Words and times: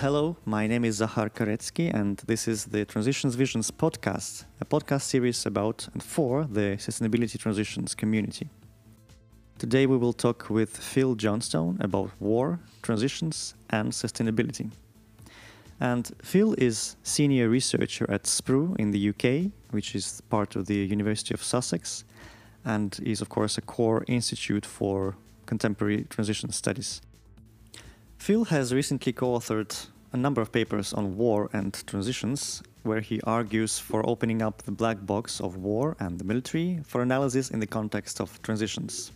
Hello, 0.00 0.36
my 0.44 0.68
name 0.68 0.84
is 0.84 1.00
Zahar 1.00 1.28
Karetsky, 1.28 1.92
and 1.92 2.18
this 2.18 2.46
is 2.46 2.66
the 2.66 2.84
Transitions 2.84 3.34
Visions 3.34 3.72
podcast, 3.72 4.44
a 4.60 4.64
podcast 4.64 5.02
series 5.02 5.44
about 5.44 5.88
and 5.92 6.00
for 6.00 6.44
the 6.44 6.76
sustainability 6.76 7.36
transitions 7.36 7.96
community. 7.96 8.48
Today 9.58 9.86
we 9.86 9.96
will 9.96 10.12
talk 10.12 10.50
with 10.50 10.76
Phil 10.76 11.16
Johnstone 11.16 11.78
about 11.80 12.12
war, 12.20 12.60
transitions, 12.80 13.56
and 13.70 13.90
sustainability. 13.90 14.70
And 15.80 16.08
Phil 16.22 16.54
is 16.58 16.94
senior 17.02 17.48
researcher 17.48 18.08
at 18.08 18.22
SPRU 18.22 18.78
in 18.78 18.92
the 18.92 19.08
UK, 19.08 19.50
which 19.72 19.96
is 19.96 20.20
part 20.30 20.54
of 20.54 20.66
the 20.66 20.76
University 20.76 21.34
of 21.34 21.42
Sussex, 21.42 22.04
and 22.64 22.96
is, 23.02 23.20
of 23.20 23.30
course, 23.30 23.58
a 23.58 23.62
core 23.62 24.04
institute 24.06 24.64
for 24.64 25.16
contemporary 25.46 26.04
transition 26.04 26.52
studies. 26.52 27.00
Phil 28.18 28.44
has 28.46 28.74
recently 28.74 29.12
co 29.12 29.38
authored 29.38 29.86
a 30.12 30.16
number 30.16 30.42
of 30.42 30.52
papers 30.52 30.92
on 30.92 31.16
war 31.16 31.48
and 31.52 31.72
transitions, 31.86 32.62
where 32.82 33.00
he 33.00 33.20
argues 33.22 33.78
for 33.78 34.06
opening 34.06 34.42
up 34.42 34.62
the 34.62 34.72
black 34.72 35.06
box 35.06 35.40
of 35.40 35.56
war 35.56 35.96
and 36.00 36.18
the 36.18 36.24
military 36.24 36.80
for 36.84 37.00
analysis 37.00 37.50
in 37.50 37.60
the 37.60 37.66
context 37.66 38.20
of 38.20 38.42
transitions. 38.42 39.12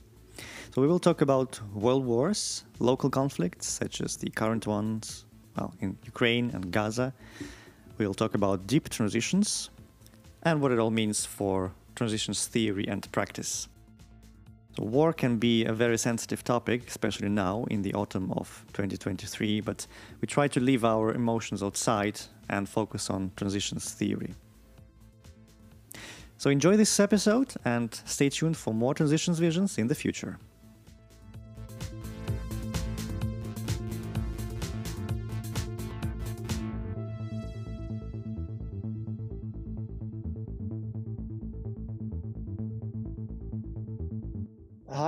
So, 0.70 0.80
we 0.80 0.86
will 0.86 1.00
talk 1.00 1.20
about 1.20 1.60
world 1.74 2.06
wars, 2.06 2.64
local 2.78 3.10
conflicts, 3.10 3.66
such 3.66 4.00
as 4.00 4.16
the 4.16 4.30
current 4.30 4.66
ones 4.66 5.26
well, 5.56 5.74
in 5.80 5.98
Ukraine 6.04 6.50
and 6.54 6.70
Gaza. 6.70 7.12
We'll 7.98 8.14
talk 8.14 8.34
about 8.34 8.66
deep 8.66 8.88
transitions 8.88 9.68
and 10.44 10.62
what 10.62 10.72
it 10.72 10.78
all 10.78 10.90
means 10.90 11.26
for 11.26 11.72
transitions 11.96 12.46
theory 12.46 12.86
and 12.88 13.10
practice. 13.12 13.68
So 14.76 14.84
war 14.84 15.12
can 15.12 15.36
be 15.36 15.64
a 15.66 15.72
very 15.72 15.98
sensitive 15.98 16.42
topic, 16.44 16.88
especially 16.88 17.28
now 17.28 17.64
in 17.70 17.82
the 17.82 17.92
autumn 17.92 18.32
of 18.32 18.64
2023, 18.72 19.60
but 19.60 19.86
we 20.20 20.26
try 20.26 20.48
to 20.48 20.60
leave 20.60 20.84
our 20.84 21.12
emotions 21.12 21.62
outside 21.62 22.20
and 22.48 22.66
focus 22.66 23.10
on 23.10 23.32
transitions 23.36 23.92
theory. 23.92 24.34
So 26.38 26.50
enjoy 26.50 26.76
this 26.76 26.98
episode 26.98 27.54
and 27.64 27.94
stay 28.06 28.30
tuned 28.30 28.56
for 28.56 28.72
more 28.72 28.94
transitions 28.94 29.38
visions 29.38 29.76
in 29.78 29.88
the 29.88 29.94
future. 29.94 30.38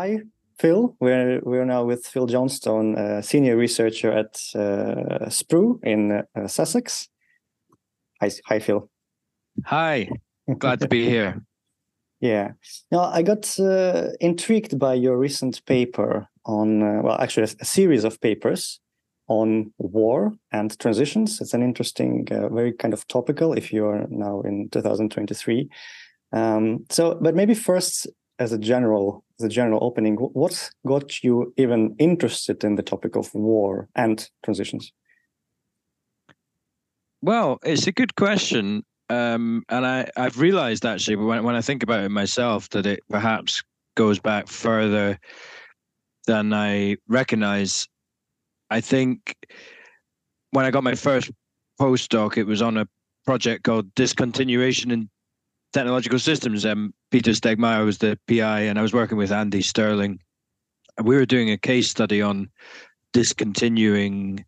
Hi, 0.04 0.20
Phil. 0.58 0.94
We're 1.00 1.40
we're 1.44 1.64
now 1.64 1.82
with 1.84 2.04
Phil 2.04 2.26
Johnstone, 2.26 2.94
a 2.94 3.22
senior 3.22 3.56
researcher 3.56 4.12
at 4.12 4.36
uh, 4.54 5.30
SPRU 5.30 5.82
in 5.82 6.22
uh, 6.36 6.46
Sussex. 6.46 7.08
Hi, 8.20 8.30
hi, 8.44 8.58
Phil. 8.58 8.90
Hi, 9.64 10.10
glad 10.58 10.80
to 10.80 10.88
be 10.88 11.08
here. 11.14 11.42
Yeah. 12.20 12.50
Now 12.92 13.04
I 13.04 13.22
got 13.22 13.58
uh, 13.58 14.08
intrigued 14.20 14.78
by 14.78 14.92
your 14.92 15.16
recent 15.16 15.64
paper 15.64 16.28
on, 16.44 16.82
uh, 16.82 17.00
well, 17.02 17.18
actually 17.18 17.44
a, 17.44 17.56
a, 17.62 17.64
series 17.64 18.04
of 18.04 18.20
papers 18.20 18.80
on 19.28 19.72
war 19.78 20.34
and 20.52 20.78
transitions. 20.78 21.40
It's 21.40 21.54
an 21.54 21.62
interesting, 21.62 22.28
uh, 22.30 22.50
very 22.50 22.74
kind 22.74 22.92
of 22.92 23.08
topical 23.08 23.54
if 23.54 23.72
you 23.72 23.86
are 23.86 24.06
now 24.10 24.42
in 24.42 24.68
2023. 24.68 25.70
Um, 26.34 26.84
so, 26.90 27.18
but 27.22 27.34
maybe 27.34 27.54
first, 27.54 28.06
as 28.38 28.52
a 28.52 28.58
general 28.58 29.24
the 29.38 29.48
general 29.48 29.82
opening, 29.82 30.14
what's 30.16 30.70
got 30.86 31.24
you 31.24 31.52
even 31.56 31.96
interested 31.98 32.62
in 32.62 32.76
the 32.76 32.82
topic 32.82 33.16
of 33.16 33.34
war 33.34 33.88
and 33.96 34.30
transitions? 34.44 34.92
Well, 37.20 37.58
it's 37.64 37.86
a 37.86 37.92
good 37.92 38.14
question. 38.14 38.84
Um, 39.10 39.64
and 39.68 39.84
I, 39.84 40.08
I've 40.16 40.38
realized 40.38 40.86
actually 40.86 41.16
when, 41.16 41.42
when 41.42 41.56
I 41.56 41.60
think 41.60 41.82
about 41.82 42.04
it 42.04 42.10
myself 42.10 42.68
that 42.70 42.86
it 42.86 43.00
perhaps 43.10 43.62
goes 43.96 44.18
back 44.18 44.48
further 44.48 45.18
than 46.26 46.52
I 46.52 46.96
recognize. 47.08 47.88
I 48.70 48.80
think 48.80 49.36
when 50.50 50.64
I 50.64 50.70
got 50.70 50.84
my 50.84 50.94
first 50.94 51.30
postdoc, 51.80 52.36
it 52.36 52.44
was 52.44 52.62
on 52.62 52.76
a 52.76 52.88
project 53.26 53.64
called 53.64 53.94
Discontinuation 53.94 54.92
in 54.92 55.10
Technological 55.74 56.20
Systems. 56.20 56.64
Um, 56.64 56.94
Peter 57.10 57.32
Stegmaier 57.32 57.84
was 57.84 57.98
the 57.98 58.16
PI, 58.28 58.60
and 58.60 58.78
I 58.78 58.82
was 58.82 58.94
working 58.94 59.18
with 59.18 59.32
Andy 59.32 59.60
Stirling. 59.60 60.20
We 61.02 61.16
were 61.16 61.26
doing 61.26 61.50
a 61.50 61.58
case 61.58 61.90
study 61.90 62.22
on 62.22 62.48
discontinuing 63.12 64.44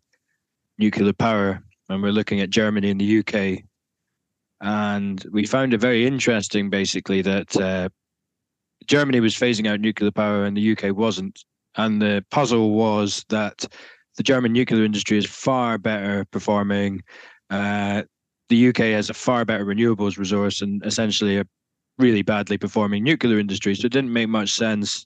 nuclear 0.77 1.11
power, 1.11 1.61
and 1.89 2.01
we're 2.01 2.13
looking 2.13 2.39
at 2.39 2.49
Germany 2.49 2.89
and 2.89 3.01
the 3.01 3.19
UK. 3.19 3.63
And 4.61 5.23
we 5.33 5.45
found 5.45 5.73
it 5.73 5.81
very 5.81 6.07
interesting, 6.07 6.69
basically, 6.69 7.21
that 7.23 7.57
uh, 7.57 7.89
Germany 8.85 9.19
was 9.19 9.35
phasing 9.35 9.67
out 9.67 9.81
nuclear 9.81 10.11
power 10.11 10.45
and 10.45 10.55
the 10.55 10.71
UK 10.71 10.95
wasn't. 10.95 11.43
And 11.75 12.01
the 12.01 12.25
puzzle 12.31 12.71
was 12.71 13.25
that 13.27 13.65
the 14.15 14.23
German 14.23 14.53
nuclear 14.53 14.85
industry 14.85 15.17
is 15.17 15.25
far 15.25 15.77
better 15.77 16.23
performing. 16.31 17.03
Uh, 17.49 18.03
the 18.49 18.69
UK 18.69 18.77
has 18.77 19.09
a 19.09 19.13
far 19.13 19.45
better 19.45 19.65
renewables 19.65 20.17
resource 20.17 20.61
and 20.61 20.85
essentially 20.85 21.37
a 21.37 21.45
really 21.97 22.21
badly 22.21 22.57
performing 22.57 23.03
nuclear 23.03 23.39
industry. 23.39 23.75
So 23.75 23.85
it 23.85 23.91
didn't 23.91 24.13
make 24.13 24.29
much 24.29 24.51
sense 24.51 25.05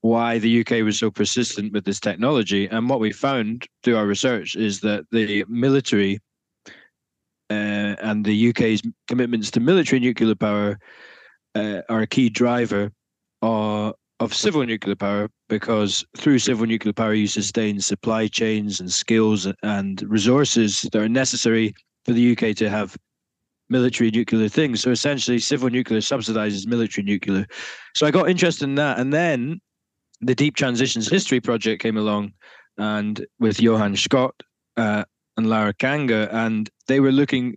why 0.00 0.38
the 0.38 0.60
UK 0.60 0.84
was 0.84 0.98
so 0.98 1.10
persistent 1.10 1.72
with 1.72 1.84
this 1.84 1.98
technology. 1.98 2.66
And 2.66 2.88
what 2.88 3.00
we 3.00 3.12
found 3.12 3.66
through 3.82 3.96
our 3.96 4.06
research 4.06 4.54
is 4.54 4.80
that 4.80 5.04
the 5.10 5.44
military 5.48 6.20
uh, 7.50 7.96
and 8.00 8.24
the 8.24 8.50
UK's 8.50 8.82
commitments 9.08 9.50
to 9.52 9.60
military 9.60 10.00
nuclear 10.00 10.34
power 10.34 10.78
uh, 11.54 11.80
are 11.88 12.02
a 12.02 12.06
key 12.06 12.28
driver 12.28 12.92
of, 13.42 13.94
of 14.20 14.34
civil 14.34 14.64
nuclear 14.64 14.94
power 14.94 15.28
because 15.48 16.04
through 16.16 16.38
civil 16.38 16.66
nuclear 16.66 16.92
power 16.92 17.14
you 17.14 17.26
sustain 17.26 17.80
supply 17.80 18.28
chains 18.28 18.80
and 18.80 18.92
skills 18.92 19.48
and 19.62 20.02
resources 20.02 20.82
that 20.82 20.96
are 20.96 21.08
necessary 21.08 21.74
for 22.08 22.14
the 22.14 22.32
UK 22.32 22.56
to 22.56 22.70
have 22.70 22.96
military 23.68 24.10
nuclear 24.10 24.48
things. 24.48 24.80
So 24.80 24.90
essentially, 24.90 25.38
civil 25.38 25.68
nuclear 25.68 26.00
subsidizes 26.00 26.66
military 26.66 27.04
nuclear. 27.04 27.46
So 27.94 28.06
I 28.06 28.10
got 28.10 28.30
interested 28.30 28.64
in 28.64 28.76
that. 28.76 28.98
And 28.98 29.12
then 29.12 29.60
the 30.22 30.34
Deep 30.34 30.56
Transitions 30.56 31.06
History 31.06 31.38
Project 31.38 31.82
came 31.82 31.98
along 31.98 32.32
and 32.78 33.26
with 33.40 33.60
Johan 33.60 33.94
Schot 33.94 34.34
uh, 34.78 35.04
and 35.36 35.50
Laur 35.50 35.74
Kanger, 35.74 36.30
and 36.32 36.70
they 36.86 37.00
were 37.00 37.12
looking 37.12 37.56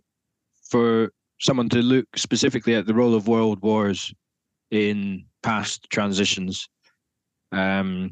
for 0.68 1.12
someone 1.40 1.70
to 1.70 1.78
look 1.78 2.06
specifically 2.16 2.74
at 2.74 2.84
the 2.84 2.94
role 2.94 3.14
of 3.14 3.28
world 3.28 3.62
wars 3.62 4.12
in 4.70 5.24
past 5.42 5.88
transitions. 5.88 6.68
Um, 7.52 8.10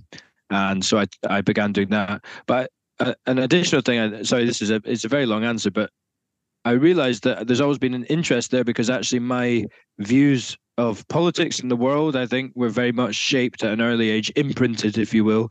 and 0.48 0.82
so 0.82 1.00
I, 1.00 1.06
I 1.28 1.42
began 1.42 1.72
doing 1.72 1.90
that. 1.90 2.24
But 2.46 2.70
uh, 2.98 3.12
an 3.26 3.40
additional 3.40 3.82
thing, 3.82 3.98
I, 3.98 4.22
sorry, 4.22 4.46
this 4.46 4.62
is 4.62 4.70
a 4.70 4.80
it's 4.86 5.04
a 5.04 5.08
very 5.08 5.26
long 5.26 5.44
answer, 5.44 5.70
but 5.70 5.90
I 6.64 6.72
realized 6.72 7.24
that 7.24 7.46
there's 7.46 7.60
always 7.60 7.78
been 7.78 7.94
an 7.94 8.04
interest 8.04 8.50
there 8.50 8.64
because 8.64 8.90
actually 8.90 9.20
my 9.20 9.64
views 9.98 10.58
of 10.76 11.06
politics 11.08 11.60
in 11.60 11.68
the 11.68 11.76
world, 11.76 12.16
I 12.16 12.26
think, 12.26 12.52
were 12.54 12.68
very 12.68 12.92
much 12.92 13.14
shaped 13.14 13.64
at 13.64 13.72
an 13.72 13.80
early 13.80 14.10
age, 14.10 14.30
imprinted, 14.36 14.98
if 14.98 15.14
you 15.14 15.24
will, 15.24 15.50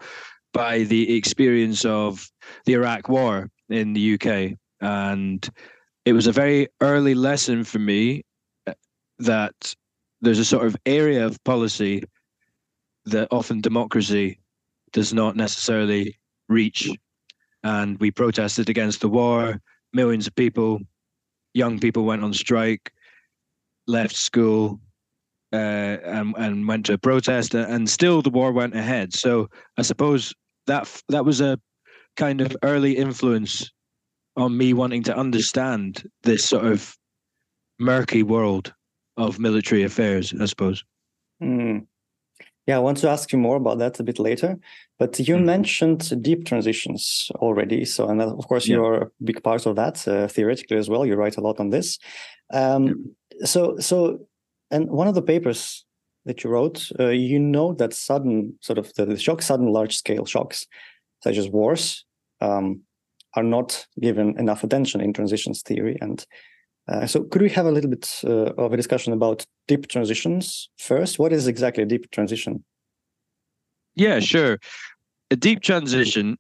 by 0.54 0.80
the 0.84 1.16
experience 1.16 1.84
of 1.86 2.30
the 2.66 2.74
Iraq 2.74 3.10
War 3.10 3.50
in 3.70 3.94
the 3.94 4.14
UK. 4.14 4.58
And 4.82 5.48
it 6.06 6.14
was 6.14 6.28
a 6.28 6.32
very 6.32 6.68
early 6.82 7.16
lesson 7.16 7.64
for 7.64 7.80
me 7.80 8.24
uh, 8.68 8.74
that 9.20 9.76
there's 10.22 10.40
a 10.40 10.46
sort 10.46 10.66
of 10.66 10.76
area 10.86 11.26
of 11.26 11.44
policy 11.44 12.04
that 13.06 13.28
often 13.32 13.62
democracy 13.62 14.40
does 14.92 15.14
not 15.14 15.36
necessarily 15.36 16.18
reach. 16.50 16.90
And 17.64 18.00
we 18.00 18.12
protested 18.12 18.70
against 18.70 19.02
the 19.02 19.10
war. 19.10 19.60
Millions 19.94 20.28
of 20.28 20.36
people 20.36 20.82
young 21.54 21.80
people 21.80 22.06
went 22.06 22.24
on 22.24 22.34
strike, 22.34 22.92
left 23.88 24.16
school, 24.16 24.80
uh, 25.52 25.56
and 25.56 26.36
and 26.38 26.68
went 26.68 26.86
to 26.88 26.98
protest, 26.98 27.54
and 27.56 27.90
still 27.90 28.22
the 28.22 28.30
war 28.30 28.52
went 28.52 28.76
ahead. 28.76 29.14
So 29.14 29.50
I 29.78 29.82
suppose 29.82 30.34
that 30.68 30.88
that 31.10 31.26
was 31.26 31.42
a 31.42 31.60
kind 32.16 32.42
of 32.42 32.56
early 32.64 32.98
influence 32.98 33.72
on 34.36 34.58
me 34.58 34.74
wanting 34.74 35.04
to 35.04 35.16
understand 35.16 36.08
this 36.24 36.46
sort 36.46 36.66
of 36.66 36.96
murky 37.80 38.24
world 38.24 38.74
of 39.18 39.40
military 39.40 39.84
affairs. 39.84 40.34
I 40.40 40.46
suppose. 40.46 40.84
Mm. 41.42 41.88
Yeah, 42.70 42.78
I 42.78 42.82
want 42.82 43.00
to 43.00 43.10
ask 43.10 43.32
you 43.32 43.40
more 43.40 43.56
about 43.56 43.80
that 43.80 44.00
a 44.00 44.04
bit 44.04 44.20
later. 44.20 44.56
But 45.00 45.18
you 45.18 45.38
mm. 45.38 45.44
mentioned 45.44 46.22
deep 46.22 46.46
transitions 46.46 47.32
already. 47.38 47.84
So, 47.84 48.08
and 48.08 48.22
of 48.22 48.48
course, 48.48 48.68
yeah. 48.68 48.76
you're 48.76 49.02
a 49.02 49.12
big 49.24 49.42
part 49.42 49.66
of 49.66 49.76
that 49.78 50.08
uh, 50.08 50.28
theoretically 50.28 50.78
as 50.78 50.88
well. 50.88 51.04
You 51.04 51.16
write 51.16 51.38
a 51.38 51.42
lot 51.42 51.60
on 51.60 51.72
this. 51.72 51.98
Um, 52.54 52.86
yeah. 52.86 53.46
So, 53.48 53.80
so, 53.80 54.20
and 54.70 54.88
one 54.88 55.08
of 55.08 55.16
the 55.16 55.24
papers 55.24 55.84
that 56.26 56.44
you 56.44 56.52
wrote, 56.52 56.92
uh, 57.00 57.08
you 57.08 57.40
know 57.40 57.74
that 57.74 57.92
sudden 57.92 58.54
sort 58.62 58.78
of 58.78 58.94
the, 58.94 59.06
the 59.06 59.18
shock, 59.18 59.42
sudden 59.42 59.74
large 59.74 59.98
scale 59.98 60.28
shocks, 60.28 60.68
such 61.24 61.38
as 61.38 61.50
wars, 61.50 62.06
um, 62.40 62.82
are 63.36 63.42
not 63.42 63.88
given 64.00 64.38
enough 64.38 64.64
attention 64.64 65.02
in 65.02 65.12
transitions 65.12 65.64
theory. 65.64 65.98
And 66.02 66.24
uh, 66.88 67.06
so, 67.06 67.24
could 67.24 67.42
we 67.42 67.50
have 67.50 67.66
a 67.66 67.72
little 67.72 67.90
bit 67.90 68.22
uh, 68.24 68.54
of 68.58 68.74
a 68.74 68.78
discussion 68.78 69.14
about 69.14 69.46
deep 69.68 69.88
transitions 69.88 70.70
first? 70.78 71.20
What 71.20 71.32
is 71.32 71.48
exactly 71.48 71.84
a 71.84 71.86
deep 71.86 72.10
transition? 72.12 72.64
Yeah, 73.96 74.20
sure. 74.20 74.60
A 75.32 75.36
deep 75.36 75.62
transition 75.62 76.38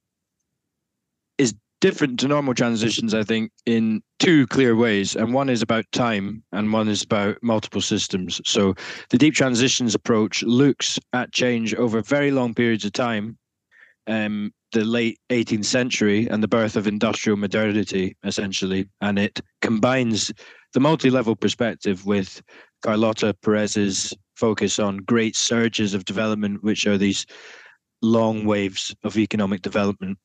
is 1.38 1.54
different 1.82 2.20
to 2.20 2.28
normal 2.28 2.54
transitions, 2.54 3.14
I 3.14 3.24
think, 3.24 3.52
in 3.66 4.02
two 4.20 4.48
clear 4.48 4.76
ways. 4.76 5.16
And 5.16 5.34
one 5.34 5.50
is 5.50 5.62
about 5.62 5.86
time, 5.92 6.44
and 6.52 6.74
one 6.74 6.88
is 6.88 7.04
about 7.04 7.38
multiple 7.42 7.82
systems. 7.82 8.42
So 8.46 8.76
the 9.10 9.18
deep 9.18 9.36
transitions 9.36 9.94
approach 9.94 10.44
looks 10.44 11.00
at 11.14 11.32
change 11.32 11.76
over 11.76 12.02
very 12.02 12.32
long 12.32 12.54
periods 12.54 12.86
of 12.86 12.94
time. 12.94 13.38
Um, 14.10 14.52
the 14.72 14.84
late 14.84 15.20
18th 15.30 15.66
century 15.66 16.28
and 16.28 16.44
the 16.44 16.48
birth 16.48 16.76
of 16.76 16.88
industrial 16.88 17.38
modernity, 17.38 18.16
essentially, 18.24 18.88
and 19.02 19.18
it 19.18 19.40
combines 19.62 20.32
the 20.74 20.80
multi-level 20.80 21.36
perspective 21.36 22.06
with 22.06 22.42
Carlota 22.84 23.34
Perez's 23.42 24.14
focus 24.36 24.80
on 24.80 24.98
great 24.98 25.36
surges 25.36 25.94
of 25.94 26.06
development, 26.06 26.64
which 26.64 26.86
are 26.86 26.98
these 26.98 27.26
long 28.02 28.46
waves 28.46 28.96
of 29.04 29.18
economic 29.18 29.62
development. 29.62 30.18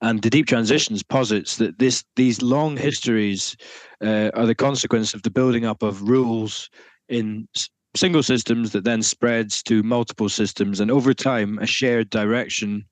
And 0.00 0.22
the 0.22 0.30
deep 0.30 0.46
transitions 0.46 1.02
posits 1.02 1.56
that 1.56 1.78
this 1.78 2.02
these 2.14 2.40
long 2.40 2.76
histories 2.76 3.56
uh, 4.02 4.30
are 4.32 4.46
the 4.46 4.54
consequence 4.54 5.12
of 5.12 5.22
the 5.22 5.30
building 5.30 5.66
up 5.66 5.82
of 5.82 6.08
rules 6.08 6.70
in 7.08 7.46
single 7.94 8.22
systems 8.22 8.72
that 8.72 8.84
then 8.84 9.02
spreads 9.02 9.62
to 9.64 9.82
multiple 9.82 10.28
systems, 10.30 10.80
and 10.80 10.90
over 10.90 11.12
time, 11.12 11.58
a 11.58 11.66
shared 11.66 12.08
direction 12.08 12.86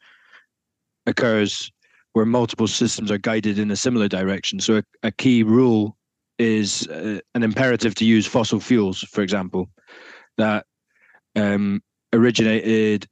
occurs 1.06 1.71
where 2.12 2.25
multiple 2.25 2.69
systems 2.69 3.11
are 3.11 3.19
guided 3.19 3.59
in 3.59 3.71
a 3.71 3.77
similar 3.77 4.09
direction. 4.09 4.61
So, 4.61 4.77
a, 4.77 4.83
a 5.03 5.11
key 5.11 5.43
rule 5.43 5.97
is 6.39 6.87
uh, 6.89 7.21
an 7.35 7.43
imperative 7.43 7.95
to 7.97 8.05
use 8.05 8.27
fossil 8.27 8.61
fuels, 8.61 9.01
for 9.01 9.23
example, 9.23 9.69
that 10.39 10.67
um, 11.37 11.83
originated. 12.12 13.06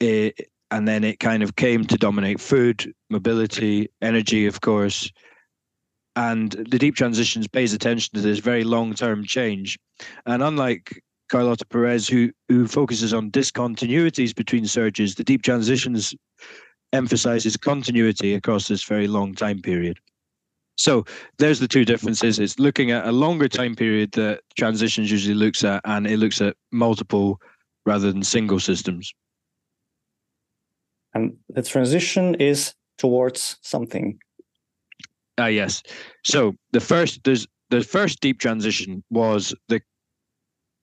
And 0.00 0.86
then 0.86 1.02
it 1.02 1.18
kind 1.18 1.42
of 1.42 1.56
came 1.56 1.84
to 1.86 1.96
dominate 1.96 2.40
food, 2.40 2.92
mobility, 3.10 3.88
energy, 4.02 4.46
of 4.46 4.60
course. 4.60 5.10
And 6.14 6.50
the 6.52 6.78
deep 6.78 6.94
transitions 6.94 7.48
pays 7.48 7.72
attention 7.72 8.10
to 8.14 8.20
this 8.20 8.38
very 8.38 8.64
long-term 8.64 9.24
change. 9.24 9.78
And 10.26 10.42
unlike 10.42 11.00
Carlota 11.30 11.64
Perez, 11.66 12.08
who 12.08 12.30
who 12.48 12.66
focuses 12.66 13.14
on 13.14 13.30
discontinuities 13.30 14.34
between 14.34 14.66
surges, 14.66 15.14
the 15.14 15.24
deep 15.24 15.42
transitions 15.42 16.14
emphasizes 16.92 17.56
continuity 17.56 18.34
across 18.34 18.68
this 18.68 18.84
very 18.84 19.08
long 19.08 19.34
time 19.34 19.60
period. 19.60 19.98
So 20.76 21.04
there's 21.38 21.58
the 21.58 21.68
two 21.68 21.84
differences. 21.84 22.38
It's 22.38 22.58
looking 22.58 22.92
at 22.92 23.06
a 23.06 23.12
longer 23.12 23.48
time 23.48 23.74
period 23.74 24.12
that 24.12 24.40
transitions 24.56 25.10
usually 25.10 25.34
looks 25.34 25.64
at, 25.64 25.80
and 25.84 26.06
it 26.06 26.18
looks 26.18 26.40
at 26.40 26.56
multiple 26.70 27.40
rather 27.84 28.12
than 28.12 28.22
single 28.22 28.60
systems 28.60 29.12
and 31.14 31.36
the 31.48 31.62
transition 31.62 32.34
is 32.36 32.74
towards 32.96 33.58
something. 33.62 34.18
Ah, 35.38 35.44
uh, 35.44 35.46
yes. 35.46 35.82
So 36.24 36.54
the 36.72 36.80
first 36.80 37.24
there's 37.24 37.46
the 37.70 37.82
first 37.82 38.20
deep 38.20 38.38
transition 38.40 39.04
was 39.10 39.54
the 39.68 39.80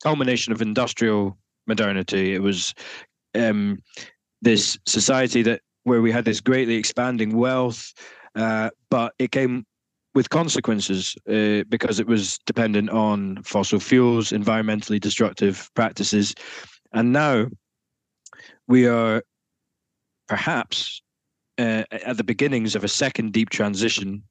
culmination 0.04 0.54
of 0.54 0.62
industrial 0.62 1.38
modernity. 1.68 2.34
It 2.34 2.42
was 2.42 2.74
um, 3.34 3.80
this 4.42 4.78
society 4.86 5.42
that 5.44 5.62
where 5.86 6.02
we 6.02 6.12
had 6.12 6.26
this 6.26 6.42
greatly 6.42 6.76
expanding 6.76 7.38
wealth, 7.38 7.94
uh, 8.36 8.70
but 8.90 9.14
it 9.18 9.32
came 9.32 9.66
with 10.14 10.30
consequences 10.30 11.16
uh, 11.30 11.64
because 11.70 12.00
it 12.00 12.08
was 12.08 12.38
dependent 12.46 12.90
on 12.90 13.42
fossil 13.44 13.80
fuels, 13.80 14.32
environmentally 14.32 15.00
destructive 15.00 15.70
practices, 15.76 16.36
and 16.92 17.14
now 17.14 17.48
we 18.68 18.88
are 18.88 19.24
perhaps 20.28 21.02
uh, 21.58 21.84
at 21.92 22.18
the 22.18 22.24
beginnings 22.24 22.76
of 22.76 22.84
a 22.84 22.88
second 22.88 23.32
deep 23.32 23.50
transition, 23.50 24.24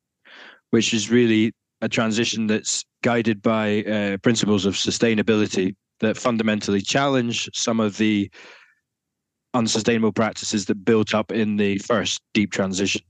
which 0.70 0.92
is 0.92 1.10
really 1.10 1.52
a 1.80 1.88
transition 1.88 2.46
that's 2.46 2.84
guided 3.02 3.42
by 3.42 3.82
uh, 3.84 4.16
principles 4.18 4.66
of 4.66 4.74
sustainability 4.74 5.74
that 6.00 6.16
fundamentally 6.16 6.80
challenge 6.80 7.48
some 7.52 7.80
of 7.80 7.96
the 7.98 8.30
unsustainable 9.54 10.12
practices 10.12 10.66
that 10.66 10.84
built 10.84 11.14
up 11.14 11.32
in 11.32 11.56
the 11.56 11.78
first 11.78 12.20
deep 12.34 12.52
transition 12.52 13.02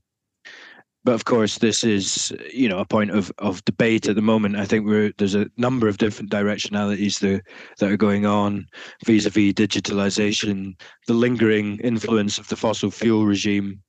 but 1.05 1.13
of 1.13 1.25
course, 1.25 1.59
this 1.59 1.83
is 1.83 2.35
you 2.51 2.67
know 2.67 2.79
a 2.79 2.85
point 2.85 3.11
of, 3.11 3.31
of 3.37 3.63
debate 3.65 4.07
at 4.07 4.15
the 4.15 4.23
moment. 4.23 4.55
I 4.55 4.65
think 4.65 4.87
we're 4.87 5.13
there's 5.19 5.35
a 5.35 5.47
number 5.55 5.87
of 5.87 5.99
different 5.99 6.31
directionalities 6.31 7.19
that 7.19 7.43
that 7.77 7.91
are 7.91 7.95
going 7.95 8.25
on 8.25 8.65
vis-a-vis 9.05 9.53
digitalization, 9.53 10.73
the 11.05 11.13
lingering 11.13 11.79
influence 11.81 12.39
of 12.39 12.47
the 12.47 12.55
fossil 12.55 12.89
fuel 12.89 13.27
regime, 13.27 13.83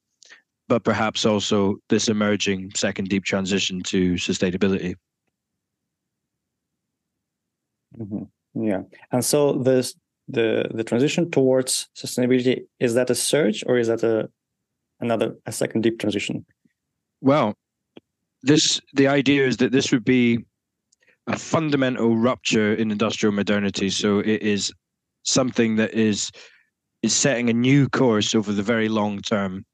but 0.69 0.85
perhaps 0.85 1.25
also 1.25 1.77
this 1.89 2.09
emerging 2.09 2.73
second 2.77 3.09
deep 3.09 3.25
transition 3.25 3.81
to 3.85 4.15
sustainability. 4.15 4.95
Mm-hmm. 7.99 8.63
Yeah, 8.63 8.83
and 9.13 9.25
so 9.25 9.55
the 9.55 9.91
the 10.29 10.69
the 10.75 10.85
transition 10.85 11.31
towards 11.31 11.89
sustainability 11.97 12.65
is 12.81 12.95
that 12.95 13.11
a 13.11 13.15
surge 13.15 13.63
or 13.67 13.79
is 13.79 13.89
that 13.89 14.03
a 14.03 14.29
another 15.01 15.37
a 15.47 15.53
second 15.53 15.83
deep 15.83 15.99
transition? 15.99 16.45
Well, 17.21 17.55
this 18.43 18.81
the 18.95 19.09
idea 19.09 19.47
is 19.47 19.59
that 19.59 19.73
this 19.73 19.93
would 19.93 20.05
be 20.05 20.45
a 21.27 21.39
fundamental 21.39 22.17
rupture 22.17 22.75
in 22.75 22.91
industrial 22.91 23.33
modernity. 23.33 23.91
So 23.91 24.21
it 24.21 24.43
is 24.43 24.73
something 25.25 25.77
that 25.77 25.95
is 25.95 26.31
is 27.03 27.15
setting 27.15 27.51
a 27.51 27.53
new 27.53 27.89
course 27.89 28.35
over 28.35 28.53
the 28.53 28.63
very 28.63 28.89
long 28.89 29.21
term. 29.21 29.65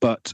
But 0.00 0.32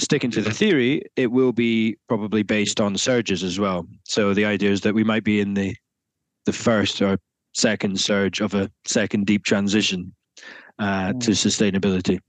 sticking 0.00 0.30
to 0.32 0.42
the 0.42 0.52
theory, 0.52 1.02
it 1.16 1.30
will 1.30 1.52
be 1.52 1.96
probably 2.08 2.42
based 2.42 2.80
on 2.80 2.96
surges 2.96 3.42
as 3.42 3.58
well. 3.58 3.86
So 4.04 4.32
the 4.32 4.44
idea 4.44 4.70
is 4.70 4.82
that 4.82 4.94
we 4.94 5.04
might 5.04 5.24
be 5.24 5.40
in 5.40 5.54
the 5.54 5.74
the 6.46 6.52
first 6.52 7.02
or 7.02 7.18
second 7.54 8.00
surge 8.00 8.40
of 8.40 8.54
a 8.54 8.70
second 8.84 9.26
deep 9.26 9.44
transition 9.44 10.14
uh, 10.78 11.12
to 11.12 11.26
hmm. 11.26 11.32
sustainability. 11.32 12.20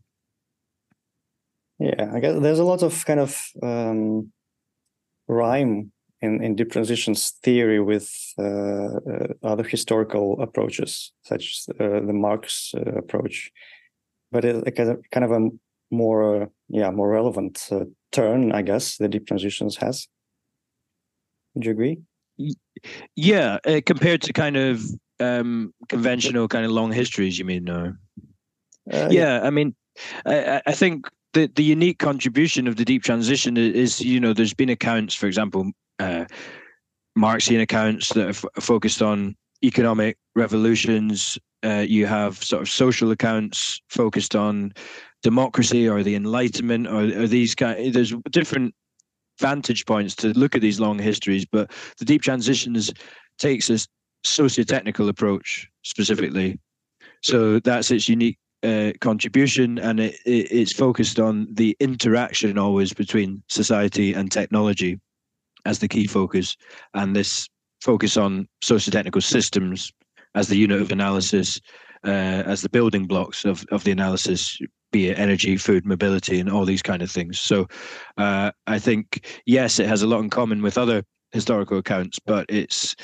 Yeah, 1.80 2.12
I 2.14 2.20
guess 2.20 2.42
there's 2.42 2.60
a 2.60 2.64
lot 2.66 2.84
of 2.84 3.06
kind 3.06 3.22
of 3.22 3.42
um, 3.64 4.32
rhyme 5.28 5.92
in, 6.22 6.44
in 6.44 6.56
deep 6.56 6.72
transitions 6.72 7.32
theory 7.44 7.80
with 7.80 8.12
uh, 8.38 8.44
uh, 8.44 9.28
other 9.44 9.64
historical 9.64 10.42
approaches, 10.42 11.14
such 11.24 11.66
as 11.70 11.76
uh, 11.80 12.06
the 12.06 12.14
Marx 12.14 12.74
uh, 12.76 12.82
approach. 12.98 13.52
But 14.32 14.46
it, 14.46 14.76
kind 14.76 14.90
of 14.90 15.02
kind 15.12 15.24
of 15.24 15.32
a 15.32 15.50
more, 15.92 16.52
yeah, 16.68 16.92
more 16.92 17.10
relevant 17.10 17.68
uh, 17.72 17.86
turn, 18.12 18.52
I 18.52 18.62
guess, 18.62 18.98
the 18.98 19.08
deep 19.08 19.26
transitions 19.26 19.78
has. 19.78 20.08
Would 21.56 21.66
you 21.66 21.72
agree? 21.72 22.00
Yeah, 23.16 23.58
compared 23.86 24.22
to 24.24 24.34
kind 24.34 24.56
of 24.56 24.82
um, 25.20 25.74
conventional 25.88 26.48
kind 26.48 26.66
of 26.66 26.72
long 26.72 26.92
histories, 26.92 27.38
you 27.38 27.46
mean? 27.46 27.64
No. 27.64 27.94
yeah, 28.86 29.10
yeah, 29.10 29.42
I 29.44 29.50
mean, 29.50 29.76
I, 30.26 30.62
I 30.66 30.74
think 30.74 31.08
the 31.34 31.50
the 31.56 31.64
unique 31.64 32.00
contribution 32.00 32.68
of 32.68 32.76
the 32.76 32.86
deep 32.86 33.04
transition 33.04 33.58
is, 33.58 34.02
you 34.02 34.20
know 34.20 34.34
there's 34.34 34.54
been 34.54 34.70
accounts 34.70 35.14
for 35.14 35.28
example 35.28 35.72
uh, 36.00 36.26
marxian 37.16 37.62
accounts 37.62 38.10
that 38.14 38.26
are 38.26 38.30
f- 38.30 38.46
focused 38.60 39.02
on 39.02 39.36
economic 39.64 40.18
revolutions 40.36 41.38
uh, 41.64 41.86
you 41.88 42.06
have 42.06 42.42
sort 42.44 42.62
of 42.62 42.70
social 42.70 43.12
accounts 43.12 43.82
focused 43.90 44.36
on 44.36 44.72
democracy 45.22 45.88
or 45.88 46.02
the 46.02 46.16
enlightenment 46.16 46.88
or, 46.88 47.04
or 47.22 47.28
these 47.28 47.54
kind 47.54 47.94
there's 47.94 48.14
different 48.32 48.74
vantage 49.40 49.86
points 49.86 50.16
to 50.16 50.30
look 50.30 50.56
at 50.56 50.62
these 50.62 50.80
long 50.80 50.98
histories 50.98 51.46
but 51.46 51.72
the 51.98 52.06
deep 52.06 52.22
transitions 52.22 52.92
takes 53.38 53.70
a 53.70 53.80
socio-technical 54.24 55.10
approach 55.10 55.70
specifically 55.84 56.60
so 57.22 57.60
that's 57.60 57.92
its 57.92 58.08
unique 58.08 58.38
uh, 58.64 58.92
contribution, 59.02 59.78
and 59.80 60.00
it, 60.00 60.16
it, 60.26 60.52
it's 60.52 60.74
focused 60.74 61.20
on 61.20 61.48
the 61.52 61.76
interaction 61.80 62.58
always 62.58 62.94
between 62.94 63.44
society 63.48 64.14
and 64.14 64.32
technology 64.32 65.00
as 65.66 65.80
the 65.80 65.88
key 65.88 66.08
focus, 66.08 66.56
and 66.94 67.16
this 67.16 67.48
focus 67.82 68.18
on 68.18 68.48
socio-technical 68.62 69.22
systems 69.22 69.92
as 70.36 70.48
the 70.48 70.58
unit 70.58 70.82
of 70.82 70.92
analysis, 70.92 71.60
uh, 72.06 72.44
as 72.46 72.62
the 72.62 72.70
building 72.70 73.06
blocks 73.06 73.46
of, 73.46 73.66
of 73.72 73.84
the 73.84 73.92
analysis, 73.92 74.60
be 74.92 75.10
it 75.10 75.20
energy, 75.20 75.58
food, 75.58 75.86
mobility, 75.86 76.40
and 76.40 76.50
all 76.50 76.66
these 76.66 76.82
kind 76.82 77.02
of 77.02 77.12
things. 77.12 77.40
So, 77.40 77.68
uh, 78.18 78.52
I 78.68 78.80
think 78.80 79.26
yes, 79.46 79.80
it 79.80 79.88
has 79.88 80.02
a 80.02 80.08
lot 80.08 80.20
in 80.20 80.30
common 80.30 80.62
with 80.62 80.78
other 80.78 81.04
historical 81.32 81.78
accounts, 81.78 82.20
but 82.26 82.46
it's 82.50 82.96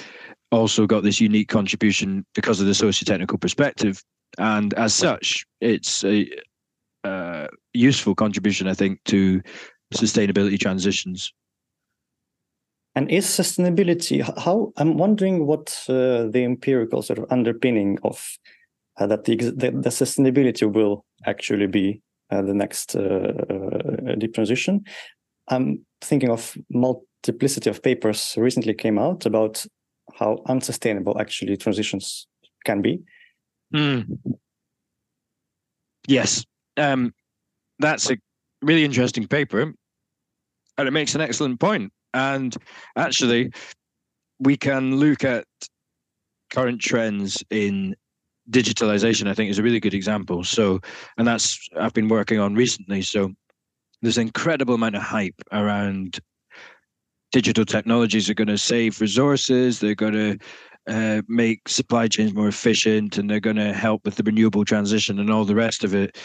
also 0.55 0.87
got 0.87 1.03
this 1.03 1.19
unique 1.19 1.49
contribution 1.49 2.25
because 2.33 2.59
of 2.59 2.67
the 2.67 2.73
socio-technical 2.73 3.37
perspective 3.37 4.01
and 4.37 4.73
as 4.73 4.93
such, 4.93 5.45
it's 5.61 6.03
a 6.03 6.29
uh, 7.03 7.47
useful 7.73 8.15
contribution, 8.15 8.67
I 8.67 8.73
think, 8.73 8.99
to 9.05 9.41
sustainability 9.93 10.59
transitions. 10.59 11.31
And 12.95 13.11
is 13.11 13.25
sustainability 13.25 14.21
how? 14.39 14.71
I'm 14.77 14.97
wondering 14.97 15.45
what 15.45 15.83
uh, 15.89 16.27
the 16.27 16.43
empirical 16.45 17.01
sort 17.01 17.19
of 17.19 17.25
underpinning 17.29 17.97
of 18.03 18.25
uh, 18.97 19.07
that 19.07 19.25
the, 19.25 19.35
the, 19.35 19.71
the 19.71 19.89
sustainability 19.89 20.71
will 20.71 21.05
actually 21.25 21.67
be 21.67 22.01
uh, 22.31 22.41
the 22.41 22.53
next 22.53 22.95
uh, 22.95 23.33
uh, 23.49 24.15
deep 24.15 24.33
transition. 24.33 24.85
I'm 25.49 25.85
thinking 26.01 26.29
of 26.29 26.57
multiplicity 26.69 27.69
of 27.69 27.83
papers 27.83 28.35
recently 28.37 28.73
came 28.73 28.97
out 28.97 29.25
about 29.25 29.65
how 30.17 30.41
unsustainable 30.47 31.19
actually 31.19 31.57
transitions 31.57 32.27
can 32.63 32.81
be. 32.81 33.01
Mm. 33.73 34.17
Yes, 36.07 36.45
um, 36.77 37.13
that's 37.79 38.09
a 38.09 38.17
really 38.61 38.85
interesting 38.85 39.27
paper, 39.27 39.73
and 40.77 40.87
it 40.87 40.91
makes 40.91 41.15
an 41.15 41.21
excellent 41.21 41.59
point. 41.59 41.91
And 42.13 42.55
actually, 42.95 43.51
we 44.39 44.55
can 44.55 44.97
look 44.97 45.23
at 45.23 45.45
current 46.51 46.79
trends 46.79 47.43
in 47.49 47.95
digitalization. 48.49 49.27
I 49.27 49.33
think 49.33 49.49
is 49.49 49.59
a 49.59 49.63
really 49.63 49.79
good 49.79 49.93
example. 49.93 50.43
So, 50.43 50.79
and 51.17 51.27
that's 51.27 51.59
I've 51.77 51.93
been 51.93 52.07
working 52.07 52.39
on 52.39 52.55
recently. 52.55 53.01
So, 53.01 53.33
there's 54.01 54.17
an 54.17 54.27
incredible 54.27 54.75
amount 54.75 54.95
of 54.95 55.01
hype 55.01 55.41
around 55.51 56.19
digital 57.35 57.65
technologies 57.65 58.29
are 58.29 58.33
going 58.33 58.47
to 58.47 58.57
save 58.57 59.01
resources. 59.01 59.81
They're 59.81 59.93
going 59.93 60.13
to 60.13 60.37
uh, 60.87 61.21
make 61.27 61.67
supply 61.67 62.07
chains 62.07 62.33
more 62.33 62.47
efficient 62.47 63.17
and 63.17 63.29
they're 63.29 63.41
going 63.41 63.57
to 63.57 63.73
help 63.73 64.05
with 64.05 64.15
the 64.15 64.23
renewable 64.23 64.63
transition 64.63 65.19
and 65.19 65.29
all 65.29 65.43
the 65.43 65.53
rest 65.53 65.83
of 65.83 65.93
it. 65.93 66.17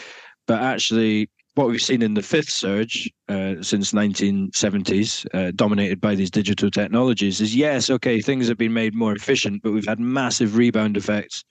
But 0.47 0.61
actually, 0.61 1.29
what 1.55 1.67
we've 1.67 1.81
seen 1.81 2.01
in 2.01 2.13
the 2.13 2.21
fifth 2.21 2.49
surge 2.49 3.11
uh, 3.27 3.55
since 3.61 3.91
1970s, 3.91 5.27
uh, 5.33 5.51
dominated 5.53 5.99
by 5.99 6.15
these 6.15 6.31
digital 6.31 6.71
technologies, 6.71 7.41
is 7.41 7.53
yes, 7.53 7.89
okay, 7.89 8.21
things 8.21 8.47
have 8.47 8.57
been 8.57 8.71
made 8.71 8.95
more 8.95 9.13
efficient, 9.13 9.63
but 9.63 9.73
we've 9.73 9.85
had 9.85 9.99
massive 9.99 10.55
rebound 10.55 10.95
effects 10.95 11.43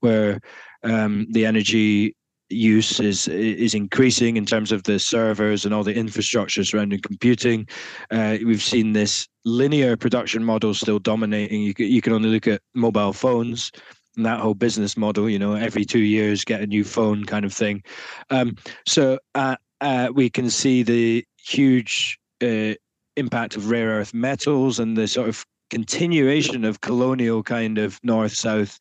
where 0.00 0.40
um, 0.82 1.26
the 1.30 1.44
energy 1.44 2.16
use 2.50 3.00
is 3.00 3.28
is 3.28 3.74
increasing 3.74 4.36
in 4.36 4.46
terms 4.46 4.72
of 4.72 4.82
the 4.84 4.98
servers 4.98 5.64
and 5.64 5.74
all 5.74 5.84
the 5.84 5.94
infrastructure 5.94 6.64
surrounding 6.64 7.00
computing. 7.00 7.66
Uh, 8.10 8.38
we've 8.44 8.62
seen 8.62 8.92
this 8.92 9.28
linear 9.44 9.96
production 9.96 10.44
model 10.44 10.74
still 10.74 10.98
dominating. 10.98 11.62
You 11.62 11.74
you 11.78 12.00
can 12.00 12.12
only 12.12 12.28
look 12.28 12.46
at 12.46 12.60
mobile 12.74 13.12
phones 13.12 13.70
and 14.16 14.26
that 14.26 14.40
whole 14.40 14.54
business 14.54 14.96
model. 14.96 15.28
You 15.28 15.38
know, 15.38 15.54
every 15.54 15.84
two 15.84 16.00
years 16.00 16.44
get 16.44 16.60
a 16.60 16.66
new 16.66 16.84
phone 16.84 17.24
kind 17.24 17.44
of 17.44 17.52
thing. 17.52 17.82
Um, 18.30 18.56
so 18.86 19.18
uh, 19.34 19.56
uh, 19.80 20.10
we 20.14 20.30
can 20.30 20.50
see 20.50 20.82
the 20.82 21.24
huge 21.38 22.18
uh, 22.42 22.74
impact 23.16 23.56
of 23.56 23.70
rare 23.70 23.88
earth 23.88 24.14
metals 24.14 24.78
and 24.78 24.96
the 24.96 25.08
sort 25.08 25.28
of 25.28 25.44
continuation 25.70 26.64
of 26.64 26.80
colonial 26.82 27.42
kind 27.42 27.78
of 27.78 27.98
north 28.02 28.32
south 28.32 28.78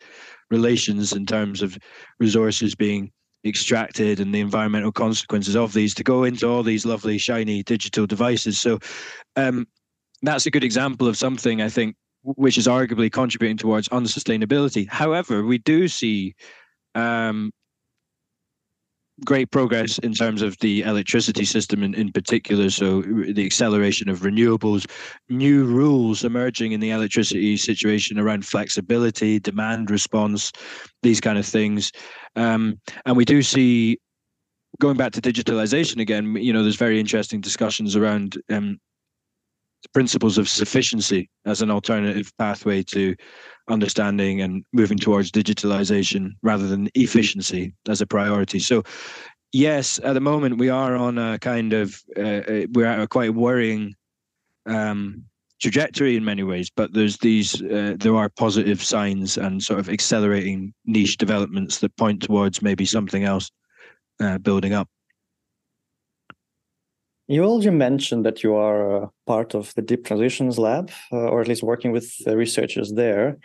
relations 0.51 1.13
in 1.13 1.25
terms 1.25 1.61
of 1.61 1.77
resources 2.19 2.75
being 2.75 3.11
extracted 3.45 4.19
and 4.19 4.33
the 4.33 4.39
environmental 4.39 4.91
consequences 4.91 5.55
of 5.55 5.73
these 5.73 5.93
to 5.95 6.03
go 6.03 6.23
into 6.23 6.47
all 6.47 6.63
these 6.63 6.85
lovely 6.85 7.17
shiny 7.17 7.63
digital 7.63 8.05
devices. 8.05 8.59
So 8.59 8.79
um, 9.35 9.67
that's 10.21 10.45
a 10.45 10.51
good 10.51 10.63
example 10.63 11.07
of 11.07 11.17
something 11.17 11.61
i 11.61 11.69
think 11.69 11.95
which 12.23 12.57
is 12.57 12.67
arguably 12.67 13.11
contributing 13.11 13.57
towards 13.57 13.89
unsustainability. 13.89 14.87
However 14.87 15.43
we 15.43 15.57
do 15.57 15.87
see 15.87 16.35
um, 16.95 17.51
great 19.23 19.51
progress 19.51 19.97
in 19.99 20.13
terms 20.13 20.41
of 20.41 20.57
the 20.59 20.81
electricity 20.81 21.45
system 21.45 21.83
in, 21.83 21.93
in 21.93 22.11
particular. 22.11 22.69
So 22.69 23.01
the 23.01 23.45
acceleration 23.45 24.09
of 24.09 24.21
renewables, 24.21 24.89
new 25.29 25.65
rules 25.65 26.23
emerging 26.23 26.71
in 26.71 26.79
the 26.79 26.91
electricity 26.91 27.57
situation 27.57 28.19
around 28.19 28.45
flexibility, 28.45 29.39
demand 29.39 29.89
response, 29.89 30.51
these 31.01 31.21
kind 31.21 31.37
of 31.37 31.45
things. 31.45 31.91
Um, 32.35 32.79
and 33.05 33.15
we 33.15 33.25
do 33.25 33.41
see 33.41 33.99
going 34.79 34.97
back 34.97 35.11
to 35.13 35.21
digitalization 35.21 36.01
again, 36.01 36.35
you 36.35 36.51
know, 36.51 36.63
there's 36.63 36.75
very 36.75 36.99
interesting 36.99 37.41
discussions 37.41 37.95
around 37.95 38.41
um, 38.49 38.79
principles 39.93 40.37
of 40.37 40.47
sufficiency 40.47 41.29
as 41.45 41.61
an 41.61 41.71
alternative 41.71 42.31
pathway 42.37 42.83
to 42.83 43.15
understanding 43.69 44.41
and 44.41 44.65
moving 44.73 44.97
towards 44.97 45.31
digitalization 45.31 46.31
rather 46.41 46.67
than 46.67 46.89
efficiency 46.95 47.73
as 47.87 48.01
a 48.01 48.07
priority. 48.07 48.59
So, 48.59 48.83
yes, 49.51 49.99
at 50.03 50.13
the 50.13 50.21
moment 50.21 50.57
we 50.57 50.69
are 50.69 50.95
on 50.95 51.17
a 51.17 51.39
kind 51.39 51.73
of 51.73 52.01
uh, 52.17 52.21
uh, 52.21 52.65
we're 52.73 52.85
at 52.85 53.01
a 53.01 53.07
quite 53.07 53.33
worrying 53.33 53.95
um, 54.65 55.23
trajectory 55.61 56.15
in 56.17 56.25
many 56.25 56.43
ways, 56.43 56.69
but 56.69 56.93
there's 56.93 57.17
these 57.17 57.61
uh, 57.61 57.95
there 57.97 58.15
are 58.15 58.29
positive 58.29 58.83
signs 58.83 59.37
and 59.37 59.63
sort 59.63 59.79
of 59.79 59.89
accelerating 59.89 60.73
niche 60.85 61.17
developments 61.17 61.79
that 61.79 61.95
point 61.97 62.21
towards 62.21 62.61
maybe 62.61 62.85
something 62.85 63.23
else 63.23 63.49
uh, 64.19 64.37
building 64.39 64.73
up. 64.73 64.89
You 67.33 67.45
already 67.45 67.71
mentioned 67.71 68.25
that 68.25 68.43
you 68.43 68.55
are 68.55 69.09
part 69.25 69.55
of 69.55 69.73
the 69.73 69.81
Deep 69.81 70.05
Transitions 70.05 70.59
Lab, 70.59 70.91
uh, 71.11 71.15
or 71.15 71.41
at 71.41 71.47
least 71.47 71.63
working 71.63 71.91
with 71.91 72.13
researchers 72.27 72.93
there. 72.93 73.39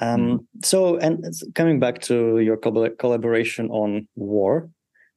Um, 0.00 0.20
mm. 0.20 0.64
So, 0.64 0.96
and 0.96 1.24
coming 1.54 1.78
back 1.78 2.00
to 2.02 2.40
your 2.40 2.56
collaboration 2.56 3.70
on 3.70 4.08
war, 4.16 4.70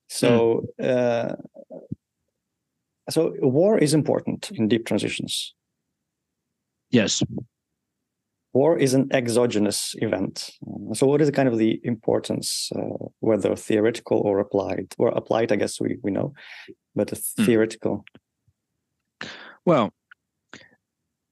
so 0.08 0.66
mm. 0.80 0.88
uh, 0.88 1.36
so 3.10 3.34
war 3.40 3.80
is 3.80 3.94
important 3.94 4.52
in 4.52 4.68
deep 4.68 4.86
transitions. 4.86 5.56
Yes, 6.92 7.24
war 8.54 8.78
is 8.78 8.94
an 8.94 9.10
exogenous 9.12 9.96
event. 10.00 10.52
So, 10.94 11.08
what 11.08 11.22
is 11.22 11.30
kind 11.32 11.48
of 11.48 11.58
the 11.58 11.80
importance, 11.84 12.72
uh, 12.76 13.06
whether 13.20 13.56
theoretical 13.56 14.20
or 14.20 14.40
applied? 14.40 14.94
Or 14.98 15.10
applied, 15.10 15.52
I 15.52 15.56
guess 15.56 15.80
we 15.80 15.98
we 16.02 16.12
know, 16.12 16.34
but 16.96 17.10
mm. 17.10 17.46
theoretical. 17.46 18.06
Well, 19.66 19.94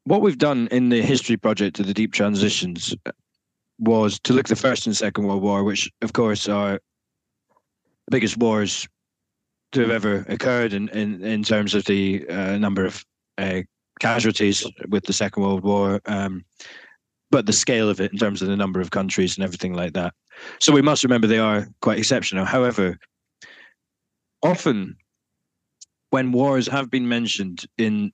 what 0.04 0.22
we've 0.22 0.38
done 0.38 0.68
in 0.72 0.90
the 0.90 1.02
history 1.02 1.38
project 1.38 1.80
of 1.80 1.88
the 1.88 1.94
deep 1.94 2.14
transitions 2.14 2.96
was 3.80 4.20
to 4.22 4.34
look 4.34 4.46
at 4.46 4.50
the 4.50 4.56
First 4.56 4.86
and 4.86 4.96
Second 4.96 5.26
World 5.26 5.42
War, 5.42 5.64
which, 5.64 5.90
of 6.02 6.14
course, 6.14 6.48
are 6.48 6.80
the 8.08 8.12
biggest 8.12 8.38
wars 8.38 8.88
to 9.72 9.82
have 9.82 9.92
ever 9.92 10.26
occurred 10.28 10.74
in, 10.74 10.90
in, 10.90 11.24
in 11.24 11.44
terms 11.44 11.74
of 11.76 11.86
the 11.86 12.28
uh, 12.28 12.58
number 12.58 12.86
of 12.86 13.06
uh, 13.38 13.62
casualties 14.00 14.66
with 14.90 15.06
the 15.06 15.14
Second 15.14 15.44
World 15.44 15.64
War, 15.64 16.02
um, 16.06 16.44
but 17.32 17.46
the 17.46 17.54
scale 17.54 17.90
of 17.90 18.00
it 18.02 18.12
in 18.12 18.18
terms 18.18 18.42
of 18.42 18.48
the 18.48 18.56
number 18.56 18.82
of 18.82 18.92
countries 18.92 19.38
and 19.38 19.44
everything 19.44 19.74
like 19.74 19.94
that. 19.94 20.14
So 20.60 20.74
we 20.74 20.82
must 20.82 21.04
remember 21.04 21.28
they 21.28 21.40
are 21.40 21.68
quite 21.82 22.00
exceptional. 22.00 22.46
However, 22.46 22.98
often 24.42 24.96
when 26.10 26.32
wars 26.32 26.68
have 26.68 26.90
been 26.90 27.08
mentioned 27.08 27.66
in, 27.78 28.12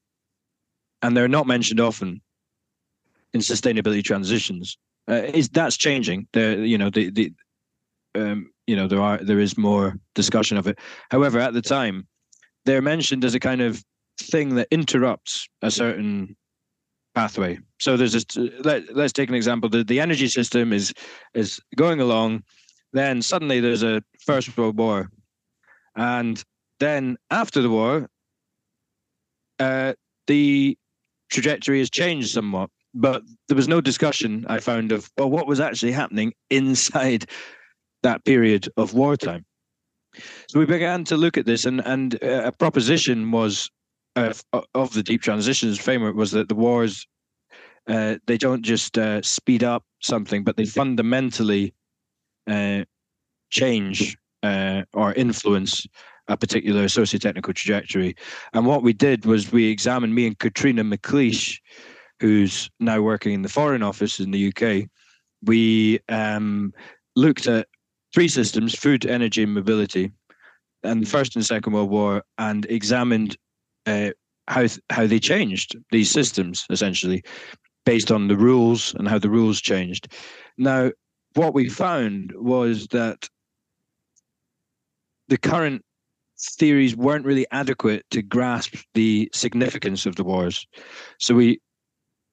and 1.02 1.16
they're 1.16 1.28
not 1.28 1.48
mentioned 1.48 1.80
often 1.80 2.22
in 3.34 3.40
sustainability 3.42 4.04
transitions, 4.04 4.78
uh, 5.10 5.22
is 5.34 5.50
that's 5.50 5.78
changing. 5.78 6.28
There, 6.34 6.64
you 6.64 6.78
know, 6.78 6.90
the 6.90 7.10
the 7.12 7.34
um, 8.16 8.52
you 8.68 8.76
know 8.76 8.88
there 8.88 9.02
are 9.02 9.18
there 9.18 9.40
is 9.40 9.58
more 9.58 9.98
discussion 10.16 10.58
of 10.58 10.68
it. 10.68 10.80
However, 11.12 11.40
at 11.40 11.54
the 11.54 11.62
time, 11.62 12.08
they're 12.66 12.82
mentioned 12.82 13.24
as 13.24 13.36
a 13.36 13.40
kind 13.40 13.62
of 13.62 13.84
thing 14.20 14.56
that 14.56 14.68
interrupts 14.72 15.48
a 15.62 15.70
certain 15.70 16.36
pathway. 17.16 17.58
So 17.80 17.98
there's 17.98 18.14
this. 18.14 18.26
Let, 18.64 18.96
let's 18.96 19.14
take 19.14 19.30
an 19.30 19.36
example. 19.36 19.70
The 19.70 19.84
the 19.84 20.00
energy 20.00 20.28
system 20.28 20.74
is 20.74 20.94
is 21.34 21.60
going 21.76 22.00
along. 22.02 22.44
Then 22.94 23.22
suddenly 23.22 23.60
there's 23.60 23.84
a 23.84 24.04
First 24.20 24.56
World 24.58 24.78
War, 24.78 25.10
and 25.96 26.44
then 26.80 27.18
after 27.32 27.62
the 27.62 27.70
war, 27.70 28.10
uh, 29.60 29.94
the 30.28 30.78
trajectory 31.30 31.80
has 31.80 31.90
changed 31.90 32.30
somewhat 32.30 32.70
but 32.96 33.24
there 33.48 33.58
was 33.58 33.68
no 33.68 33.82
discussion 33.82 34.46
I 34.48 34.60
found 34.60 34.92
of 34.92 35.12
well 35.18 35.30
what 35.30 35.48
was 35.48 35.60
actually 35.60 35.92
happening 35.92 36.34
inside 36.50 37.26
that 38.02 38.24
period 38.24 38.70
of 38.78 38.94
wartime. 38.94 39.46
So 40.48 40.60
we 40.60 40.66
began 40.66 41.04
to 41.06 41.18
look 41.18 41.38
at 41.38 41.46
this, 41.46 41.66
and 41.66 41.86
and 41.86 42.16
a 42.24 42.52
proposition 42.54 43.32
was 43.32 43.70
uh, 44.16 44.34
of 44.74 44.94
the 44.94 45.04
deep 45.04 45.22
transitions 45.22 45.80
framework 45.80 46.16
was 46.16 46.32
that 46.32 46.50
the 46.50 46.56
wars 46.56 47.08
uh, 47.88 48.16
they 48.26 48.38
don't 48.38 48.64
just 48.64 48.98
uh, 48.98 49.22
speed 49.22 49.64
up 49.64 49.84
something, 50.02 50.44
but 50.44 50.58
they 50.58 50.66
fundamentally 50.66 51.72
uh, 52.48 52.84
change 53.52 54.18
uh, 54.42 54.82
or 54.94 55.14
influence 55.14 55.86
a 56.28 56.36
particular 56.36 56.88
socio-technical 56.88 57.54
trajectory. 57.54 58.16
And 58.54 58.66
what 58.66 58.82
we 58.82 58.92
did 58.92 59.26
was 59.26 59.52
we 59.52 59.70
examined 59.70 60.16
me 60.16 60.26
and 60.26 60.40
Caitriona 60.40 60.84
McLeish 60.84 61.60
who's 62.20 62.70
now 62.80 63.02
working 63.02 63.34
in 63.34 63.42
the 63.42 63.50
Foreign 63.50 63.84
Office 63.84 64.20
in 64.20 64.32
the 64.32 64.48
UK, 64.48 64.90
we 65.44 66.00
um, 66.10 66.74
looked 67.16 67.48
at 67.48 67.68
three 68.14 68.28
systems 68.28 68.76
food, 68.76 69.06
energy, 69.06 69.44
and 69.44 69.54
mobility. 69.54 70.12
and 70.84 71.02
the 71.02 71.10
First 71.10 71.36
and 71.36 71.46
Second 71.46 71.74
World 71.74 71.90
War 71.90 72.24
and 72.38 72.66
examined 72.66 73.38
uh, 73.86 74.12
how 74.48 74.66
how 74.90 75.08
they 75.08 75.20
changed 75.20 75.76
these 75.92 76.12
systems 76.12 76.66
essentially 76.70 77.24
based 77.86 78.12
on 78.12 78.28
the 78.28 78.38
rules 78.38 78.94
and 78.96 79.08
how 79.08 79.20
the 79.20 79.30
rules 79.30 79.62
changed. 79.62 80.12
Now, 80.58 80.92
what 81.36 81.54
we 81.54 81.70
found 81.70 82.34
was 82.36 82.88
that 82.88 83.30
the 85.28 85.38
current 85.38 85.84
theories 86.40 86.96
weren't 86.96 87.26
really 87.26 87.46
adequate 87.52 88.06
to 88.12 88.22
grasp 88.22 88.76
the 88.94 89.30
significance 89.34 90.06
of 90.06 90.16
the 90.16 90.24
wars. 90.24 90.66
So 91.20 91.36
we 91.36 91.60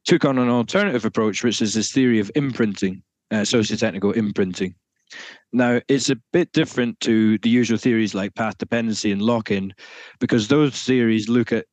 took 0.05 0.25
on 0.25 0.39
an 0.39 0.49
alternative 0.49 1.05
approach, 1.05 1.45
which 1.45 1.63
is 1.63 1.75
this 1.75 1.93
theory 1.93 2.19
of 2.19 2.31
imprinting, 2.35 3.03
uh, 3.31 3.45
socio-technical 3.45 4.13
imprinting. 4.13 4.75
Now, 5.53 5.81
it's 5.89 6.11
a 6.11 6.17
bit 6.33 6.53
different 6.53 6.99
to 7.01 7.39
the 7.39 7.51
usual 7.51 7.79
theories 7.79 8.15
like 8.15 8.35
path 8.35 8.59
dependency 8.59 9.13
and 9.13 9.21
lock-in, 9.23 9.75
because 10.21 10.49
those 10.49 10.83
theories 10.83 11.29
look 11.29 11.53
at 11.53 11.67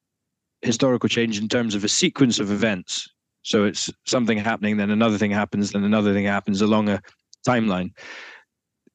historical 0.62 1.08
change 1.08 1.40
in 1.40 1.48
terms 1.48 1.76
of 1.76 1.84
a 1.84 1.90
sequence 1.90 2.40
of 2.40 2.52
events. 2.52 3.08
So 3.44 3.64
it's 3.64 3.90
something 4.06 4.38
happening, 4.38 4.78
then 4.78 4.90
another 4.90 5.18
thing 5.18 5.32
happens, 5.32 5.72
then 5.72 5.84
another 5.84 6.14
thing 6.14 6.26
happens 6.26 6.62
along 6.62 6.90
a 6.90 7.02
timeline. 7.48 7.92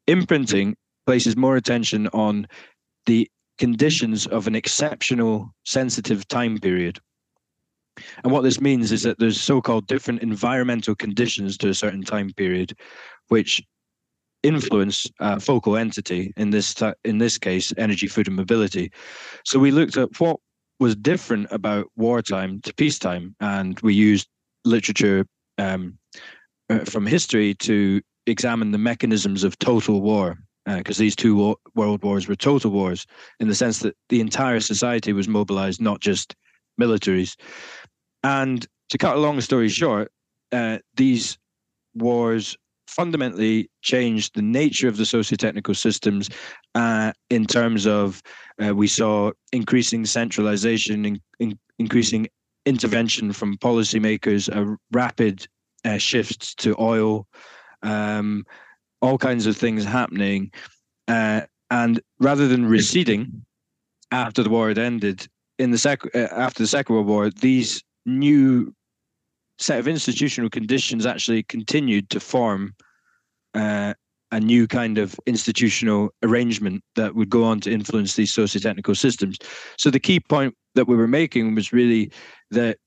Imprinting 0.06 0.76
places 1.06 1.36
more 1.36 1.56
attention 1.56 2.08
on 2.08 2.46
the 3.06 3.28
conditions 3.58 4.26
of 4.26 4.46
an 4.46 4.54
exceptional 4.54 5.54
sensitive 5.64 6.28
time 6.28 6.58
period. 6.58 6.98
And 8.24 8.32
what 8.32 8.42
this 8.42 8.60
means 8.60 8.92
is 8.92 9.02
that 9.04 9.18
there's 9.18 9.40
so-called 9.40 9.86
different 9.86 10.22
environmental 10.22 10.94
conditions 10.94 11.56
to 11.58 11.68
a 11.68 11.74
certain 11.74 12.02
time 12.02 12.30
period, 12.36 12.76
which 13.28 13.62
influence 14.44 15.06
uh, 15.20 15.38
focal 15.38 15.76
entity 15.76 16.32
in 16.36 16.50
this 16.50 16.74
in 17.04 17.18
this 17.18 17.38
case 17.38 17.72
energy 17.76 18.06
food 18.06 18.28
and 18.28 18.36
mobility 18.36 18.92
so 19.44 19.58
we 19.58 19.70
looked 19.70 19.96
at 19.96 20.20
what 20.20 20.38
was 20.80 20.94
different 20.94 21.46
about 21.50 21.86
wartime 21.96 22.60
to 22.60 22.74
peacetime 22.74 23.34
and 23.40 23.80
we 23.80 23.94
used 23.94 24.28
literature 24.64 25.26
um, 25.58 25.98
uh, 26.70 26.80
from 26.80 27.06
history 27.06 27.54
to 27.54 28.00
examine 28.26 28.70
the 28.70 28.78
mechanisms 28.78 29.44
of 29.44 29.58
total 29.58 30.00
war 30.00 30.38
because 30.66 30.98
uh, 30.98 31.02
these 31.02 31.16
two 31.16 31.36
war- 31.36 31.56
world 31.74 32.02
wars 32.02 32.26
were 32.26 32.34
total 32.34 32.70
wars 32.70 33.06
in 33.40 33.48
the 33.48 33.54
sense 33.54 33.80
that 33.80 33.94
the 34.08 34.20
entire 34.20 34.60
society 34.60 35.12
was 35.12 35.28
mobilized, 35.28 35.80
not 35.80 36.00
just 36.00 36.34
militaries. 36.80 37.36
And 38.22 38.66
to 38.88 38.98
cut 38.98 39.16
a 39.16 39.20
long 39.20 39.40
story 39.40 39.68
short, 39.68 40.10
uh, 40.52 40.78
these 40.96 41.38
wars 41.94 42.56
fundamentally 42.86 43.70
changed 43.82 44.34
the 44.34 44.42
nature 44.42 44.88
of 44.88 44.96
the 44.96 45.06
socio-technical 45.06 45.74
systems 45.74 46.30
uh, 46.74 47.12
in 47.30 47.46
terms 47.46 47.86
of 47.86 48.22
uh, 48.64 48.74
we 48.74 48.86
saw 48.86 49.30
increasing 49.52 50.04
centralization, 50.04 51.04
in, 51.04 51.20
in, 51.40 51.58
increasing 51.78 52.28
intervention 52.66 53.32
from 53.32 53.56
policymakers, 53.58 54.48
a 54.48 54.76
rapid 54.92 55.46
uh, 55.84 55.98
shift 55.98 56.56
to 56.58 56.74
oil, 56.80 57.26
um, 57.82 58.44
all 59.02 59.18
kinds 59.18 59.46
of 59.46 59.56
things 59.56 59.84
happening. 59.84 60.50
Uh, 61.08 61.42
and 61.70 62.00
rather 62.20 62.48
than 62.48 62.66
receding 62.66 63.44
after 64.10 64.42
the 64.42 64.50
war 64.50 64.68
had 64.68 64.78
ended, 64.78 65.26
in 65.58 65.70
the 65.70 65.78
sec- 65.78 66.14
uh, 66.14 66.28
after 66.32 66.62
the 66.62 66.66
Second 66.66 66.94
World 66.94 67.06
War, 67.06 67.30
these 67.30 67.82
new 68.06 68.74
set 69.58 69.78
of 69.78 69.88
institutional 69.88 70.50
conditions 70.50 71.06
actually 71.06 71.42
continued 71.44 72.10
to 72.10 72.20
form 72.20 72.74
uh, 73.54 73.94
a 74.32 74.40
new 74.40 74.66
kind 74.66 74.98
of 74.98 75.18
institutional 75.26 76.10
arrangement 76.22 76.82
that 76.96 77.14
would 77.14 77.30
go 77.30 77.44
on 77.44 77.60
to 77.60 77.70
influence 77.70 78.14
these 78.14 78.34
socio-technical 78.34 78.94
systems. 78.94 79.38
So 79.78 79.90
the 79.90 80.00
key 80.00 80.18
point 80.18 80.54
that 80.74 80.88
we 80.88 80.96
were 80.96 81.06
making 81.06 81.54
was 81.54 81.72
really 81.72 82.10
that 82.50 82.78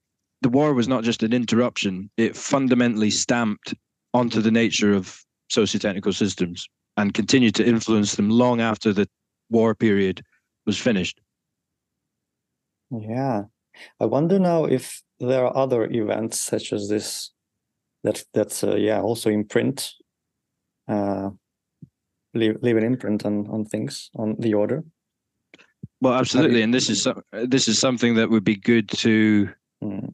the 0.41 0.49
war 0.49 0.73
was 0.73 0.87
not 0.87 1.03
just 1.03 1.23
an 1.23 1.33
interruption; 1.33 2.09
it 2.17 2.35
fundamentally 2.35 3.09
stamped 3.09 3.73
onto 4.13 4.41
the 4.41 4.51
nature 4.51 4.93
of 4.93 5.23
socio-technical 5.49 6.11
systems 6.13 6.67
and 6.97 7.13
continued 7.13 7.55
to 7.55 7.65
influence 7.65 8.15
them 8.15 8.29
long 8.29 8.59
after 8.59 8.91
the 8.91 9.07
war 9.49 9.73
period 9.73 10.21
was 10.65 10.77
finished. 10.77 11.21
Yeah, 12.91 13.43
I 13.99 14.05
wonder 14.05 14.39
now 14.39 14.65
if 14.65 15.01
there 15.19 15.45
are 15.45 15.55
other 15.55 15.85
events 15.85 16.39
such 16.39 16.73
as 16.73 16.89
this 16.89 17.31
that 18.03 18.23
that's 18.33 18.63
uh, 18.63 18.75
yeah 18.75 19.01
also 19.01 19.29
imprint, 19.29 19.93
uh, 20.87 21.29
leave 22.33 22.57
leave 22.61 22.77
an 22.77 22.83
imprint 22.83 23.25
on 23.25 23.47
on 23.47 23.65
things 23.65 24.09
on 24.15 24.35
the 24.39 24.53
order. 24.53 24.83
Well, 25.99 26.13
absolutely, 26.13 26.61
and 26.61 26.73
this 26.73 26.89
is 26.89 27.07
this 27.31 27.67
is 27.67 27.79
something 27.79 28.15
that 28.15 28.29
would 28.29 28.43
be 28.43 28.55
good 28.55 28.89
to 28.89 29.49
mm 29.83 30.13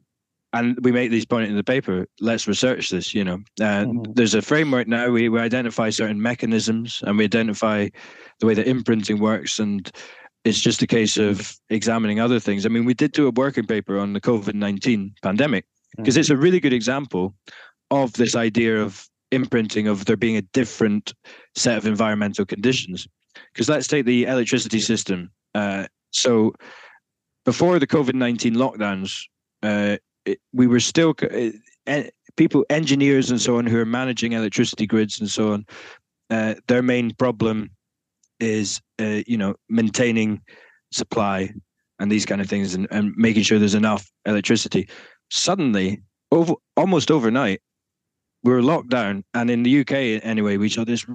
and 0.54 0.78
we 0.82 0.92
make 0.92 1.10
these 1.10 1.26
points 1.26 1.50
in 1.50 1.56
the 1.56 1.64
paper 1.64 2.06
let's 2.20 2.48
research 2.48 2.88
this 2.88 3.12
you 3.12 3.24
know 3.24 3.34
uh, 3.60 3.84
mm-hmm. 3.84 4.12
there's 4.14 4.34
a 4.34 4.40
framework 4.40 4.88
now 4.88 5.10
we, 5.10 5.28
we 5.28 5.38
identify 5.38 5.90
certain 5.90 6.20
mechanisms 6.20 7.02
and 7.06 7.18
we 7.18 7.24
identify 7.24 7.88
the 8.40 8.46
way 8.46 8.54
that 8.54 8.66
imprinting 8.66 9.18
works 9.18 9.58
and 9.58 9.90
it's 10.44 10.60
just 10.60 10.82
a 10.82 10.86
case 10.86 11.16
of 11.16 11.56
examining 11.70 12.20
other 12.20 12.40
things 12.40 12.66
i 12.66 12.68
mean 12.68 12.84
we 12.84 12.94
did 12.94 13.12
do 13.12 13.26
a 13.26 13.30
working 13.30 13.66
paper 13.66 13.98
on 13.98 14.12
the 14.12 14.20
covid-19 14.20 15.12
pandemic 15.22 15.64
because 15.96 16.16
it's 16.16 16.30
a 16.30 16.36
really 16.36 16.60
good 16.60 16.72
example 16.72 17.34
of 17.90 18.12
this 18.14 18.34
idea 18.34 18.80
of 18.80 19.08
imprinting 19.30 19.88
of 19.88 20.04
there 20.04 20.16
being 20.16 20.36
a 20.36 20.42
different 20.42 21.14
set 21.54 21.78
of 21.78 21.86
environmental 21.86 22.44
conditions 22.44 23.08
because 23.52 23.68
let's 23.68 23.86
take 23.86 24.04
the 24.06 24.24
electricity 24.24 24.80
system 24.80 25.30
uh, 25.54 25.86
so 26.10 26.52
before 27.44 27.78
the 27.78 27.86
covid-19 27.86 28.54
lockdowns 28.54 29.22
uh, 29.62 29.96
it, 30.24 30.40
we 30.52 30.66
were 30.66 30.80
still 30.80 31.14
uh, 31.86 32.02
people, 32.36 32.64
engineers 32.70 33.30
and 33.30 33.40
so 33.40 33.58
on, 33.58 33.66
who 33.66 33.78
are 33.78 33.86
managing 33.86 34.32
electricity 34.32 34.86
grids 34.86 35.20
and 35.20 35.30
so 35.30 35.52
on. 35.52 35.66
Uh, 36.30 36.54
their 36.68 36.82
main 36.82 37.12
problem 37.14 37.70
is, 38.40 38.80
uh, 39.00 39.22
you 39.26 39.36
know, 39.36 39.54
maintaining 39.68 40.40
supply 40.92 41.52
and 41.98 42.10
these 42.10 42.26
kind 42.26 42.40
of 42.40 42.48
things, 42.48 42.74
and, 42.74 42.88
and 42.90 43.12
making 43.16 43.42
sure 43.42 43.58
there's 43.58 43.74
enough 43.74 44.10
electricity. 44.26 44.88
Suddenly, 45.30 46.02
over 46.32 46.54
almost 46.76 47.10
overnight, 47.10 47.60
we 48.42 48.52
were 48.52 48.62
locked 48.62 48.90
down, 48.90 49.24
and 49.34 49.50
in 49.50 49.62
the 49.62 49.80
UK 49.80 50.22
anyway, 50.24 50.56
we 50.56 50.68
saw 50.68 50.84
this 50.84 51.06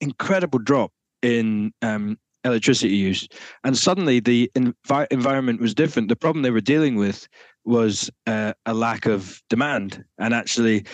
incredible 0.00 0.58
drop 0.58 0.92
in 1.22 1.72
um, 1.82 2.18
electricity 2.44 2.96
use, 2.96 3.28
and 3.64 3.76
suddenly 3.78 4.20
the 4.20 4.50
envi- 4.56 5.06
environment 5.10 5.60
was 5.60 5.74
different. 5.74 6.08
The 6.08 6.16
problem 6.16 6.42
they 6.42 6.50
were 6.50 6.60
dealing 6.60 6.96
with 6.96 7.28
was 7.64 8.10
uh, 8.26 8.52
a 8.66 8.74
lack 8.74 9.06
of 9.06 9.40
demand, 9.48 10.04
and 10.18 10.34
actually, 10.34 10.84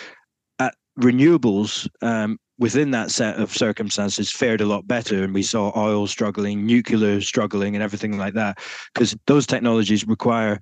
renewables 0.99 1.88
um, 2.03 2.38
within 2.59 2.90
that 2.90 3.11
set 3.11 3.38
of 3.38 3.55
circumstances 3.55 4.31
fared 4.31 4.61
a 4.61 4.66
lot 4.66 4.87
better, 4.87 5.23
and 5.25 5.35
we 5.35 5.42
saw 5.42 5.73
oil 5.77 6.07
struggling, 6.07 6.64
nuclear 6.64 7.21
struggling, 7.21 7.75
and 7.75 7.83
everything 7.83 8.19
like 8.19 8.35
that, 8.35 8.59
because 8.95 9.16
those 9.27 9.47
technologies 9.47 10.07
require 10.07 10.61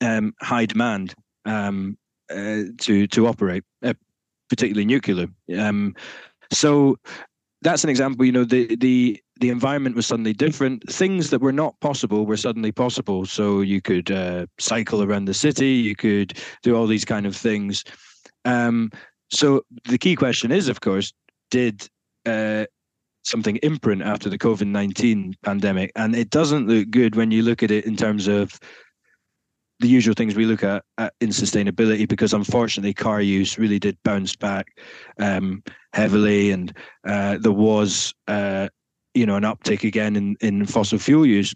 um, 0.00 0.32
high 0.40 0.66
demand 0.66 1.14
um, 1.44 1.96
uh, 2.30 2.62
to 2.78 3.06
to 3.08 3.26
operate, 3.26 3.64
uh, 3.82 3.94
particularly 4.48 4.86
nuclear. 4.86 5.26
Um, 5.58 5.94
so 6.52 6.96
that's 7.62 7.84
an 7.84 7.90
example. 7.90 8.24
You 8.24 8.32
know, 8.32 8.44
the 8.44 8.76
the 8.76 9.20
the 9.40 9.50
environment 9.50 9.96
was 9.96 10.06
suddenly 10.06 10.32
different. 10.32 10.88
Things 10.90 11.30
that 11.30 11.40
were 11.40 11.52
not 11.52 11.78
possible 11.80 12.24
were 12.24 12.36
suddenly 12.36 12.72
possible. 12.72 13.26
So 13.26 13.60
you 13.60 13.82
could 13.82 14.10
uh, 14.10 14.46
cycle 14.58 15.02
around 15.02 15.26
the 15.26 15.34
city. 15.34 15.72
You 15.72 15.94
could 15.94 16.38
do 16.62 16.76
all 16.76 16.86
these 16.86 17.04
kind 17.04 17.26
of 17.26 17.36
things. 17.36 17.84
Um, 18.44 18.90
so 19.30 19.62
the 19.84 19.98
key 19.98 20.14
question 20.14 20.52
is, 20.52 20.68
of 20.68 20.80
course, 20.80 21.12
did 21.50 21.88
uh, 22.24 22.66
something 23.24 23.56
imprint 23.56 24.02
after 24.02 24.28
the 24.28 24.38
COVID 24.38 24.66
nineteen 24.66 25.34
pandemic? 25.42 25.92
And 25.96 26.14
it 26.14 26.30
doesn't 26.30 26.68
look 26.68 26.90
good 26.90 27.16
when 27.16 27.30
you 27.30 27.42
look 27.42 27.62
at 27.62 27.70
it 27.70 27.84
in 27.84 27.96
terms 27.96 28.28
of 28.28 28.58
the 29.80 29.88
usual 29.88 30.14
things 30.14 30.34
we 30.34 30.46
look 30.46 30.64
at, 30.64 30.82
at, 30.98 31.12
in 31.20 31.30
sustainability 31.30 32.08
because 32.08 32.32
unfortunately 32.32 32.94
car 32.94 33.20
use 33.20 33.58
really 33.58 33.78
did 33.78 33.98
bounce 34.04 34.34
back 34.34 34.68
um, 35.18 35.62
heavily 35.92 36.50
and 36.50 36.74
uh, 37.06 37.36
there 37.38 37.52
was 37.52 38.14
uh, 38.28 38.68
you 39.14 39.26
know 39.26 39.36
an 39.36 39.42
uptick 39.42 39.84
again 39.84 40.16
in, 40.16 40.36
in 40.40 40.66
fossil 40.66 40.98
fuel 40.98 41.26
use 41.26 41.54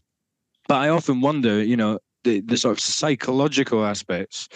but 0.67 0.77
i 0.77 0.89
often 0.89 1.21
wonder 1.21 1.63
you 1.63 1.77
know 1.77 1.99
the, 2.25 2.41
the 2.41 2.57
sort 2.57 2.73
of 2.73 2.81
psychological 2.81 3.85
aspects 3.85 4.49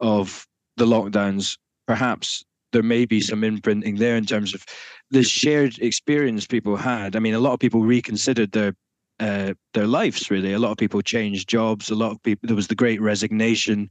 of 0.00 0.46
the 0.76 0.86
lockdowns 0.86 1.58
perhaps 1.86 2.44
there 2.72 2.82
may 2.82 3.04
be 3.04 3.20
some 3.20 3.44
imprinting 3.44 3.96
there 3.96 4.16
in 4.16 4.26
terms 4.26 4.54
of 4.54 4.64
the 5.10 5.22
shared 5.22 5.78
experience 5.78 6.46
people 6.46 6.76
had 6.76 7.16
i 7.16 7.18
mean 7.18 7.34
a 7.34 7.40
lot 7.40 7.52
of 7.52 7.60
people 7.60 7.82
reconsidered 7.82 8.52
their 8.52 8.74
uh, 9.22 9.54
their 9.74 9.86
lives 9.86 10.30
really. 10.30 10.52
A 10.52 10.58
lot 10.58 10.72
of 10.72 10.76
people 10.78 11.00
changed 11.00 11.48
jobs. 11.48 11.90
A 11.90 11.94
lot 11.94 12.10
of 12.10 12.22
people. 12.22 12.46
There 12.46 12.56
was 12.56 12.66
the 12.66 12.74
Great 12.74 13.00
Resignation. 13.00 13.90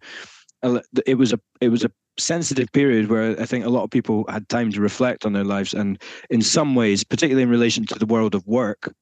It 1.05 1.17
was 1.17 1.33
a 1.33 1.39
it 1.61 1.69
was 1.69 1.83
a 1.83 1.91
sensitive 2.19 2.71
period 2.71 3.09
where 3.09 3.39
I 3.39 3.45
think 3.45 3.65
a 3.65 3.69
lot 3.69 3.83
of 3.83 3.89
people 3.89 4.25
had 4.29 4.47
time 4.49 4.71
to 4.73 4.81
reflect 4.81 5.25
on 5.25 5.33
their 5.33 5.45
lives, 5.45 5.73
and 5.73 6.01
in 6.29 6.41
some 6.41 6.75
ways, 6.75 7.03
particularly 7.03 7.43
in 7.43 7.49
relation 7.49 7.85
to 7.87 7.97
the 7.97 8.05
world 8.05 8.35
of 8.35 8.45
work, 8.45 8.93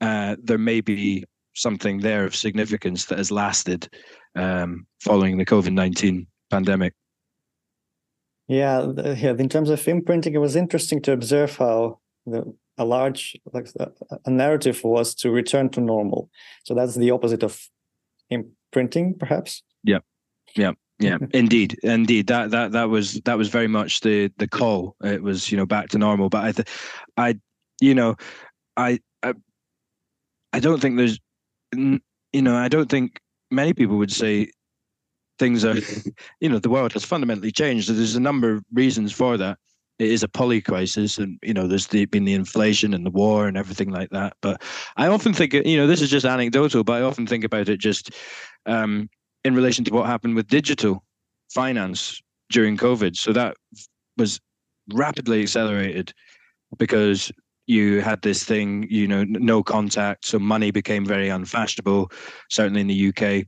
uh, 0.00 0.36
there 0.42 0.58
may 0.58 0.80
be 0.80 1.24
something 1.54 2.00
there 2.00 2.24
of 2.24 2.36
significance 2.36 3.06
that 3.06 3.18
has 3.18 3.30
lasted 3.30 3.88
um, 4.36 4.86
following 5.00 5.36
the 5.36 5.44
COVID 5.44 5.72
nineteen 5.72 6.26
pandemic. 6.50 6.94
Yeah, 8.48 8.92
yeah. 8.96 9.34
In 9.38 9.48
terms 9.48 9.70
of 9.70 9.86
imprinting, 9.88 10.34
it 10.34 10.38
was 10.38 10.56
interesting 10.56 11.02
to 11.02 11.12
observe 11.12 11.56
how 11.56 11.98
the, 12.26 12.54
a 12.78 12.84
large 12.84 13.36
like 13.52 13.68
a 14.24 14.30
narrative 14.30 14.82
was 14.84 15.14
to 15.16 15.30
return 15.30 15.68
to 15.70 15.80
normal. 15.80 16.30
So 16.64 16.74
that's 16.74 16.94
the 16.94 17.10
opposite 17.10 17.42
of 17.42 17.60
imprinting, 18.30 19.14
perhaps. 19.18 19.62
Yeah, 19.82 19.98
yeah, 20.54 20.72
yeah. 21.00 21.18
indeed, 21.32 21.76
indeed. 21.82 22.28
That 22.28 22.50
that 22.50 22.72
that 22.72 22.88
was 22.88 23.20
that 23.22 23.36
was 23.36 23.48
very 23.48 23.68
much 23.68 24.00
the 24.00 24.30
the 24.38 24.46
call. 24.46 24.94
It 25.02 25.22
was 25.22 25.50
you 25.50 25.56
know 25.56 25.66
back 25.66 25.88
to 25.90 25.98
normal. 25.98 26.28
But 26.28 26.44
I, 26.44 26.52
th- 26.52 26.68
I, 27.16 27.40
you 27.80 27.94
know, 27.94 28.14
I, 28.76 29.00
I, 29.22 29.34
I 30.52 30.60
don't 30.60 30.80
think 30.80 30.96
there's, 30.96 31.18
you 31.74 32.00
know, 32.42 32.56
I 32.56 32.68
don't 32.68 32.88
think 32.88 33.20
many 33.50 33.72
people 33.72 33.96
would 33.96 34.12
say 34.12 34.50
things 35.38 35.64
are, 35.64 35.76
you 36.40 36.48
know, 36.48 36.58
the 36.58 36.70
world 36.70 36.92
has 36.92 37.04
fundamentally 37.04 37.52
changed. 37.52 37.88
There's 37.88 38.16
a 38.16 38.20
number 38.20 38.52
of 38.52 38.64
reasons 38.72 39.12
for 39.12 39.36
that. 39.36 39.58
It 39.98 40.10
is 40.10 40.22
a 40.22 40.28
poly 40.28 40.60
crisis, 40.60 41.16
and 41.16 41.38
you 41.42 41.54
know, 41.54 41.66
there's 41.66 41.86
the, 41.86 42.04
been 42.04 42.26
the 42.26 42.34
inflation 42.34 42.92
and 42.92 43.06
the 43.06 43.10
war 43.10 43.48
and 43.48 43.56
everything 43.56 43.90
like 43.90 44.10
that. 44.10 44.36
But 44.42 44.62
I 44.96 45.06
often 45.06 45.32
think, 45.32 45.54
you 45.54 45.76
know, 45.78 45.86
this 45.86 46.02
is 46.02 46.10
just 46.10 46.26
anecdotal, 46.26 46.84
but 46.84 47.00
I 47.00 47.02
often 47.02 47.26
think 47.26 47.44
about 47.44 47.70
it 47.70 47.80
just 47.80 48.10
um, 48.66 49.08
in 49.42 49.54
relation 49.54 49.84
to 49.84 49.94
what 49.94 50.06
happened 50.06 50.34
with 50.34 50.48
digital 50.48 51.02
finance 51.50 52.20
during 52.50 52.76
COVID. 52.76 53.16
So 53.16 53.32
that 53.32 53.56
was 54.18 54.38
rapidly 54.92 55.40
accelerated 55.42 56.12
because 56.78 57.32
you 57.66 58.00
had 58.00 58.22
this 58.22 58.44
thing, 58.44 58.86
you 58.88 59.08
know, 59.08 59.24
no 59.24 59.62
contact, 59.62 60.26
so 60.26 60.38
money 60.38 60.70
became 60.70 61.04
very 61.04 61.28
unfashionable, 61.28 62.10
certainly 62.50 62.80
in 62.80 62.86
the 62.86 63.08
UK. 63.08 63.46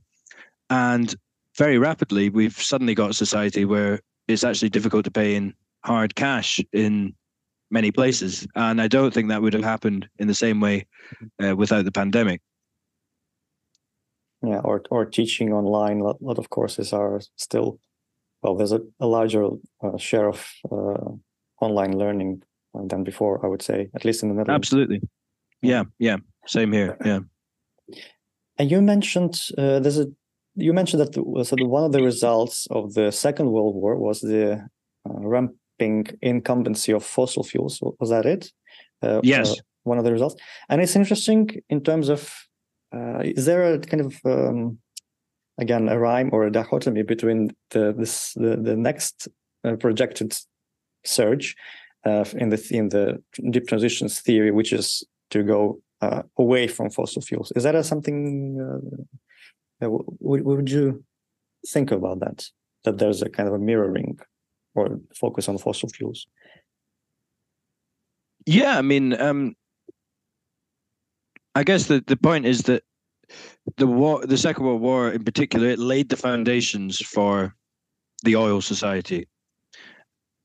And 0.69 1.15
very 1.59 1.77
rapidly, 1.77 2.29
we've 2.29 2.59
suddenly 2.59 2.95
got 2.95 3.11
a 3.11 3.13
society 3.13 3.65
where 3.65 3.99
it's 4.29 4.45
actually 4.45 4.69
difficult 4.69 5.03
to 5.05 5.11
pay 5.11 5.35
in 5.35 5.53
hard 5.83 6.15
cash 6.15 6.61
in 6.71 7.13
many 7.69 7.91
places. 7.91 8.47
And 8.55 8.81
I 8.81 8.87
don't 8.87 9.13
think 9.13 9.29
that 9.29 9.41
would 9.41 9.53
have 9.53 9.63
happened 9.63 10.07
in 10.17 10.27
the 10.27 10.33
same 10.33 10.61
way 10.61 10.87
uh, 11.43 11.55
without 11.55 11.83
the 11.83 11.91
pandemic. 11.91 12.41
Yeah, 14.41 14.61
or 14.63 14.81
or 14.89 15.03
teaching 15.05 15.51
online. 15.51 15.99
A 15.99 16.13
lot 16.21 16.37
of 16.39 16.49
courses 16.49 16.93
are 16.93 17.19
still 17.35 17.77
well. 18.41 18.55
There's 18.55 18.71
a, 18.71 18.79
a 19.01 19.05
larger 19.05 19.49
uh, 19.83 19.97
share 19.97 20.29
of 20.29 20.47
uh, 20.71 21.11
online 21.59 21.97
learning 21.97 22.43
than 22.73 23.03
before. 23.03 23.45
I 23.45 23.49
would 23.49 23.61
say, 23.61 23.89
at 23.93 24.05
least 24.05 24.23
in 24.23 24.29
the 24.29 24.35
Netherlands. 24.35 24.65
Absolutely. 24.65 25.01
Yeah, 25.61 25.83
yeah. 25.97 26.17
Same 26.45 26.71
here. 26.71 26.97
Yeah. 27.03 27.19
And 28.57 28.71
you 28.71 28.81
mentioned 28.81 29.41
uh, 29.57 29.79
there's 29.79 29.99
a 29.99 30.07
you 30.59 30.73
mentioned 30.73 31.01
that 31.01 31.13
so 31.45 31.55
the, 31.55 31.65
one 31.65 31.83
of 31.83 31.91
the 31.91 32.03
results 32.03 32.67
of 32.71 32.93
the 32.93 33.11
Second 33.11 33.51
World 33.51 33.75
War 33.75 33.97
was 33.97 34.21
the 34.21 34.65
uh, 35.09 35.19
ramping 35.19 36.07
incumbency 36.21 36.91
of 36.91 37.03
fossil 37.03 37.43
fuels. 37.43 37.79
Was 37.99 38.09
that 38.09 38.25
it? 38.25 38.51
Uh, 39.01 39.21
yes. 39.23 39.51
Uh, 39.51 39.55
one 39.83 39.97
of 39.97 40.03
the 40.03 40.11
results, 40.11 40.35
and 40.67 40.81
it's 40.81 40.95
interesting 40.95 41.49
in 41.69 41.81
terms 41.81 42.09
of 42.09 42.31
uh, 42.95 43.19
is 43.19 43.45
there 43.45 43.73
a 43.73 43.79
kind 43.79 44.01
of 44.01 44.19
um, 44.25 44.77
again 45.57 45.87
a 45.89 45.97
rhyme 45.97 46.29
or 46.33 46.45
a 46.45 46.51
dichotomy 46.51 47.01
between 47.01 47.51
the 47.71 47.93
this 47.97 48.33
the, 48.33 48.57
the 48.57 48.75
next 48.75 49.27
uh, 49.63 49.75
projected 49.77 50.37
surge 51.05 51.55
uh, 52.05 52.25
in 52.37 52.49
the 52.49 52.67
in 52.71 52.89
the 52.89 53.23
deep 53.51 53.67
transitions 53.67 54.19
theory, 54.19 54.51
which 54.51 54.73
is 54.73 55.03
to 55.31 55.43
go 55.43 55.79
away 56.37 56.67
from 56.67 56.89
fossil 56.89 57.21
fuels? 57.21 57.51
Is 57.55 57.63
that 57.63 57.75
a 57.75 57.83
something 57.83 58.59
would, 59.87 60.43
would 60.43 60.69
you 60.69 61.03
think 61.67 61.91
about 61.91 62.19
that? 62.19 62.45
That 62.83 62.97
there's 62.97 63.21
a 63.21 63.29
kind 63.29 63.47
of 63.47 63.55
a 63.55 63.59
mirroring 63.59 64.19
or 64.75 64.99
focus 65.15 65.49
on 65.49 65.57
fossil 65.57 65.89
fuels? 65.89 66.27
Yeah, 68.45 68.77
I 68.77 68.81
mean, 68.81 69.19
um, 69.19 69.55
I 71.55 71.63
guess 71.63 71.87
the, 71.87 72.03
the 72.07 72.17
point 72.17 72.45
is 72.45 72.63
that 72.63 72.83
the 73.77 73.87
war, 73.87 74.25
the 74.25 74.37
Second 74.37 74.65
World 74.65 74.81
War 74.81 75.11
in 75.11 75.23
particular, 75.23 75.67
it 75.67 75.79
laid 75.79 76.09
the 76.09 76.15
foundations 76.15 76.99
for 76.99 77.53
the 78.23 78.35
oil 78.35 78.61
society, 78.61 79.27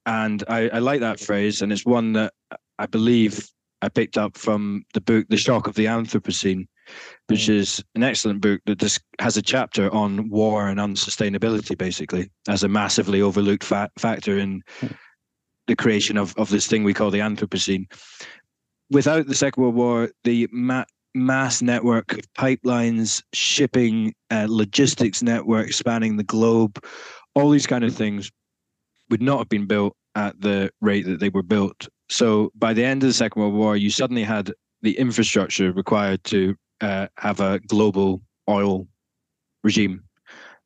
and 0.06 0.44
I, 0.48 0.68
I 0.68 0.78
like 0.80 1.00
that 1.00 1.20
phrase, 1.20 1.62
and 1.62 1.72
it's 1.72 1.86
one 1.86 2.12
that 2.14 2.34
I 2.78 2.86
believe 2.86 3.48
I 3.80 3.88
picked 3.88 4.18
up 4.18 4.36
from 4.36 4.84
the 4.92 5.00
book 5.00 5.26
"The 5.28 5.36
Shock 5.36 5.66
of 5.66 5.74
the 5.74 5.86
Anthropocene," 5.86 6.66
which 7.28 7.46
mm. 7.46 7.54
is 7.54 7.82
an 7.94 8.02
excellent 8.02 8.40
book 8.40 8.60
that 8.66 8.78
just 8.78 9.00
has 9.20 9.36
a 9.36 9.42
chapter 9.42 9.92
on 9.92 10.28
war 10.28 10.68
and 10.68 10.78
unsustainability, 10.80 11.76
basically, 11.76 12.30
as 12.48 12.62
a 12.62 12.68
massively 12.68 13.22
overlooked 13.22 13.64
fa- 13.64 13.90
factor 13.98 14.38
in 14.38 14.62
mm. 14.80 14.94
the 15.66 15.76
creation 15.76 16.16
of, 16.16 16.34
of 16.36 16.50
this 16.50 16.66
thing 16.66 16.84
we 16.84 16.94
call 16.94 17.10
the 17.10 17.18
Anthropocene. 17.20 17.86
Without 18.90 19.26
the 19.26 19.34
Second 19.34 19.62
World 19.62 19.74
War, 19.74 20.10
the 20.24 20.48
ma- 20.52 20.84
mass 21.14 21.62
network 21.62 22.12
of 22.12 22.32
pipelines, 22.34 23.22
shipping, 23.32 24.14
uh, 24.30 24.46
logistics 24.48 25.22
network 25.22 25.72
spanning 25.72 26.16
the 26.16 26.24
globe, 26.24 26.84
all 27.34 27.50
these 27.50 27.66
kind 27.66 27.84
of 27.84 27.94
things 27.94 28.30
would 29.10 29.22
not 29.22 29.38
have 29.38 29.48
been 29.48 29.66
built 29.66 29.96
at 30.14 30.40
the 30.40 30.70
rate 30.80 31.06
that 31.06 31.20
they 31.20 31.28
were 31.28 31.42
built. 31.42 31.88
So 32.08 32.50
by 32.54 32.72
the 32.72 32.84
end 32.84 33.02
of 33.02 33.08
the 33.08 33.14
Second 33.14 33.40
World 33.40 33.54
War, 33.54 33.76
you 33.76 33.90
suddenly 33.90 34.22
had 34.22 34.52
the 34.82 34.96
infrastructure 34.98 35.72
required 35.72 36.22
to 36.24 36.54
uh, 36.80 37.08
have 37.18 37.40
a 37.40 37.60
global 37.60 38.20
oil 38.48 38.86
regime, 39.62 40.02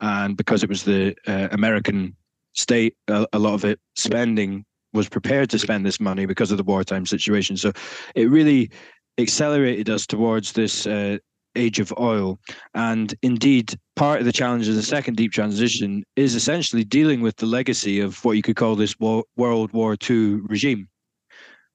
and 0.01 0.37
because 0.37 0.63
it 0.63 0.69
was 0.69 0.85
the 0.85 1.15
uh, 1.27 1.49
American 1.53 2.17
state, 2.55 2.97
a, 3.09 3.27
a, 3.33 3.39
lot 3.39 3.55
of 3.55 3.65
it 3.65 3.79
spending 3.97 4.65
was 4.93 5.09
prepared 5.09 5.51
to 5.51 5.59
spend 5.59 5.85
this 5.85 6.01
money 6.01 6.27
because 6.27 6.51
of 6.51 6.57
the 6.57 6.65
wartime 6.65 7.07
situation. 7.07 7.57
So 7.57 7.73
it 8.15 8.31
really 8.31 8.71
accelerated 9.19 9.91
us 9.91 10.07
towards 10.07 10.53
this 10.53 10.87
uh, 10.87 11.19
age 11.57 11.81
of 11.81 11.93
oil. 11.99 12.39
And 12.75 13.15
indeed, 13.23 13.79
part 13.97 14.21
of 14.21 14.27
the 14.27 14.33
challenge 14.33 14.69
of 14.69 14.77
the 14.77 14.83
second 14.83 15.17
deep 15.17 15.33
transition 15.33 16.05
is 16.17 16.35
essentially 16.35 16.85
dealing 16.85 17.21
with 17.21 17.37
the 17.37 17.47
legacy 17.47 18.01
of 18.01 18.25
what 18.25 18.37
you 18.37 18.43
could 18.43 18.57
call 18.57 18.77
this 18.77 18.95
World 18.99 19.73
War 19.73 19.97
II 20.09 20.41
regime, 20.49 20.89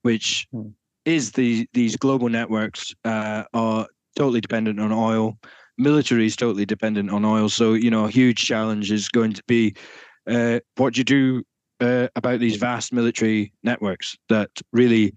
which 0.01 0.47
hmm. 0.51 0.69
is 1.05 1.31
the 1.33 1.67
these 1.73 1.95
global 1.95 2.29
networks 2.29 2.93
uh, 3.05 3.43
are 3.53 3.87
totally 4.15 4.41
dependent 4.41 4.79
on 4.79 4.91
oil. 4.91 5.37
Military 5.77 6.25
is 6.25 6.35
totally 6.35 6.65
dependent 6.65 7.09
on 7.09 7.25
oil. 7.25 7.49
So, 7.49 7.73
you 7.73 7.89
know, 7.89 8.05
a 8.05 8.09
huge 8.11 8.37
challenge 8.37 8.91
is 8.91 9.09
going 9.09 9.33
to 9.33 9.43
be 9.47 9.75
uh, 10.27 10.59
what 10.77 10.93
do 10.93 10.99
you 10.99 11.03
do 11.03 11.43
uh, 11.79 12.07
about 12.15 12.39
these 12.39 12.55
vast 12.55 12.93
military 12.93 13.51
networks 13.63 14.15
that 14.29 14.49
really 14.71 15.13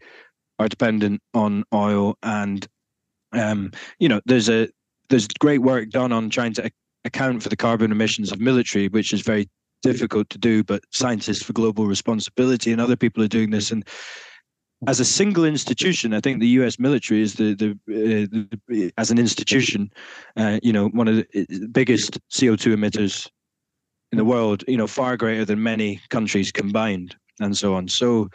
are 0.58 0.68
dependent 0.68 1.20
on 1.34 1.64
oil 1.72 2.16
and 2.22 2.66
um, 3.32 3.70
you 3.98 4.08
know 4.08 4.20
there's 4.26 4.48
a 4.48 4.68
there's 5.08 5.28
great 5.28 5.60
work 5.62 5.90
done 5.90 6.12
on 6.12 6.30
trying 6.30 6.52
to 6.54 6.70
account 7.04 7.42
for 7.42 7.48
the 7.48 7.56
carbon 7.56 7.92
emissions 7.92 8.32
of 8.32 8.40
military 8.40 8.88
which 8.88 9.12
is 9.12 9.20
very 9.20 9.48
difficult 9.82 10.28
to 10.30 10.38
do 10.38 10.64
but 10.64 10.82
scientists 10.92 11.42
for 11.42 11.52
global 11.52 11.86
responsibility 11.86 12.72
and 12.72 12.80
other 12.80 12.96
people 12.96 13.22
are 13.22 13.28
doing 13.28 13.50
this 13.50 13.70
and 13.70 13.86
as 14.86 15.00
a 15.00 15.04
single 15.04 15.44
institution, 15.44 16.12
I 16.12 16.20
think 16.20 16.40
the 16.40 16.48
U.S. 16.48 16.78
military 16.78 17.22
is 17.22 17.34
the 17.34 17.54
the, 17.54 17.70
uh, 17.70 18.46
the 18.68 18.92
as 18.98 19.10
an 19.10 19.18
institution, 19.18 19.90
uh, 20.36 20.60
you 20.62 20.72
know, 20.72 20.88
one 20.88 21.08
of 21.08 21.16
the 21.16 21.40
uh, 21.40 21.66
biggest 21.72 22.18
CO2 22.30 22.74
emitters 22.74 23.28
in 24.12 24.18
the 24.18 24.24
world. 24.24 24.64
You 24.68 24.76
know, 24.76 24.86
far 24.86 25.16
greater 25.16 25.44
than 25.44 25.62
many 25.62 26.00
countries 26.10 26.52
combined, 26.52 27.16
and 27.40 27.56
so 27.56 27.74
on. 27.74 27.88
So 27.88 28.28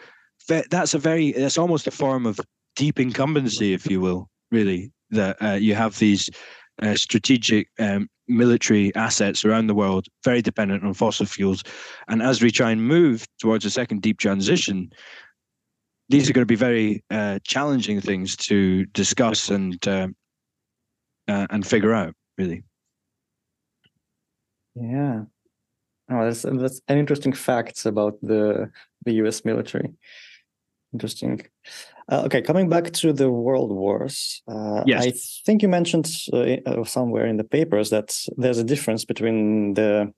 that's 0.48 0.94
a 0.94 1.00
very 1.00 1.32
that's 1.34 1.60
almost 1.60 1.88
a 1.88 1.92
form 1.92 2.26
of 2.26 2.40
deep 2.76 3.00
incumbency, 3.00 3.74
if 3.74 3.90
you 3.90 4.02
will, 4.02 4.28
really. 4.52 4.92
That 5.12 5.42
uh, 5.42 5.54
you 5.54 5.76
have 5.76 6.00
these 6.00 6.30
uh, 6.82 6.96
strategic 6.96 7.68
um, 7.80 8.10
military 8.28 8.96
assets 8.96 9.46
around 9.46 9.68
the 9.68 9.76
world, 9.76 10.08
very 10.24 10.42
dependent 10.42 10.84
on 10.84 10.94
fossil 10.94 11.26
fuels, 11.28 11.64
and 12.08 12.24
as 12.24 12.42
we 12.42 12.50
try 12.50 12.72
and 12.72 12.82
move 12.82 13.28
towards 13.40 13.66
a 13.66 13.70
second 13.70 14.02
deep 14.02 14.18
transition 14.18 14.92
these 16.12 16.30
are 16.30 16.34
going 16.34 16.44
to 16.44 16.46
be 16.46 16.56
very 16.56 17.04
uh, 17.10 17.40
challenging 17.44 18.02
things 18.02 18.36
to 18.36 18.86
discuss 18.88 19.50
and 19.50 19.88
uh, 19.88 20.08
uh, 21.28 21.48
and 21.50 21.66
figure 21.66 21.94
out 21.94 22.14
really. 22.38 22.64
Yeah. 24.76 25.24
Oh 26.10 26.26
that's 26.26 26.42
that's 26.42 26.82
an 26.88 26.98
interesting 26.98 27.34
facts 27.34 27.86
about 27.86 28.20
the 28.22 28.70
the 29.06 29.14
us 29.14 29.46
military. 29.46 29.90
Interesting. 30.94 31.42
Uh, 32.12 32.24
okay 32.26 32.42
coming 32.42 32.68
back 32.68 32.92
to 32.92 33.14
the 33.14 33.32
world 33.32 33.72
wars 33.72 34.42
uh, 34.50 34.84
yes. 34.86 35.06
i 35.06 35.14
think 35.46 35.62
you 35.62 35.70
mentioned 35.70 36.12
uh, 36.34 36.84
somewhere 36.84 37.26
in 37.26 37.38
the 37.38 37.44
papers 37.44 37.90
that 37.90 38.18
there's 38.36 38.58
a 38.58 38.66
difference 38.66 39.06
between 39.06 39.76
the 39.76 40.12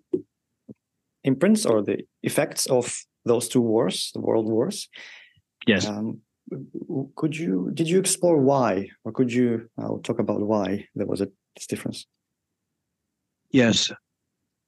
imprints 1.23 1.67
or 1.67 1.83
the 1.83 1.99
effects 2.23 2.65
of 2.65 3.05
those 3.25 3.47
two 3.47 3.61
wars 3.61 4.09
the 4.15 4.21
world 4.21 4.47
wars 4.47 4.89
Yes. 5.67 5.87
Um, 5.87 6.21
could 7.15 7.35
you 7.35 7.71
did 7.73 7.89
you 7.89 7.99
explore 7.99 8.37
why, 8.37 8.89
or 9.03 9.11
could 9.11 9.31
you 9.31 9.69
uh, 9.77 9.89
talk 10.03 10.19
about 10.19 10.41
why 10.41 10.87
there 10.95 11.07
was 11.07 11.21
a 11.21 11.29
this 11.55 11.67
difference? 11.67 12.05
Yes. 13.51 13.91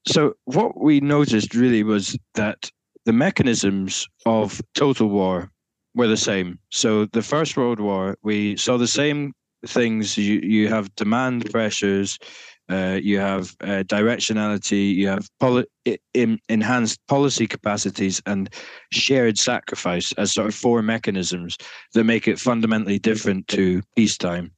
So 0.07 0.35
what 0.45 0.79
we 0.79 0.99
noticed 0.99 1.55
really 1.55 1.83
was 1.83 2.17
that 2.35 2.71
the 3.05 3.13
mechanisms 3.13 4.07
of 4.25 4.61
total 4.75 5.07
war 5.09 5.51
were 5.95 6.07
the 6.07 6.17
same. 6.17 6.59
So 6.69 7.05
the 7.05 7.21
First 7.21 7.57
World 7.57 7.79
War, 7.79 8.17
we 8.21 8.55
saw 8.57 8.77
the 8.77 8.87
same 8.87 9.33
things. 9.65 10.17
You 10.17 10.39
you 10.41 10.67
have 10.69 10.93
demand 10.95 11.51
pressures, 11.51 12.19
uh, 12.69 12.99
you 13.01 13.19
have 13.19 13.55
uh, 13.61 13.83
directionality, 13.83 14.93
you 14.93 15.07
have 15.07 15.29
poli- 15.39 15.67
in, 16.13 16.39
enhanced 16.49 16.99
policy 17.07 17.47
capacities, 17.47 18.21
and 18.25 18.49
shared 18.91 19.37
sacrifice 19.37 20.11
as 20.13 20.33
sort 20.33 20.47
of 20.47 20.55
four 20.55 20.81
mechanisms 20.81 21.57
that 21.93 22.03
make 22.03 22.27
it 22.27 22.39
fundamentally 22.39 22.99
different 22.99 23.47
to 23.47 23.81
peacetime. 23.95 24.51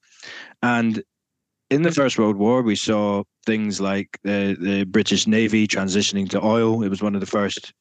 And 0.61 1.03
in 1.69 1.81
the 1.81 1.91
First 1.91 2.17
World 2.17 2.37
War, 2.37 2.61
we 2.61 2.75
saw 2.75 3.23
things 3.45 3.81
like 3.81 4.17
the, 4.23 4.55
the 4.59 4.85
British 4.85 5.27
Navy 5.27 5.67
transitioning 5.67 6.29
to 6.29 6.43
oil. 6.43 6.83
It 6.83 6.89
was 6.89 7.01
one 7.01 7.15
of 7.15 7.21
the 7.21 7.27
first 7.27 7.73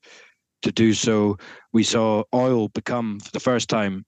to 0.62 0.72
do 0.72 0.92
so. 0.92 1.36
We 1.72 1.84
saw 1.84 2.24
oil 2.34 2.68
become, 2.68 3.20
for 3.20 3.30
the 3.30 3.40
first 3.40 3.68
time, 3.68 4.04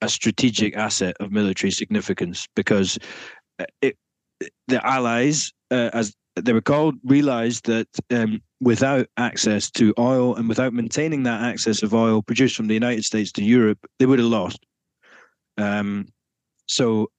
a 0.00 0.08
strategic 0.08 0.76
asset 0.76 1.14
of 1.20 1.30
military 1.30 1.70
significance 1.70 2.46
because 2.56 2.98
uh, 3.58 3.66
it, 3.82 3.96
the 4.66 4.84
Allies, 4.84 5.52
uh, 5.70 5.90
as 5.92 6.14
they 6.36 6.52
were 6.52 6.60
called, 6.60 6.96
realized 7.04 7.66
that 7.66 7.88
um, 8.10 8.40
without 8.60 9.06
access 9.16 9.70
to 9.72 9.94
oil 9.98 10.36
and 10.36 10.48
without 10.48 10.72
maintaining 10.72 11.22
that 11.24 11.42
access 11.42 11.82
of 11.82 11.94
oil 11.94 12.22
produced 12.22 12.56
from 12.56 12.66
the 12.66 12.74
United 12.74 13.04
States 13.04 13.32
to 13.32 13.44
Europe, 13.44 13.78
they 13.98 14.06
would 14.06 14.18
have 14.18 14.28
lost. 14.28 14.64
Um, 15.56 16.08
so 16.66 17.10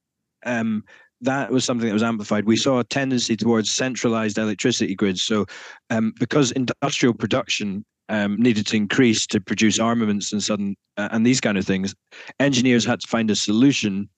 um, 0.45 0.83
that 1.21 1.51
was 1.51 1.65
something 1.65 1.87
that 1.87 1.93
was 1.93 2.03
amplified. 2.03 2.45
We 2.45 2.57
saw 2.57 2.79
a 2.79 2.83
tendency 2.83 3.35
towards 3.35 3.71
centralized 3.71 4.37
electricity 4.37 4.95
grids. 4.95 5.21
So, 5.21 5.45
um, 5.89 6.13
because 6.19 6.51
industrial 6.51 7.13
production 7.13 7.85
um, 8.09 8.41
needed 8.41 8.65
to 8.67 8.77
increase 8.77 9.25
to 9.27 9.39
produce 9.39 9.79
armaments 9.79 10.33
and 10.33 10.43
sudden 10.43 10.75
uh, 10.97 11.09
and 11.11 11.25
these 11.25 11.41
kind 11.41 11.57
of 11.57 11.65
things, 11.65 11.93
engineers 12.39 12.85
had 12.85 13.01
to 13.01 13.07
find 13.07 13.29
a 13.29 13.35
solution 13.35 14.09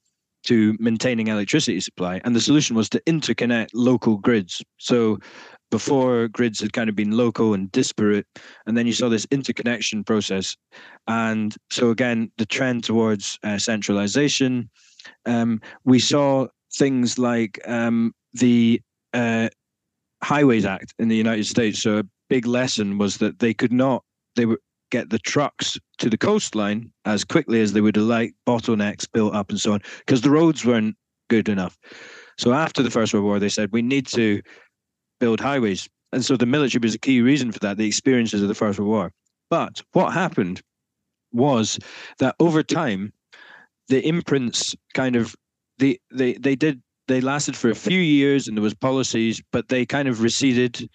to 0.43 0.75
maintaining 0.79 1.27
electricity 1.27 1.79
supply, 1.79 2.21
and 2.23 2.35
the 2.35 2.41
solution 2.41 2.75
was 2.75 2.89
to 2.89 3.01
interconnect 3.01 3.69
local 3.73 4.17
grids. 4.17 4.63
So, 4.77 5.19
before 5.71 6.27
grids 6.27 6.59
had 6.59 6.73
kind 6.73 6.89
of 6.89 6.95
been 6.95 7.11
local 7.11 7.53
and 7.53 7.71
disparate, 7.71 8.27
and 8.67 8.77
then 8.77 8.85
you 8.85 8.93
saw 8.93 9.09
this 9.09 9.25
interconnection 9.31 10.03
process, 10.03 10.55
and 11.07 11.55
so 11.71 11.89
again 11.89 12.31
the 12.37 12.45
trend 12.45 12.83
towards 12.83 13.39
uh, 13.43 13.57
centralization. 13.57 14.69
Um, 15.25 15.61
we 15.83 15.99
saw 15.99 16.47
things 16.75 17.17
like 17.17 17.59
um, 17.67 18.13
the 18.33 18.81
uh, 19.13 19.49
Highways 20.23 20.65
Act 20.65 20.93
in 20.99 21.07
the 21.07 21.15
United 21.15 21.45
States. 21.45 21.81
So 21.81 21.99
a 21.99 22.03
big 22.29 22.45
lesson 22.45 22.97
was 22.97 23.17
that 23.17 23.39
they 23.39 23.53
could 23.53 23.73
not 23.73 24.03
they 24.35 24.45
would 24.45 24.59
get 24.93 25.09
the 25.09 25.17
trucks 25.17 25.75
to 25.97 26.07
the 26.07 26.17
coastline 26.17 26.91
as 27.05 27.25
quickly 27.25 27.59
as 27.61 27.73
they 27.73 27.81
would 27.81 27.97
like, 27.97 28.31
bottlenecks 28.47 29.11
built 29.11 29.33
up 29.33 29.49
and 29.49 29.59
so 29.59 29.73
on, 29.73 29.81
because 30.05 30.21
the 30.21 30.29
roads 30.29 30.63
weren't 30.63 30.95
good 31.31 31.49
enough. 31.49 31.75
So 32.37 32.53
after 32.53 32.83
the 32.83 32.91
First 32.91 33.11
World 33.11 33.25
War, 33.25 33.39
they 33.39 33.49
said 33.49 33.69
we 33.71 33.81
need 33.81 34.05
to 34.07 34.39
build 35.19 35.39
highways. 35.39 35.89
And 36.11 36.23
so 36.23 36.37
the 36.37 36.45
military 36.45 36.81
was 36.81 36.93
a 36.93 36.99
key 36.99 37.21
reason 37.21 37.51
for 37.51 37.57
that, 37.59 37.77
the 37.77 37.87
experiences 37.87 38.43
of 38.43 38.47
the 38.47 38.53
First 38.53 38.77
World 38.77 38.91
War. 38.91 39.11
But 39.49 39.81
what 39.93 40.13
happened 40.13 40.61
was 41.31 41.79
that 42.19 42.35
over 42.39 42.61
time, 42.61 43.11
the 43.87 44.07
imprints 44.07 44.75
kind 44.93 45.15
of 45.15 45.35
they 45.79 45.97
they 46.11 46.33
they 46.33 46.55
did 46.55 46.81
they 47.07 47.19
lasted 47.19 47.55
for 47.55 47.71
a 47.71 47.75
few 47.75 47.99
years 47.99 48.47
and 48.47 48.55
there 48.55 48.61
was 48.61 48.75
policies, 48.75 49.41
but 49.51 49.69
they 49.69 49.85
kind 49.87 50.07
of 50.07 50.21
receded, 50.21 50.87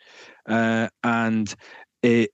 uh, 0.46 0.86
and 1.02 1.54
it 2.02 2.30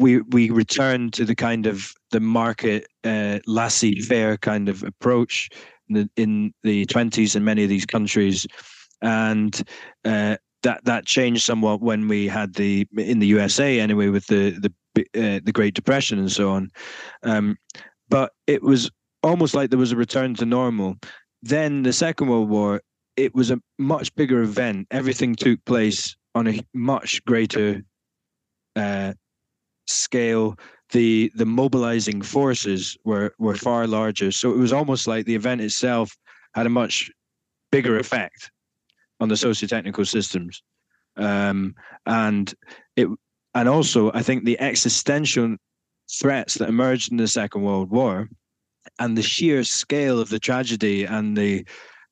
we 0.00 0.20
we 0.20 0.50
returned 0.50 1.12
to 1.14 1.24
the 1.24 1.34
kind 1.34 1.66
of 1.66 1.92
the 2.10 2.20
market 2.20 2.86
uh, 3.04 3.38
laissez-faire 3.46 4.36
kind 4.38 4.68
of 4.68 4.82
approach 4.82 5.48
in 5.88 5.94
the, 5.94 6.10
in 6.16 6.54
the 6.62 6.86
20s 6.86 7.36
in 7.36 7.44
many 7.44 7.62
of 7.62 7.68
these 7.68 7.86
countries, 7.86 8.46
and 9.02 9.62
uh, 10.04 10.36
that 10.62 10.84
that 10.84 11.06
changed 11.06 11.42
somewhat 11.42 11.80
when 11.80 12.08
we 12.08 12.26
had 12.26 12.54
the 12.54 12.86
in 12.96 13.18
the 13.18 13.26
USA 13.28 13.80
anyway 13.80 14.08
with 14.08 14.26
the 14.26 14.50
the 14.50 14.72
uh, 15.14 15.40
the 15.44 15.52
Great 15.52 15.74
Depression 15.74 16.18
and 16.18 16.32
so 16.32 16.50
on, 16.50 16.70
um, 17.22 17.56
but 18.08 18.32
it 18.46 18.62
was 18.62 18.90
almost 19.22 19.54
like 19.54 19.70
there 19.70 19.78
was 19.78 19.92
a 19.92 19.96
return 19.96 20.34
to 20.34 20.46
normal. 20.46 20.96
Then 21.42 21.82
the 21.82 21.92
Second 21.92 22.28
World 22.28 22.48
War, 22.48 22.80
it 23.16 23.34
was 23.34 23.50
a 23.50 23.60
much 23.78 24.14
bigger 24.14 24.42
event. 24.42 24.86
Everything 24.90 25.34
took 25.34 25.62
place 25.64 26.16
on 26.34 26.48
a 26.48 26.60
much 26.74 27.24
greater 27.24 27.82
uh, 28.74 29.12
scale. 29.86 30.56
The 30.90 31.32
the 31.34 31.46
mobilizing 31.46 32.22
forces 32.22 32.96
were 33.04 33.34
were 33.38 33.56
far 33.56 33.86
larger. 33.86 34.30
So 34.30 34.52
it 34.52 34.58
was 34.58 34.72
almost 34.72 35.06
like 35.06 35.26
the 35.26 35.34
event 35.34 35.60
itself 35.60 36.16
had 36.54 36.66
a 36.66 36.70
much 36.70 37.10
bigger 37.72 37.98
effect 37.98 38.50
on 39.20 39.28
the 39.28 39.36
socio-technical 39.36 40.04
systems. 40.04 40.62
Um, 41.16 41.74
and 42.06 42.54
it 42.94 43.08
and 43.54 43.68
also 43.68 44.12
I 44.12 44.22
think 44.22 44.44
the 44.44 44.60
existential 44.60 45.56
threats 46.20 46.54
that 46.54 46.68
emerged 46.68 47.10
in 47.10 47.16
the 47.16 47.28
Second 47.28 47.62
World 47.62 47.90
War 47.90 48.28
and 48.98 49.16
the 49.16 49.22
sheer 49.22 49.64
scale 49.64 50.20
of 50.20 50.28
the 50.28 50.38
tragedy 50.38 51.04
and 51.04 51.36
the 51.36 51.66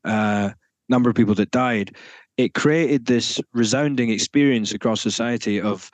uh, 0.04 0.50
number 0.88 1.08
of 1.08 1.16
people 1.16 1.34
that 1.36 1.50
died, 1.50 1.94
it 2.36 2.54
created 2.54 3.06
this 3.06 3.40
resounding 3.52 4.10
experience 4.10 4.72
across 4.72 5.00
society 5.00 5.60
of 5.60 5.90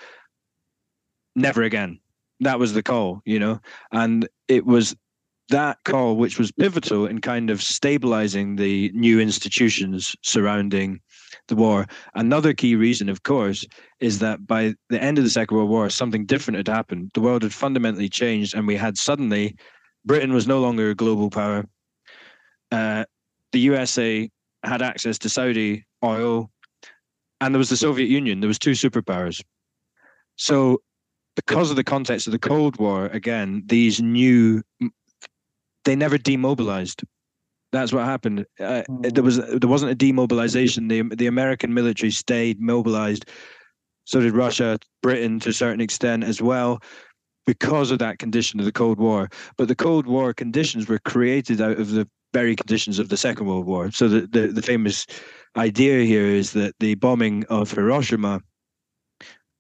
never 1.37 1.63
again. 1.63 1.99
That 2.41 2.59
was 2.59 2.73
the 2.73 2.83
call, 2.83 3.21
you 3.25 3.39
know, 3.39 3.61
and 3.93 4.29
it 4.49 4.65
was 4.65 4.97
that 5.51 5.79
call 5.85 6.17
which 6.17 6.39
was 6.39 6.53
pivotal 6.53 7.07
in 7.07 7.21
kind 7.21 7.51
of 7.51 7.61
stabilizing 7.61 8.57
the 8.57 8.91
new 8.95 9.21
institutions 9.21 10.15
surrounding 10.23 11.01
the 11.49 11.57
war. 11.57 11.87
Another 12.15 12.55
key 12.55 12.77
reason, 12.77 13.09
of 13.09 13.25
course, 13.25 13.67
is 13.99 14.21
that 14.21 14.47
by 14.47 14.75
the 14.89 15.03
end 15.03 15.19
of 15.19 15.25
the 15.25 15.31
Second 15.31 15.57
World 15.57 15.69
War, 15.69 15.91
something 15.91 16.25
different 16.25 16.57
had 16.57 16.69
happened. 16.69 17.11
The 17.15 17.21
world 17.21 17.43
had 17.43 17.53
fundamentally 17.53 18.09
changed, 18.09 18.55
and 18.55 18.67
we 18.67 18.77
had 18.77 18.97
suddenly 18.97 19.57
Britain 20.05 20.33
was 20.33 20.47
no 20.47 20.61
longer 20.61 20.91
a 20.91 20.95
global 20.95 21.31
power. 21.31 21.67
Uh, 22.73 23.05
the 23.53 23.61
USA 23.61 24.31
had 24.63 24.83
access 24.83 25.19
to 25.19 25.29
Saudi 25.29 25.85
oil, 26.05 26.51
and 27.41 27.55
there 27.55 27.59
was 27.59 27.71
the 27.71 27.77
Soviet 27.77 28.09
Union. 28.09 28.41
There 28.41 28.49
was 28.49 28.59
two 28.59 28.73
superpowers. 28.73 29.43
So, 30.37 30.81
because 31.47 31.71
of 31.71 31.77
the 31.77 31.85
context 31.85 32.27
of 32.27 32.33
the 32.33 32.39
Cold 32.39 32.79
War, 32.79 33.07
again, 33.07 33.63
these 33.67 34.01
new 34.01 34.63
they 35.85 35.97
never 35.97 36.19
demobilized. 36.19 37.03
That's 37.73 37.93
what 37.93 38.05
happened. 38.05 38.45
Uh, 38.59 38.83
there 38.89 39.23
was 39.23 39.37
there 39.39 39.69
wasn't 39.69 39.93
a 39.93 39.95
demobilization. 39.95 40.89
The 40.89 41.03
the 41.03 41.27
American 41.27 41.73
military 41.73 42.11
stayed 42.11 42.61
mobilized. 42.61 43.25
So 44.05 44.21
did 44.21 44.35
Russia, 44.35 44.79
Britain 45.03 45.41
to 45.41 45.51
a 45.51 45.53
certain 45.53 45.81
extent 45.81 46.25
as 46.25 46.43
well 46.43 46.81
because 47.47 47.91
of 47.91 47.99
that 48.01 48.19
condition 48.19 48.61
of 48.61 48.67
the 48.67 48.73
Cold 48.73 48.99
War. 48.99 49.31
But 49.57 49.69
the 49.69 49.77
Cold 49.77 50.07
War 50.07 50.35
conditions 50.35 50.89
were 50.89 50.99
created 50.99 51.61
out 51.61 51.79
of 51.79 51.91
the 51.91 52.09
very 52.33 52.55
conditions 52.55 52.99
of 52.99 53.09
the 53.09 53.17
Second 53.17 53.47
World 53.47 53.67
War. 53.67 53.91
So 53.91 54.09
the, 54.09 54.27
the, 54.27 54.49
the 54.49 54.63
famous 54.63 55.07
idea 55.57 56.05
here 56.05 56.27
is 56.27 56.53
that 56.53 56.75
the 56.81 56.95
bombing 56.97 57.45
of 57.47 57.73
Hiroshima 57.73 58.41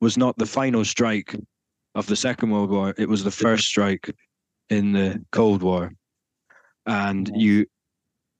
was 0.00 0.16
not 0.16 0.36
the 0.38 0.46
final 0.46 0.84
strike 0.84 1.34
of 1.94 2.06
the 2.06 2.16
Second 2.16 2.50
World 2.50 2.70
War, 2.70 2.94
it 2.96 3.08
was 3.08 3.24
the 3.24 3.30
first 3.30 3.66
strike 3.66 4.14
in 4.68 4.92
the 4.92 5.24
Cold 5.32 5.62
War. 5.62 5.92
And 6.86 7.30
you 7.34 7.66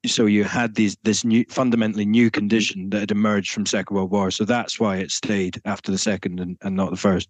so 0.05 0.25
you 0.25 0.43
had 0.43 0.73
these 0.75 0.97
this 1.03 1.23
new 1.23 1.45
fundamentally 1.49 2.05
new 2.05 2.31
condition 2.31 2.89
that 2.89 3.01
had 3.01 3.11
emerged 3.11 3.51
from 3.51 3.65
Second 3.65 3.95
World 3.95 4.11
War. 4.11 4.31
So 4.31 4.45
that's 4.45 4.79
why 4.79 4.97
it 4.97 5.11
stayed 5.11 5.61
after 5.65 5.91
the 5.91 5.97
second 5.97 6.39
and, 6.39 6.57
and 6.61 6.75
not 6.75 6.89
the 6.89 6.95
1st 6.95 7.27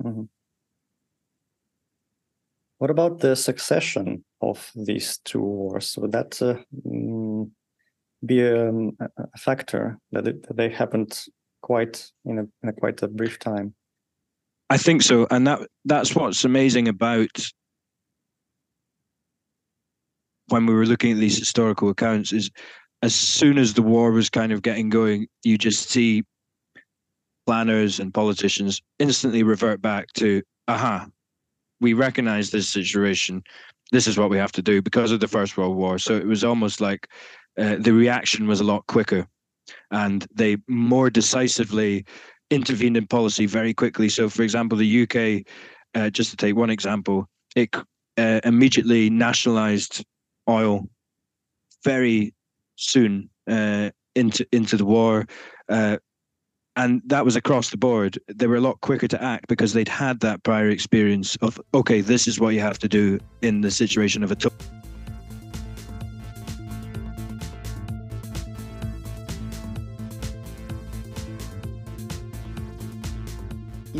mm-hmm. 0.00 0.22
What 2.78 2.90
about 2.90 3.18
the 3.18 3.34
succession 3.34 4.24
of 4.40 4.70
these 4.74 5.18
two 5.24 5.40
wars? 5.40 5.98
Would 5.98 6.12
that 6.12 6.40
uh, 6.40 6.58
mm, 6.86 7.50
be 8.24 8.40
a, 8.40 8.70
a 8.70 9.38
factor 9.38 9.98
that, 10.12 10.28
it, 10.28 10.46
that, 10.46 10.56
they 10.56 10.68
happened 10.68 11.24
quite 11.60 12.08
in 12.24 12.38
a, 12.38 12.42
in 12.62 12.68
a 12.68 12.72
quite 12.72 13.02
a 13.02 13.08
brief 13.08 13.40
time? 13.40 13.74
I 14.70 14.76
think 14.76 15.02
so, 15.02 15.26
and 15.30 15.46
that 15.46 15.60
that's 15.84 16.14
what's 16.14 16.44
amazing 16.44 16.88
about 16.88 17.50
when 20.48 20.66
we 20.66 20.74
were 20.74 20.86
looking 20.86 21.12
at 21.12 21.18
these 21.18 21.38
historical 21.38 21.88
accounts 21.90 22.32
is 22.32 22.50
as 23.02 23.14
soon 23.14 23.58
as 23.58 23.74
the 23.74 23.82
war 23.82 24.10
was 24.10 24.28
kind 24.28 24.52
of 24.52 24.62
getting 24.62 24.88
going, 24.88 25.26
you 25.44 25.56
just 25.56 25.88
see 25.90 26.24
planners 27.46 28.00
and 28.00 28.12
politicians 28.12 28.80
instantly 28.98 29.42
revert 29.42 29.80
back 29.80 30.12
to, 30.14 30.42
aha, 30.66 31.06
we 31.80 31.92
recognize 31.92 32.50
this 32.50 32.68
situation. 32.68 33.42
this 33.92 34.06
is 34.06 34.18
what 34.18 34.30
we 34.30 34.36
have 34.36 34.52
to 34.52 34.62
do 34.62 34.82
because 34.82 35.12
of 35.12 35.20
the 35.20 35.28
First 35.28 35.56
World 35.56 35.76
War. 35.76 35.98
So 35.98 36.16
it 36.16 36.26
was 36.26 36.44
almost 36.44 36.80
like 36.80 37.08
uh, 37.58 37.76
the 37.78 37.92
reaction 37.92 38.46
was 38.46 38.60
a 38.60 38.64
lot 38.64 38.86
quicker, 38.86 39.26
and 39.90 40.26
they 40.34 40.58
more 40.68 41.10
decisively 41.10 42.04
intervened 42.50 42.96
in 42.96 43.06
policy 43.06 43.46
very 43.46 43.74
quickly. 43.74 44.08
So, 44.08 44.28
for 44.28 44.42
example, 44.42 44.78
the 44.78 45.02
UK, 45.02 45.46
uh, 45.94 46.10
just 46.10 46.30
to 46.30 46.36
take 46.36 46.56
one 46.56 46.70
example, 46.70 47.28
it 47.56 47.74
uh, 48.16 48.40
immediately 48.44 49.10
nationalised 49.10 50.04
oil 50.48 50.88
very 51.84 52.34
soon 52.76 53.28
uh, 53.48 53.90
into 54.14 54.46
into 54.52 54.76
the 54.76 54.84
war. 54.84 55.26
Uh, 55.68 55.98
and 56.76 57.02
that 57.06 57.24
was 57.24 57.34
across 57.34 57.70
the 57.70 57.76
board. 57.76 58.18
They 58.32 58.46
were 58.46 58.56
a 58.56 58.60
lot 58.60 58.80
quicker 58.80 59.08
to 59.08 59.22
act 59.22 59.48
because 59.48 59.72
they'd 59.72 59.88
had 59.88 60.20
that 60.20 60.42
prior 60.44 60.68
experience 60.68 61.36
of 61.42 61.60
okay, 61.74 62.00
this 62.00 62.28
is 62.28 62.38
what 62.38 62.54
you 62.54 62.60
have 62.60 62.78
to 62.78 62.88
do 62.88 63.18
in 63.42 63.60
the 63.60 63.70
situation 63.70 64.22
of 64.22 64.30
a. 64.30 64.36
T- 64.36 64.48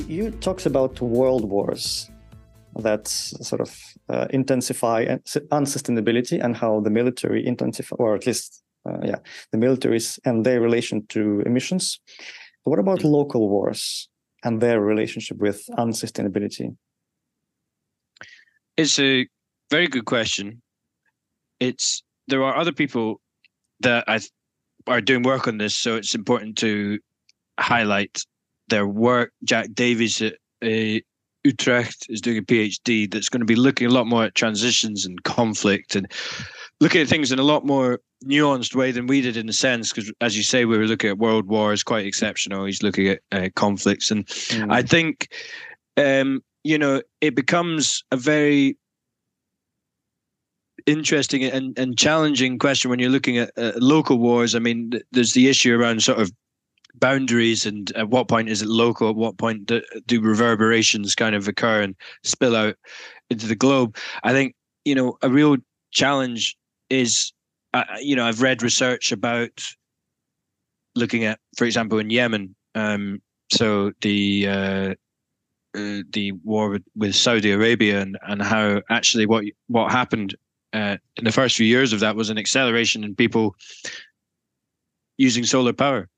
you 0.07 0.31
talks 0.31 0.67
about 0.67 1.01
world 1.01 1.49
wars 1.49 2.11
that 2.77 3.09
sort 3.09 3.61
of 3.61 3.77
uh, 4.09 4.27
intensify 4.31 5.05
unsustainability 5.51 6.43
and 6.43 6.57
how 6.57 6.81
the 6.81 6.91
military 6.91 7.45
intensify, 7.47 7.97
or 7.99 8.15
at 8.15 8.27
least, 8.27 8.63
uh, 8.89 8.99
yeah, 9.03 9.17
the 9.53 9.59
militaries 9.59 10.19
and 10.25 10.45
their 10.45 10.61
relation 10.61 11.05
to 11.09 11.43
emissions. 11.47 12.01
What 12.65 12.79
about 12.79 13.01
mm. 13.01 13.11
local 13.11 13.49
wars 13.49 14.09
and 14.45 14.61
their 14.61 14.81
relationship 14.81 15.39
with 15.39 15.65
unsustainability? 15.77 16.77
It's 18.77 18.99
a 18.99 19.27
very 19.71 19.89
good 19.89 20.05
question. 20.05 20.63
It's 21.59 22.03
there 22.29 22.45
are 22.45 22.57
other 22.57 22.73
people 22.73 23.21
that 23.81 24.05
I 24.07 24.21
are 24.87 25.01
doing 25.01 25.23
work 25.23 25.49
on 25.49 25.59
this, 25.59 25.77
so 25.77 25.97
it's 25.97 26.15
important 26.15 26.57
to 26.59 26.99
highlight 27.59 28.23
their 28.69 28.87
work. 28.87 29.33
Jack 29.45 29.73
Davies 29.73 30.23
at 30.23 30.35
uh, 30.63 31.01
Utrecht 31.45 32.07
is 32.09 32.21
doing 32.21 32.39
a 32.39 32.43
PhD 32.43 33.11
that's 33.11 33.29
going 33.29 33.41
to 33.41 33.47
be 33.47 33.57
looking 33.57 33.87
a 33.87 33.91
lot 33.91 34.07
more 34.07 34.25
at 34.25 34.35
transitions 34.35 35.07
and 35.07 35.23
conflict 35.23 35.95
and 35.95 36.11
looking 36.81 37.01
at 37.01 37.09
things 37.09 37.33
in 37.33 37.39
a 37.39 37.45
lot 37.45 37.65
more 37.65 38.01
nuanced 38.25 38.75
way 38.75 38.91
than 38.91 39.07
we 39.07 39.21
did 39.21 39.37
in 39.37 39.49
a 39.49 39.53
sense 39.53 39.93
because 39.93 40.13
as 40.21 40.37
you 40.37 40.43
say 40.43 40.65
we 40.65 40.77
were 40.77 40.87
looking 40.87 41.09
at 41.09 41.19
world 41.19 41.47
wars 41.47 41.85
quite 41.85 42.05
exceptional 42.05 42.65
he's 42.65 42.83
looking 42.83 43.07
at 43.07 43.21
uh, 43.31 43.49
conflicts 43.55 44.11
and 44.11 44.27
mm. 44.27 44.73
i 44.73 44.83
think 44.83 45.29
um, 45.97 46.43
you 46.65 46.77
know 46.77 47.01
it 47.21 47.37
becomes 47.37 48.03
a 48.11 48.17
very 48.17 48.77
interesting 50.87 51.45
and, 51.45 51.79
and 51.79 51.97
challenging 51.97 52.59
question 52.59 52.91
when 52.91 52.99
you're 52.99 53.11
looking 53.11 53.39
at 53.39 53.53
uh, 53.57 53.71
local 53.77 54.19
wars 54.19 54.57
i 54.57 54.59
mean 54.59 54.93
there's 55.13 55.35
the 55.35 55.49
issue 55.49 55.79
around 55.79 56.03
sort 56.03 56.19
of 56.19 56.33
boundaries 56.95 57.65
and 57.65 57.93
at 57.93 58.09
what 58.09 58.29
point 58.29 58.49
is 58.49 58.63
it 58.63 58.69
local 58.69 59.11
at 59.11 59.17
what 59.17 59.39
point 59.39 59.67
do, 59.67 59.81
do 60.07 60.21
reverberations 60.21 61.15
kind 61.15 61.35
of 61.35 61.47
occur 61.47 61.83
and 61.83 61.95
spill 62.25 62.57
out 62.57 62.75
into 63.31 63.47
the 63.47 63.55
globe? 63.55 63.97
I 64.25 64.33
think 64.33 64.55
you 64.85 64.95
know 64.95 65.19
a 65.23 65.29
real 65.29 65.59
challenge 65.93 66.57
is 66.91 67.33
uh, 67.75 67.85
you 68.01 68.17
know 68.17 68.25
i've 68.25 68.43
read 68.43 68.63
research 68.63 69.13
about 69.13 69.51
looking 70.95 71.25
at 71.25 71.39
for 71.57 71.65
example 71.65 71.99
in 71.99 72.11
yemen 72.11 72.55
um, 72.75 73.21
so 73.51 73.93
the 74.01 74.47
uh, 74.49 74.95
uh, 75.77 76.03
the 76.11 76.33
war 76.45 76.71
with, 76.71 76.85
with 76.97 77.15
saudi 77.15 77.51
arabia 77.51 78.01
and, 78.01 78.19
and 78.23 78.43
how 78.43 78.81
actually 78.91 79.27
what 79.27 79.45
what 79.67 79.93
happened 79.93 80.35
uh, 80.73 80.97
in 81.17 81.25
the 81.25 81.33
first 81.33 81.57
few 81.57 81.67
years 81.67 81.93
of 81.93 82.01
that 82.01 82.17
was 82.17 82.31
an 82.31 82.39
acceleration 82.39 83.05
in 83.05 83.15
people 83.15 83.55
using 85.19 85.45
solar 85.45 85.73
power 85.73 86.09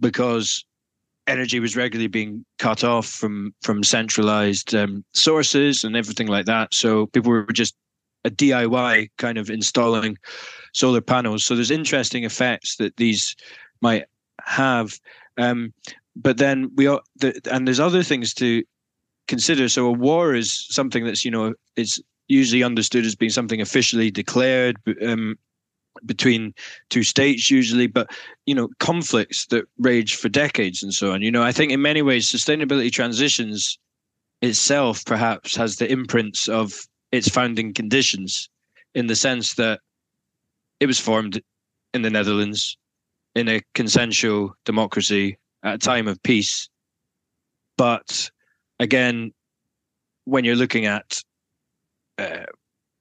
because 0.00 0.64
energy 1.26 1.60
was 1.60 1.76
regularly 1.76 2.08
being 2.08 2.44
cut 2.58 2.82
off 2.82 3.06
from 3.06 3.54
from 3.62 3.84
centralized 3.84 4.74
um, 4.74 5.04
sources 5.12 5.84
and 5.84 5.96
everything 5.96 6.26
like 6.26 6.46
that. 6.46 6.72
So 6.74 7.06
people 7.06 7.30
were 7.30 7.46
just 7.52 7.74
a 8.24 8.30
DIY 8.30 9.10
kind 9.18 9.38
of 9.38 9.50
installing 9.50 10.16
solar 10.74 11.00
panels. 11.00 11.44
So 11.44 11.54
there's 11.54 11.70
interesting 11.70 12.24
effects 12.24 12.76
that 12.76 12.96
these 12.96 13.36
might 13.80 14.04
have. 14.44 14.98
Um, 15.36 15.72
but 16.16 16.38
then 16.38 16.70
we 16.74 16.86
are, 16.88 17.00
the, 17.16 17.40
and 17.50 17.66
there's 17.66 17.80
other 17.80 18.02
things 18.02 18.34
to 18.34 18.64
consider. 19.28 19.68
So 19.68 19.86
a 19.86 19.92
war 19.92 20.34
is 20.34 20.66
something 20.70 21.04
that's 21.04 21.24
you 21.24 21.30
know 21.30 21.54
it's 21.76 22.00
usually 22.28 22.62
understood 22.62 23.04
as 23.04 23.14
being 23.14 23.30
something 23.30 23.60
officially 23.60 24.10
declared. 24.10 24.76
Um, 25.06 25.38
between 26.06 26.54
two 26.90 27.02
states 27.02 27.50
usually 27.50 27.86
but 27.86 28.10
you 28.46 28.54
know 28.54 28.68
conflicts 28.80 29.46
that 29.46 29.64
rage 29.78 30.16
for 30.16 30.28
decades 30.28 30.82
and 30.82 30.94
so 30.94 31.12
on. 31.12 31.22
You 31.22 31.30
know 31.30 31.42
i 31.42 31.52
think 31.52 31.72
in 31.72 31.82
many 31.82 32.02
ways 32.02 32.30
sustainability 32.30 32.90
transitions 32.90 33.78
itself 34.42 35.04
perhaps 35.04 35.56
has 35.56 35.76
the 35.76 35.90
imprints 35.90 36.48
of 36.48 36.86
its 37.12 37.28
founding 37.28 37.74
conditions 37.74 38.48
in 38.94 39.06
the 39.06 39.16
sense 39.16 39.54
that 39.54 39.80
it 40.80 40.86
was 40.86 41.00
formed 41.00 41.42
in 41.94 42.02
the 42.02 42.10
netherlands 42.10 42.76
in 43.34 43.48
a 43.48 43.60
consensual 43.74 44.54
democracy 44.64 45.38
at 45.62 45.74
a 45.74 45.78
time 45.78 46.08
of 46.08 46.22
peace. 46.22 46.68
But 47.76 48.30
again 48.78 49.32
when 50.24 50.44
you're 50.44 50.56
looking 50.56 50.86
at 50.86 51.22
uh, 52.18 52.44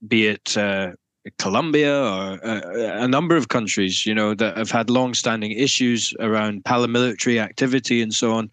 be 0.07 0.27
it 0.27 0.55
uh, 0.57 0.91
Colombia 1.39 1.93
or 1.93 2.45
uh, 2.45 2.61
a 3.03 3.07
number 3.07 3.35
of 3.35 3.49
countries, 3.49 4.05
you 4.05 4.13
know, 4.13 4.33
that 4.33 4.57
have 4.57 4.71
had 4.71 4.89
long-standing 4.89 5.51
issues 5.51 6.13
around 6.19 6.63
paramilitary 6.63 7.41
activity 7.41 8.01
and 8.01 8.13
so 8.13 8.33
on. 8.33 8.49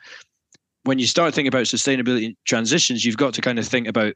When 0.84 0.98
you 0.98 1.06
start 1.06 1.34
thinking 1.34 1.48
about 1.48 1.64
sustainability 1.64 2.36
transitions, 2.44 3.04
you've 3.04 3.16
got 3.16 3.34
to 3.34 3.40
kind 3.40 3.58
of 3.58 3.66
think 3.66 3.88
about 3.88 4.14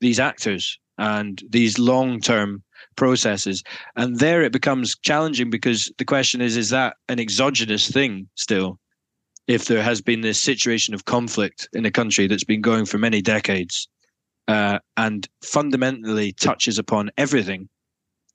these 0.00 0.18
actors 0.18 0.78
and 0.98 1.42
these 1.48 1.78
long-term 1.78 2.62
processes. 2.96 3.62
And 3.96 4.18
there 4.18 4.42
it 4.42 4.52
becomes 4.52 4.96
challenging 4.98 5.50
because 5.50 5.92
the 5.98 6.04
question 6.04 6.40
is, 6.40 6.56
is 6.56 6.70
that 6.70 6.96
an 7.08 7.20
exogenous 7.20 7.88
thing 7.90 8.28
still? 8.34 8.78
If 9.46 9.66
there 9.66 9.82
has 9.82 10.00
been 10.00 10.20
this 10.20 10.40
situation 10.40 10.94
of 10.94 11.04
conflict 11.04 11.68
in 11.72 11.84
a 11.84 11.90
country 11.90 12.26
that's 12.26 12.44
been 12.44 12.60
going 12.60 12.86
for 12.86 12.98
many 12.98 13.22
decades, 13.22 13.88
uh, 14.48 14.78
and 14.96 15.28
fundamentally 15.42 16.32
touches 16.32 16.78
upon 16.78 17.10
everything 17.16 17.68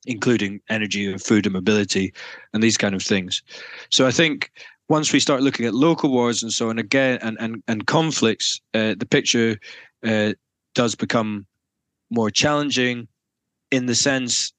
including 0.08 0.62
energy 0.70 1.10
and 1.10 1.22
food 1.22 1.46
and 1.46 1.54
mobility 1.54 2.14
and 2.54 2.64
these 2.64 2.78
kind 2.78 2.96
of 2.96 3.04
things. 3.04 3.44
So 3.92 4.08
I 4.08 4.12
think 4.12 4.52
once 4.90 5.14
we 5.14 5.20
start 5.20 5.42
looking 5.42 5.66
at 5.66 5.74
local 5.74 6.10
wars 6.10 6.42
and 6.42 6.52
so 6.52 6.70
on 6.70 6.80
again 6.80 7.20
and 7.22 7.38
and, 7.40 7.64
and 7.68 7.86
conflicts, 7.86 8.60
uh, 8.74 8.96
the 8.98 9.06
picture 9.06 9.58
uh, 10.06 10.34
does 10.74 10.96
become 10.96 11.46
more 12.10 12.32
challenging 12.32 13.08
in 13.72 13.86
the 13.86 13.96
sense 13.96 14.54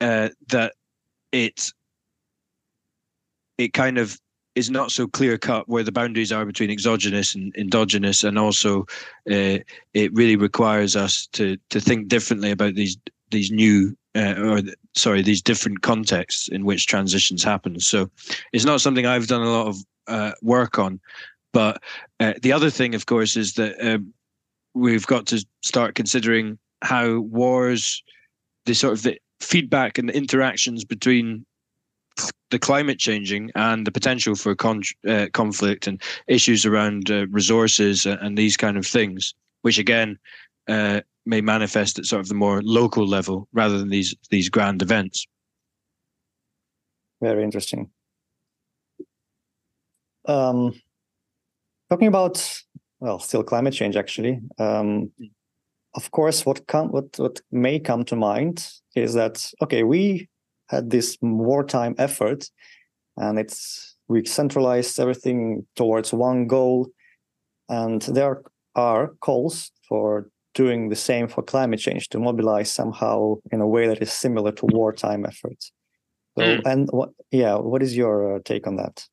uh, 0.00 0.30
that 0.48 0.72
it 1.32 1.72
it 3.58 3.72
kind 3.72 3.98
of 3.98 4.18
is 4.54 4.70
not 4.70 4.90
so 4.90 5.06
clear 5.06 5.38
cut 5.38 5.68
where 5.68 5.84
the 5.84 5.92
boundaries 5.92 6.32
are 6.32 6.44
between 6.44 6.70
exogenous 6.70 7.34
and 7.34 7.54
endogenous, 7.56 8.24
and 8.24 8.38
also 8.38 8.80
uh, 9.30 9.58
it 9.94 10.12
really 10.14 10.36
requires 10.36 10.96
us 10.96 11.26
to 11.32 11.56
to 11.70 11.80
think 11.80 12.08
differently 12.08 12.50
about 12.50 12.74
these 12.74 12.96
these 13.30 13.50
new 13.50 13.96
uh, 14.18 14.34
or 14.42 14.60
sorry 14.96 15.22
these 15.22 15.40
different 15.40 15.82
contexts 15.82 16.48
in 16.48 16.64
which 16.64 16.86
transitions 16.86 17.44
happen. 17.44 17.78
So 17.78 18.10
it's 18.52 18.64
not 18.64 18.80
something 18.80 19.06
i've 19.06 19.28
done 19.28 19.42
a 19.42 19.50
lot 19.50 19.68
of 19.68 19.76
uh, 20.08 20.32
work 20.42 20.78
on 20.78 21.00
but 21.52 21.82
uh, 22.20 22.34
the 22.42 22.52
other 22.52 22.70
thing 22.70 22.94
of 22.94 23.06
course 23.06 23.36
is 23.36 23.54
that 23.54 23.74
um, 23.86 24.12
we've 24.74 25.06
got 25.06 25.26
to 25.26 25.44
start 25.62 25.94
considering 25.94 26.58
how 26.82 27.20
wars 27.20 28.02
the 28.66 28.74
sort 28.74 28.92
of 28.92 29.02
the 29.02 29.18
feedback 29.40 29.98
and 29.98 30.08
the 30.08 30.16
interactions 30.16 30.84
between 30.84 31.44
the 32.50 32.58
climate 32.58 32.98
changing 32.98 33.50
and 33.54 33.86
the 33.86 33.92
potential 33.92 34.34
for 34.34 34.54
con- 34.54 34.82
uh, 35.06 35.26
conflict 35.32 35.86
and 35.86 36.02
issues 36.26 36.66
around 36.66 37.10
uh, 37.10 37.26
resources 37.28 38.06
and 38.06 38.36
these 38.36 38.56
kind 38.56 38.76
of 38.76 38.86
things 38.86 39.34
which 39.62 39.78
again 39.78 40.18
uh, 40.68 41.00
may 41.26 41.40
manifest 41.40 41.98
at 41.98 42.06
sort 42.06 42.20
of 42.20 42.28
the 42.28 42.34
more 42.34 42.62
local 42.62 43.06
level 43.06 43.48
rather 43.52 43.78
than 43.78 43.88
these 43.88 44.14
these 44.30 44.48
grand 44.48 44.82
events. 44.82 45.26
Very 47.20 47.42
interesting. 47.42 47.90
Um, 50.26 50.74
talking 51.90 52.08
about 52.08 52.62
well, 53.00 53.18
still 53.18 53.42
climate 53.42 53.74
change 53.74 53.96
actually. 53.96 54.40
Um, 54.58 55.10
of 55.94 56.10
course, 56.10 56.44
what 56.46 56.66
come 56.66 56.88
what 56.88 57.18
what 57.18 57.40
may 57.50 57.78
come 57.78 58.04
to 58.04 58.16
mind 58.16 58.68
is 58.94 59.14
that 59.14 59.50
okay, 59.62 59.82
we 59.82 60.28
had 60.68 60.90
this 60.90 61.16
wartime 61.22 61.94
effort, 61.98 62.50
and 63.16 63.38
it's 63.38 63.96
we 64.08 64.24
centralized 64.24 65.00
everything 65.00 65.66
towards 65.76 66.12
one 66.12 66.46
goal, 66.46 66.88
and 67.68 68.02
there 68.02 68.42
are 68.74 69.14
calls 69.20 69.72
for 69.88 70.30
doing 70.58 70.88
the 70.88 70.96
same 70.96 71.28
for 71.28 71.40
climate 71.40 71.78
change 71.78 72.08
to 72.08 72.18
mobilize 72.18 72.68
somehow 72.68 73.36
in 73.52 73.60
a 73.60 73.66
way 73.74 73.86
that 73.86 74.02
is 74.02 74.12
similar 74.12 74.50
to 74.50 74.66
wartime 74.66 75.24
efforts. 75.24 75.70
So, 76.36 76.44
mm. 76.44 76.62
and 76.66 76.88
what, 76.90 77.10
yeah, 77.30 77.54
what 77.54 77.80
is 77.80 77.96
your 77.96 78.34
uh, 78.34 78.38
take 78.44 78.66
on 78.66 78.74
that? 78.74 79.06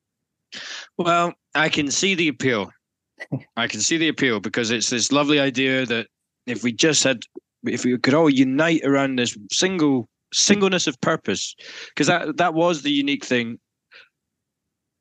Well, 0.98 1.34
I 1.54 1.68
can 1.68 1.88
see 1.92 2.16
the 2.16 2.26
appeal. 2.26 2.72
I 3.56 3.68
can 3.68 3.80
see 3.80 3.96
the 3.96 4.08
appeal 4.08 4.40
because 4.40 4.72
it's 4.72 4.90
this 4.90 5.12
lovely 5.12 5.38
idea 5.38 5.86
that 5.86 6.08
if 6.46 6.64
we 6.64 6.72
just 6.72 7.04
had, 7.04 7.22
if 7.62 7.84
we 7.84 7.96
could 7.96 8.14
all 8.14 8.28
unite 8.28 8.82
around 8.84 9.16
this 9.16 9.38
single 9.52 10.08
singleness 10.32 10.88
of 10.88 11.00
purpose, 11.00 11.54
because 11.90 12.08
that 12.08 12.38
that 12.38 12.54
was 12.54 12.82
the 12.82 12.90
unique 12.90 13.24
thing 13.24 13.58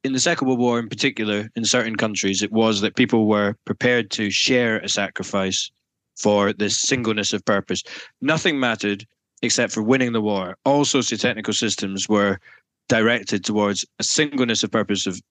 in 0.03 0.13
the 0.13 0.19
Second 0.19 0.47
World 0.47 0.59
War, 0.59 0.77
in 0.77 0.89
particular, 0.89 1.49
in 1.55 1.65
certain 1.65 1.95
countries, 1.95 2.43
it 2.43 2.51
was 2.51 2.81
that 2.81 2.95
people 2.95 3.25
were 3.27 3.55
prepared 3.65 4.11
to 4.11 4.29
share 4.29 4.77
a 4.77 4.87
sacrifice 4.87 5.71
for 6.15 6.53
this 6.53 6.79
singleness 6.79 7.33
of 7.33 7.43
purpose. 7.45 7.83
Nothing 8.21 8.59
mattered 8.59 9.05
except 9.41 9.73
for 9.73 9.83
winning 9.83 10.13
the 10.13 10.21
war. 10.21 10.57
All 10.65 10.85
socio-technical 10.85 11.53
systems 11.53 12.07
were 12.07 12.39
directed 12.87 13.43
towards 13.43 13.85
a 13.99 14.03
singleness 14.03 14.63
of 14.63 14.71
purpose 14.71 15.07
of 15.07 15.21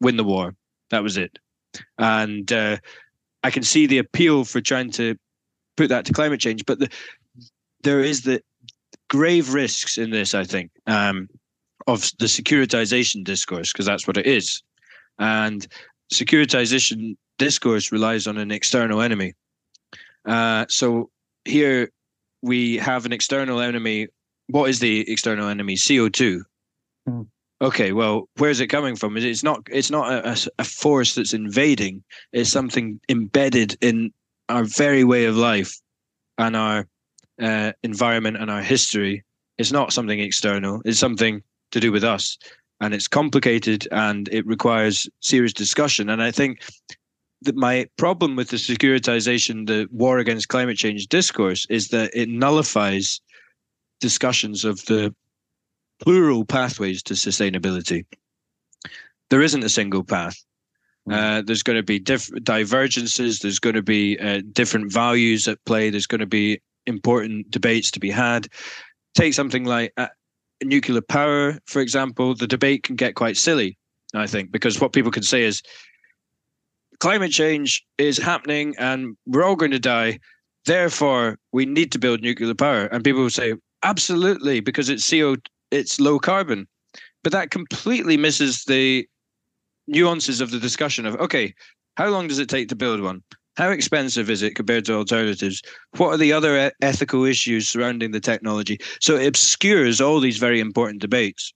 win 0.00 0.16
the 0.16 0.24
war. 0.24 0.54
That 0.90 1.02
was 1.02 1.16
it. 1.16 1.38
And 1.98 2.52
uh, 2.52 2.76
I 3.42 3.50
can 3.50 3.62
see 3.62 3.86
the 3.86 3.98
appeal 3.98 4.44
for 4.44 4.60
trying 4.60 4.90
to 4.92 5.16
put 5.76 5.88
that 5.88 6.04
to 6.06 6.12
climate 6.12 6.40
change, 6.40 6.64
but 6.66 6.78
the, 6.78 6.88
there 7.82 8.00
is 8.00 8.22
the 8.22 8.42
grave 9.08 9.54
risks 9.54 9.98
in 9.98 10.10
this. 10.10 10.34
I 10.34 10.44
think 10.44 10.70
um, 10.86 11.28
of 11.86 12.10
the 12.18 12.26
securitization 12.26 13.24
discourse 13.24 13.72
because 13.72 13.86
that's 13.86 14.06
what 14.06 14.16
it 14.16 14.26
is, 14.26 14.62
and 15.18 15.66
securitization 16.12 17.16
discourse 17.38 17.92
relies 17.92 18.26
on 18.26 18.38
an 18.38 18.50
external 18.50 19.00
enemy. 19.00 19.34
Uh, 20.24 20.66
so 20.68 21.10
here 21.44 21.90
we 22.42 22.76
have 22.76 23.06
an 23.06 23.12
external 23.12 23.60
enemy. 23.60 24.08
What 24.48 24.68
is 24.68 24.80
the 24.80 25.10
external 25.10 25.48
enemy? 25.48 25.76
CO 25.76 26.08
two. 26.08 26.44
Mm. 27.08 27.26
Okay, 27.62 27.92
well, 27.92 28.28
where's 28.36 28.60
it 28.60 28.66
coming 28.66 28.96
from? 28.96 29.16
It's 29.16 29.42
not. 29.42 29.60
It's 29.70 29.90
not 29.90 30.12
a, 30.12 30.50
a 30.58 30.64
force 30.64 31.14
that's 31.14 31.32
invading. 31.32 32.02
It's 32.32 32.50
something 32.50 33.00
embedded 33.08 33.76
in 33.80 34.12
our 34.48 34.64
very 34.64 35.04
way 35.04 35.24
of 35.24 35.36
life 35.36 35.80
and 36.36 36.56
our 36.56 36.86
uh, 37.40 37.72
environment 37.82 38.36
and 38.36 38.50
our 38.50 38.62
history. 38.62 39.24
It's 39.56 39.72
not 39.72 39.92
something 39.92 40.18
external. 40.20 40.82
It's 40.84 40.98
something 40.98 41.42
to 41.70 41.80
do 41.80 41.92
with 41.92 42.04
us, 42.04 42.36
and 42.80 42.92
it's 42.92 43.08
complicated 43.08 43.88
and 43.92 44.28
it 44.32 44.46
requires 44.46 45.08
serious 45.20 45.52
discussion. 45.52 46.10
And 46.10 46.22
I 46.22 46.30
think 46.30 46.60
my 47.52 47.86
problem 47.96 48.36
with 48.36 48.48
the 48.48 48.56
securitization, 48.56 49.66
the 49.66 49.88
war 49.90 50.18
against 50.18 50.48
climate 50.48 50.76
change 50.76 51.06
discourse, 51.08 51.66
is 51.68 51.88
that 51.88 52.10
it 52.14 52.28
nullifies 52.28 53.20
discussions 54.00 54.64
of 54.64 54.84
the 54.86 55.14
plural 56.00 56.44
pathways 56.44 57.02
to 57.04 57.14
sustainability. 57.14 58.04
There 59.30 59.42
isn't 59.42 59.64
a 59.64 59.68
single 59.68 60.04
path. 60.04 60.36
Hmm. 61.06 61.12
Uh, 61.12 61.42
there's 61.42 61.62
going 61.62 61.76
to 61.76 61.82
be 61.82 61.98
diff- 61.98 62.30
divergences. 62.42 63.38
There's 63.38 63.58
going 63.58 63.74
to 63.76 63.82
be 63.82 64.18
uh, 64.18 64.42
different 64.52 64.92
values 64.92 65.48
at 65.48 65.64
play. 65.64 65.90
There's 65.90 66.06
going 66.06 66.20
to 66.20 66.26
be 66.26 66.60
important 66.86 67.50
debates 67.50 67.90
to 67.92 68.00
be 68.00 68.10
had. 68.10 68.48
Take 69.14 69.34
something 69.34 69.64
like 69.64 69.92
uh, 69.96 70.08
nuclear 70.62 71.00
power, 71.00 71.58
for 71.66 71.80
example. 71.80 72.34
The 72.34 72.46
debate 72.46 72.82
can 72.82 72.96
get 72.96 73.14
quite 73.14 73.36
silly, 73.36 73.78
I 74.14 74.26
think, 74.26 74.50
because 74.50 74.80
what 74.80 74.92
people 74.92 75.10
can 75.10 75.22
say 75.22 75.42
is 75.42 75.62
climate 77.04 77.32
change 77.32 77.84
is 77.98 78.16
happening 78.16 78.74
and 78.78 79.14
we're 79.26 79.44
all 79.44 79.56
going 79.56 79.70
to 79.70 79.78
die. 79.78 80.18
Therefore, 80.64 81.36
we 81.52 81.66
need 81.66 81.92
to 81.92 81.98
build 81.98 82.22
nuclear 82.22 82.54
power. 82.54 82.86
And 82.86 83.04
people 83.04 83.20
will 83.20 83.28
say, 83.28 83.52
absolutely, 83.82 84.60
because 84.60 84.88
it's 84.88 85.10
CO, 85.10 85.36
it's 85.70 86.00
low 86.00 86.18
carbon. 86.18 86.66
But 87.22 87.32
that 87.32 87.50
completely 87.50 88.16
misses 88.16 88.64
the 88.64 89.06
nuances 89.86 90.40
of 90.40 90.50
the 90.50 90.58
discussion 90.58 91.04
of 91.04 91.14
okay, 91.16 91.52
how 91.98 92.08
long 92.08 92.26
does 92.26 92.38
it 92.38 92.48
take 92.48 92.70
to 92.70 92.74
build 92.74 93.02
one? 93.02 93.22
How 93.58 93.68
expensive 93.68 94.30
is 94.30 94.40
it 94.40 94.54
compared 94.54 94.86
to 94.86 94.94
alternatives? 94.94 95.60
What 95.98 96.08
are 96.08 96.16
the 96.16 96.32
other 96.32 96.72
ethical 96.80 97.26
issues 97.26 97.68
surrounding 97.68 98.12
the 98.12 98.20
technology? 98.20 98.78
So 99.02 99.16
it 99.16 99.26
obscures 99.26 100.00
all 100.00 100.20
these 100.20 100.38
very 100.38 100.58
important 100.58 101.02
debates. 101.02 101.52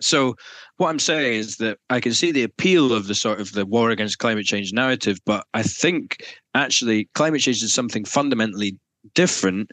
So 0.00 0.36
what 0.76 0.88
I'm 0.88 0.98
saying 0.98 1.34
is 1.34 1.56
that 1.58 1.78
I 1.90 2.00
can 2.00 2.12
see 2.12 2.32
the 2.32 2.42
appeal 2.42 2.92
of 2.92 3.06
the 3.06 3.14
sort 3.14 3.40
of 3.40 3.52
the 3.52 3.66
war 3.66 3.90
against 3.90 4.18
climate 4.18 4.46
change 4.46 4.72
narrative, 4.72 5.18
but 5.24 5.46
I 5.54 5.62
think 5.62 6.26
actually 6.54 7.08
climate 7.14 7.40
change 7.40 7.62
is 7.62 7.72
something 7.72 8.04
fundamentally 8.04 8.76
different 9.14 9.70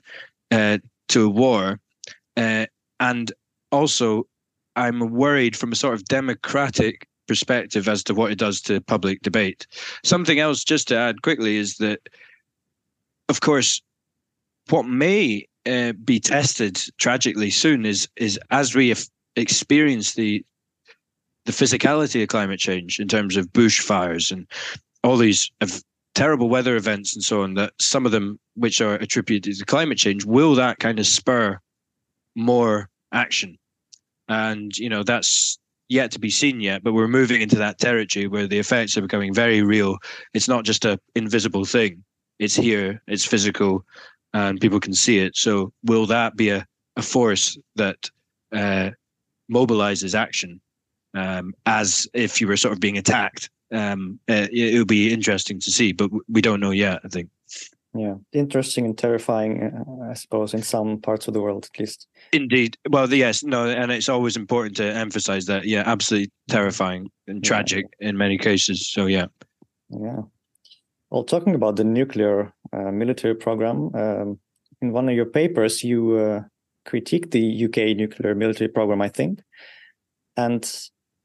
uh, 0.51 0.78
to 1.09 1.26
a 1.26 1.30
war, 1.30 1.80
uh, 2.38 2.65
and 2.99 3.32
also 3.72 4.28
I'm 4.76 5.11
worried 5.11 5.55
from 5.55 5.72
a 5.72 5.76
sort 5.76 5.93
of 5.93 6.05
democratic 6.05 7.07
perspective 7.28 7.88
as 7.88 8.03
to 8.03 8.13
what 8.13 8.32
it 8.32 8.38
does 8.38 8.61
to 8.61 8.82
public 8.82 9.22
debate. 9.22 9.67
Something 10.03 10.39
else, 10.39 10.63
just 10.63 10.88
to 10.89 10.97
add 10.97 11.22
quickly, 11.22 11.57
is 11.57 11.78
that, 11.78 11.99
of 13.30 13.41
course, 13.41 13.82
what 14.69 14.86
may 14.86 15.45
uh, 15.65 15.93
be 16.03 16.19
tested 16.19 16.82
tragically 16.97 17.49
soon 17.49 17.86
is 17.86 18.07
is 18.15 18.39
as 18.49 18.76
we 18.76 18.93
experience 19.36 20.13
the 20.13 20.45
the 21.45 21.51
physicality 21.51 22.21
of 22.21 22.29
climate 22.29 22.59
change 22.59 22.99
in 22.99 23.07
terms 23.07 23.36
of 23.36 23.51
bushfires 23.51 24.32
and 24.32 24.47
all 25.03 25.17
these 25.17 25.51
terrible 26.13 26.49
weather 26.49 26.75
events 26.75 27.15
and 27.15 27.23
so 27.23 27.41
on 27.41 27.55
that 27.55 27.73
some 27.79 28.05
of 28.05 28.11
them 28.11 28.39
which 28.55 28.79
are 28.79 28.95
attributed 28.95 29.57
to 29.57 29.65
climate 29.65 29.97
change 29.97 30.23
will 30.23 30.53
that 30.53 30.77
kind 30.77 30.99
of 30.99 31.07
spur 31.07 31.59
more 32.36 32.89
action 33.11 33.57
and 34.27 34.77
you 34.77 34.88
know 34.88 35.01
that's 35.01 35.57
yet 35.91 36.09
to 36.09 36.19
be 36.19 36.29
seen 36.29 36.61
yet, 36.61 36.84
but 36.84 36.93
we're 36.93 37.07
moving 37.07 37.41
into 37.41 37.57
that 37.57 37.77
territory 37.77 38.25
where 38.25 38.47
the 38.47 38.57
effects 38.57 38.97
are 38.97 39.01
becoming 39.01 39.34
very 39.34 39.61
real. 39.61 39.97
It's 40.34 40.47
not 40.47 40.63
just 40.63 40.86
a 40.86 40.97
invisible 41.15 41.65
thing. 41.65 42.01
It's 42.39 42.55
here, 42.55 43.01
it's 43.07 43.25
physical, 43.25 43.86
and 44.34 44.59
people 44.61 44.79
can 44.79 44.93
see 44.93 45.19
it. 45.19 45.36
So 45.36 45.73
will 45.84 46.05
that 46.05 46.38
be 46.38 46.49
a, 46.49 46.65
a 46.95 47.01
force 47.01 47.57
that 47.75 48.09
uh, 48.53 48.91
mobilizes 49.52 50.16
action 50.16 50.62
um, 51.14 51.54
as 51.66 52.08
if 52.14 52.39
you 52.39 52.47
were 52.47 52.58
sort 52.58 52.74
of 52.74 52.80
being 52.80 52.97
attacked? 52.97 53.49
Um, 53.72 54.20
uh, 54.30 54.47
it, 54.52 54.78
will 54.78 54.86
be 54.86 55.14
interesting 55.14 55.60
to 55.60 55.72
see, 55.72 55.93
but 55.93 56.12
we 56.28 56.41
don't 56.41 56.60
know 56.60 56.72
yet, 56.72 56.99
I 57.06 57.08
think. 57.08 57.30
Yeah, 57.93 58.16
interesting 58.32 58.86
and 58.86 58.97
terrifying, 58.97 59.64
uh, 59.64 60.10
I 60.10 60.14
suppose, 60.14 60.54
in 60.54 60.62
some 60.62 61.02
parts 61.02 61.28
of 61.28 61.34
the 61.34 61.41
world 61.41 61.70
at 61.74 61.80
least. 61.80 62.08
Indeed. 62.32 62.78
Well, 62.89 63.14
yes, 63.14 63.43
no, 63.43 63.68
and 63.68 63.91
it's 63.91 64.08
always 64.08 64.38
important 64.38 64.78
to 64.78 64.86
emphasize 64.86 65.45
that. 65.47 65.66
Yeah, 65.66 65.84
absolutely 65.86 66.32
terrifying 66.49 67.12
and 67.28 67.43
tragic 67.43 67.86
yeah. 67.99 68.10
in 68.10 68.18
many 68.18 68.38
cases. 68.38 68.89
So, 68.89 69.08
yeah. 69.08 69.26
Yeah. 69.89 70.22
Well, 71.10 71.26
talking 71.26 71.54
about 71.54 71.76
the 71.76 71.84
nuclear 71.84 72.54
uh, 72.72 72.91
military 72.91 73.36
program, 73.36 73.93
um, 73.93 74.39
in 74.82 74.93
one 74.93 75.10
of 75.10 75.16
your 75.16 75.26
papers, 75.26 75.84
you 75.84 76.16
uh, 76.16 76.43
critique 76.86 77.32
the 77.32 77.65
UK 77.65 77.95
nuclear 77.95 78.36
military 78.36 78.67
program, 78.67 79.01
I 79.01 79.09
think. 79.09 79.41
And 80.38 80.69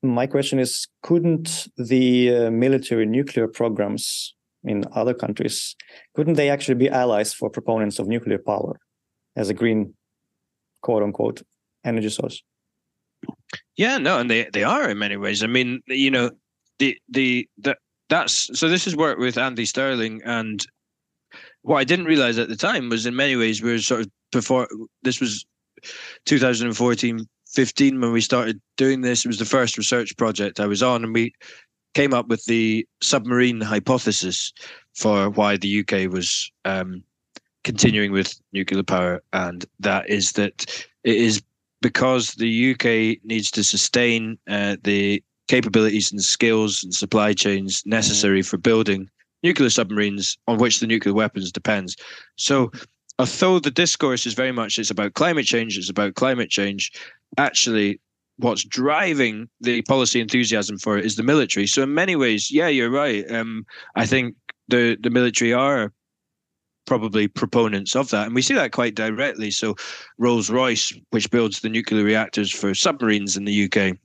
my 0.03 0.27
question 0.27 0.59
is 0.59 0.87
couldn't 1.03 1.69
the 1.77 2.35
uh, 2.35 2.51
military 2.51 3.07
nuclear 3.07 3.49
programs 3.49 4.35
in 4.65 4.85
other 4.93 5.15
countries, 5.15 5.77
couldn't 6.15 6.35
they 6.35 6.51
actually 6.51 6.75
be 6.75 6.91
allies 6.91 7.33
for 7.33 7.49
proponents 7.49 7.99
of 7.99 8.09
nuclear 8.09 8.39
power 8.39 8.79
as 9.37 9.49
a 9.49 9.55
green, 9.55 9.95
quote 10.83 11.03
unquote, 11.03 11.43
energy 11.85 12.11
source? 12.11 12.43
Yeah, 13.77 13.99
no, 13.99 14.19
and 14.19 14.31
they, 14.31 14.49
they 14.53 14.65
are 14.65 14.91
in 14.91 14.99
many 14.99 15.17
ways. 15.17 15.43
I 15.43 15.47
mean, 15.47 15.81
you 15.87 16.11
know, 16.11 16.31
the 16.79 16.99
the 17.09 17.49
the 17.59 17.77
that's 18.09 18.59
so 18.59 18.69
this 18.69 18.87
is 18.87 18.97
work 18.97 19.19
with 19.19 19.39
Andy 19.39 19.65
Stirling 19.65 20.21
and 20.25 20.65
what 21.67 21.79
I 21.79 21.85
didn't 21.85 22.05
realize 22.05 22.39
at 22.39 22.49
the 22.49 22.57
time 22.57 22.89
was 22.89 23.07
in 23.07 23.17
many 23.17 23.35
ways 23.35 23.61
we 23.61 23.73
were 23.73 23.79
sort 23.79 24.03
of 24.03 24.11
before 24.31 24.69
this 25.03 25.21
was 25.21 25.45
2014 26.27 27.27
15 27.49 28.01
when 28.01 28.13
we 28.13 28.21
started 28.21 28.61
doing 28.77 29.01
this. 29.01 29.25
It 29.25 29.29
was 29.29 29.39
the 29.39 29.45
first 29.45 29.77
research 29.77 30.17
project 30.17 30.61
I 30.61 30.67
was 30.67 30.83
on 30.83 31.03
and 31.03 31.13
we 31.13 31.33
came 31.95 32.15
up 32.15 32.29
with 32.29 32.45
the 32.45 32.87
submarine 33.03 33.61
hypothesis 33.61 34.53
for 34.95 35.29
why 35.31 35.57
the 35.57 35.81
UK 35.81 36.13
was 36.13 36.51
um, 36.65 37.03
continuing 37.65 38.13
with 38.13 38.39
nuclear 38.53 38.85
power, 38.85 39.23
and 39.33 39.65
that 39.81 40.09
is 40.09 40.33
that 40.33 40.87
it 41.03 41.17
is 41.17 41.43
because 41.83 42.35
the 42.35 42.73
UK 42.73 43.19
needs 43.25 43.51
to 43.51 43.65
sustain 43.65 44.39
uh, 44.49 44.77
the 44.85 45.23
capabilities 45.49 46.13
and 46.13 46.23
skills 46.23 46.85
and 46.85 46.95
supply 46.95 47.33
chains 47.33 47.83
necessary 47.87 48.43
for 48.43 48.57
building 48.57 49.09
nuclear 49.43 49.71
submarines 49.71 50.39
on 50.47 50.59
which 50.59 50.81
the 50.81 50.87
nuclear 50.87 51.15
weapons 51.15 51.53
depends. 51.53 51.97
So 52.37 52.71
although 53.19 53.59
the 53.59 53.71
discourse 53.71 54.27
is 54.27 54.35
very 54.35 54.53
much 54.53 54.79
it's 54.79 54.91
about 54.91 55.15
climate 55.15 55.47
change, 55.47 55.79
it's 55.79 55.91
about 55.91 56.15
climate 56.15 56.51
change, 56.51 56.93
actually 57.39 58.01
what's 58.39 58.65
driving 58.65 59.49
the 59.63 59.81
policy 59.83 60.21
enthusiasm 60.21 60.79
for 60.79 60.99
it 60.99 61.07
is 61.07 61.17
the 61.17 61.23
military. 61.23 61.67
So 61.67 61.83
in 61.85 61.95
many 61.95 62.17
ways, 62.17 62.51
yeah, 62.51 62.69
you're 62.69 62.91
right. 62.91 63.31
Um, 63.31 63.65
I 63.95 64.07
think 64.07 64.35
the 64.69 64.97
the 65.01 65.11
military 65.11 65.53
are 65.53 65.93
probably 66.87 67.29
proponents 67.29 67.95
of 67.95 68.11
that. 68.11 68.27
And 68.27 68.35
we 68.35 68.43
see 68.43 68.55
that 68.55 68.73
quite 68.73 68.95
directly. 68.95 69.51
So, 69.51 69.75
Rolls 70.19 70.49
Royce, 70.49 70.95
which 71.11 71.31
builds 71.31 71.61
the 71.61 71.69
nuclear 71.69 72.05
reactors 72.05 72.51
for 72.51 72.75
submarines 72.75 73.37
in 73.37 73.45
the 73.45 73.65
UK. 73.65 73.99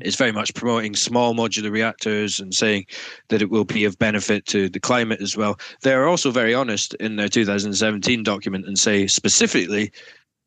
Is 0.00 0.16
very 0.16 0.32
much 0.32 0.54
promoting 0.54 0.94
small 0.94 1.34
modular 1.34 1.70
reactors 1.70 2.38
and 2.38 2.54
saying 2.54 2.84
that 3.28 3.42
it 3.42 3.50
will 3.50 3.64
be 3.64 3.84
of 3.84 3.98
benefit 3.98 4.44
to 4.46 4.68
the 4.68 4.80
climate 4.80 5.20
as 5.20 5.36
well. 5.36 5.58
They're 5.82 6.08
also 6.08 6.30
very 6.30 6.54
honest 6.54 6.94
in 6.94 7.16
their 7.16 7.28
2017 7.28 8.22
document 8.22 8.66
and 8.66 8.78
say 8.78 9.06
specifically 9.06 9.92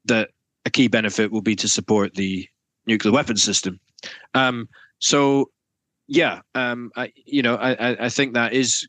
that 0.05 0.29
a 0.65 0.69
key 0.69 0.87
benefit 0.87 1.31
will 1.31 1.41
be 1.41 1.55
to 1.55 1.67
support 1.67 2.13
the 2.13 2.47
nuclear 2.85 3.13
weapons 3.13 3.43
system. 3.43 3.79
Um, 4.33 4.69
so, 4.99 5.49
yeah, 6.07 6.41
um, 6.53 6.91
I, 6.95 7.11
you 7.25 7.41
know, 7.41 7.55
I, 7.55 8.05
I 8.05 8.09
think 8.09 8.33
that 8.33 8.53
is 8.53 8.87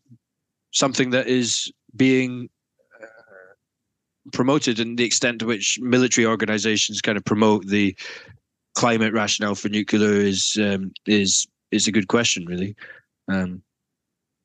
something 0.72 1.11
that 1.11 1.26
is 1.26 1.72
being 1.97 2.51
promoted 4.32 4.80
and 4.80 4.99
the 4.99 5.05
extent 5.05 5.39
to 5.39 5.47
which 5.47 5.78
military 5.80 6.26
organizations 6.26 7.01
kind 7.01 7.16
of 7.16 7.24
promote 7.24 7.66
the 7.66 7.97
climate 8.77 9.12
rationale 9.12 9.57
for 9.57 9.68
nuclear 9.68 10.12
is 10.12 10.57
um, 10.61 10.93
is 11.07 11.49
is 11.72 11.89
a 11.89 11.93
good 11.93 12.07
question, 12.07 12.47
really. 12.47 12.77
Um, 13.29 13.62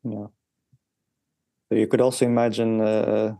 yeah. 0.03 0.27
So 1.69 1.77
you 1.77 1.87
could 1.87 2.01
also 2.01 2.25
imagine 2.25 2.81
uh, 2.81 3.35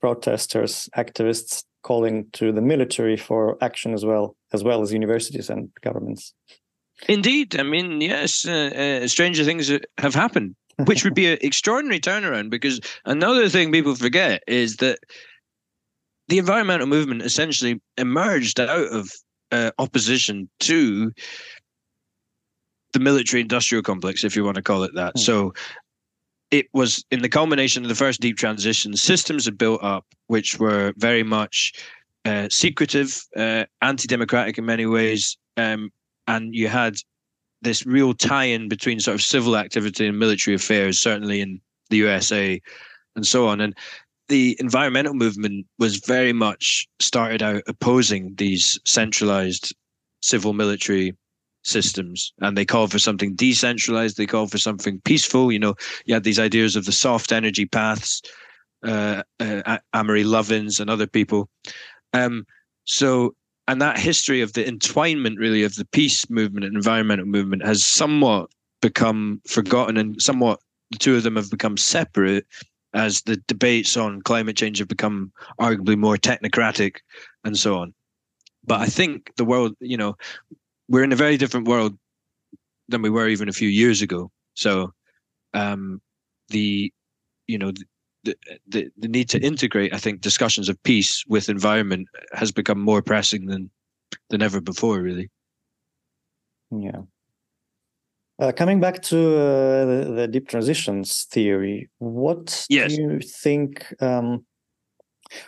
protesters, 0.00 0.88
activists 0.96 1.64
calling 1.82 2.26
to 2.32 2.52
the 2.52 2.60
military 2.60 3.16
for 3.16 3.56
action 3.60 3.94
as 3.94 4.04
well, 4.04 4.36
as 4.52 4.62
well 4.62 4.82
as 4.82 4.92
universities 4.92 5.50
and 5.50 5.70
governments. 5.82 6.34
Indeed, 7.08 7.58
I 7.58 7.64
mean, 7.64 8.00
yes, 8.00 8.46
uh, 8.46 9.02
uh, 9.02 9.08
stranger 9.08 9.44
things 9.44 9.72
have 9.98 10.14
happened, 10.14 10.54
which 10.84 11.02
would 11.02 11.14
be 11.14 11.32
an 11.32 11.38
extraordinary 11.40 11.98
turnaround. 11.98 12.50
Because 12.50 12.80
another 13.04 13.48
thing 13.48 13.72
people 13.72 13.96
forget 13.96 14.42
is 14.46 14.76
that 14.76 14.98
the 16.28 16.38
environmental 16.38 16.86
movement 16.86 17.22
essentially 17.22 17.80
emerged 17.96 18.60
out 18.60 18.92
of 18.92 19.10
uh, 19.52 19.70
opposition 19.78 20.48
to 20.60 21.12
the 22.92 23.00
military 23.00 23.40
industrial 23.40 23.82
complex, 23.82 24.24
if 24.24 24.36
you 24.36 24.44
want 24.44 24.56
to 24.56 24.62
call 24.62 24.82
it 24.82 24.94
that. 24.94 25.14
Mm. 25.14 25.20
So 25.20 25.54
it 26.50 26.66
was 26.74 27.04
in 27.10 27.22
the 27.22 27.28
culmination 27.28 27.82
of 27.82 27.88
the 27.88 27.94
first 27.94 28.20
deep 28.20 28.36
transition, 28.36 28.96
systems 28.96 29.44
had 29.44 29.56
built 29.56 29.82
up 29.82 30.04
which 30.26 30.58
were 30.58 30.92
very 30.96 31.22
much 31.22 31.72
uh, 32.24 32.48
secretive, 32.50 33.22
uh, 33.36 33.64
anti 33.80 34.06
democratic 34.06 34.58
in 34.58 34.64
many 34.64 34.86
ways. 34.86 35.36
Um, 35.56 35.90
and 36.26 36.54
you 36.54 36.68
had 36.68 36.96
this 37.62 37.84
real 37.86 38.14
tie 38.14 38.44
in 38.44 38.68
between 38.68 39.00
sort 39.00 39.14
of 39.14 39.22
civil 39.22 39.56
activity 39.56 40.06
and 40.06 40.18
military 40.18 40.54
affairs, 40.54 41.00
certainly 41.00 41.40
in 41.40 41.60
the 41.90 41.98
USA 41.98 42.60
and 43.16 43.26
so 43.26 43.46
on. 43.46 43.60
And 43.60 43.76
the 44.28 44.56
environmental 44.60 45.14
movement 45.14 45.66
was 45.78 45.96
very 45.98 46.32
much 46.32 46.86
started 47.00 47.42
out 47.42 47.62
opposing 47.66 48.34
these 48.36 48.78
centralized 48.84 49.74
civil 50.20 50.52
military 50.52 51.16
systems. 51.64 52.32
And 52.40 52.56
they 52.56 52.64
called 52.64 52.90
for 52.90 52.98
something 52.98 53.34
decentralized. 53.34 54.16
They 54.16 54.26
called 54.26 54.50
for 54.50 54.58
something 54.58 55.00
peaceful. 55.04 55.52
You 55.52 55.58
know 55.58 55.74
you 56.06 56.14
had 56.14 56.24
these 56.24 56.38
ideas 56.38 56.76
of 56.76 56.84
the 56.84 56.92
soft 56.92 57.32
energy 57.32 57.66
paths 57.66 58.22
uh, 58.84 59.22
uh 59.38 59.78
amory 59.92 60.24
lovins 60.24 60.80
and 60.80 60.90
other 60.90 61.06
people. 61.06 61.48
Um, 62.12 62.46
so 62.84 63.34
and 63.68 63.80
that 63.80 63.98
history 63.98 64.40
of 64.40 64.54
the 64.54 64.64
entwinement 64.64 65.38
really 65.38 65.62
of 65.62 65.76
the 65.76 65.86
peace 65.86 66.28
movement 66.28 66.64
and 66.64 66.74
environmental 66.74 67.26
movement 67.26 67.64
has 67.64 67.84
somewhat 67.84 68.50
become 68.80 69.40
forgotten 69.46 69.96
and 69.96 70.20
somewhat 70.20 70.60
the 70.90 70.98
two 70.98 71.16
of 71.16 71.22
them 71.22 71.36
have 71.36 71.50
become 71.50 71.76
separate 71.76 72.44
as 72.94 73.22
the 73.22 73.36
debates 73.48 73.96
on 73.96 74.22
climate 74.22 74.56
change 74.56 74.78
have 74.78 74.88
become 74.88 75.32
arguably 75.60 75.96
more 75.96 76.16
technocratic 76.16 76.96
and 77.44 77.56
so 77.56 77.78
on. 77.78 77.94
But 78.64 78.80
I 78.80 78.86
think 78.86 79.32
the 79.36 79.44
world, 79.44 79.74
you 79.80 79.96
know, 79.96 80.16
we're 80.88 81.04
in 81.04 81.12
a 81.12 81.16
very 81.16 81.36
different 81.36 81.66
world 81.66 81.96
than 82.88 83.02
we 83.02 83.10
were 83.10 83.28
even 83.28 83.48
a 83.48 83.52
few 83.52 83.68
years 83.68 84.02
ago. 84.02 84.30
So 84.54 84.92
um, 85.54 86.00
the, 86.48 86.92
you 87.46 87.58
know, 87.58 87.72
the, 88.24 88.36
the 88.68 88.90
the 88.96 89.08
need 89.08 89.28
to 89.30 89.40
integrate, 89.40 89.92
I 89.92 89.98
think, 89.98 90.20
discussions 90.20 90.68
of 90.68 90.80
peace 90.84 91.24
with 91.26 91.48
environment 91.48 92.08
has 92.32 92.52
become 92.52 92.80
more 92.80 93.02
pressing 93.02 93.46
than 93.46 93.70
than 94.30 94.42
ever 94.42 94.60
before, 94.60 95.00
really. 95.00 95.28
Yeah. 96.70 97.02
Uh, 98.42 98.50
coming 98.50 98.80
back 98.80 99.00
to 99.02 99.36
uh, 99.38 99.84
the, 99.84 100.12
the, 100.16 100.26
deep 100.26 100.48
transitions 100.48 101.28
theory, 101.30 101.88
what 101.98 102.66
yes. 102.68 102.92
do 102.92 103.02
you 103.02 103.20
think? 103.20 103.94
Um, 104.02 104.44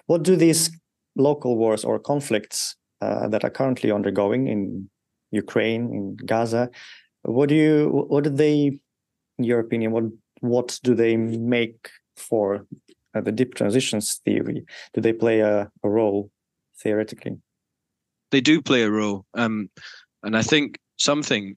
what 0.07 0.23
do 0.23 0.37
these 0.37 0.71
local 1.17 1.57
wars 1.57 1.85
or 1.85 1.99
conflicts 1.99 2.77
uh, 3.01 3.27
that 3.27 3.43
are 3.43 3.51
currently 3.51 3.91
undergoing 3.91 4.47
in 4.47 4.89
Ukraine, 5.33 5.93
in 5.93 6.17
Gaza, 6.25 6.71
what 7.23 7.49
do 7.49 7.57
you? 7.57 8.07
What 8.09 8.23
do 8.23 8.31
they, 8.31 8.79
in 9.39 9.45
your 9.45 9.59
opinion, 9.59 9.91
what 9.91 10.05
what 10.41 10.79
do 10.85 10.95
they 10.95 11.17
make 11.17 11.91
for 12.17 12.65
uh, 13.17 13.21
the 13.21 13.33
deep 13.33 13.55
transitions 13.55 14.21
theory? 14.25 14.65
Do 14.93 15.01
they 15.01 15.13
play 15.13 15.41
a, 15.41 15.69
a 15.83 15.89
role 15.89 16.31
theoretically? 16.81 17.39
They 18.31 18.41
do 18.41 18.63
play 18.63 18.83
a 18.83 18.91
role, 18.91 19.27
um, 19.35 19.69
and 20.23 20.37
I 20.37 20.43
think 20.43 20.79
something 20.97 21.57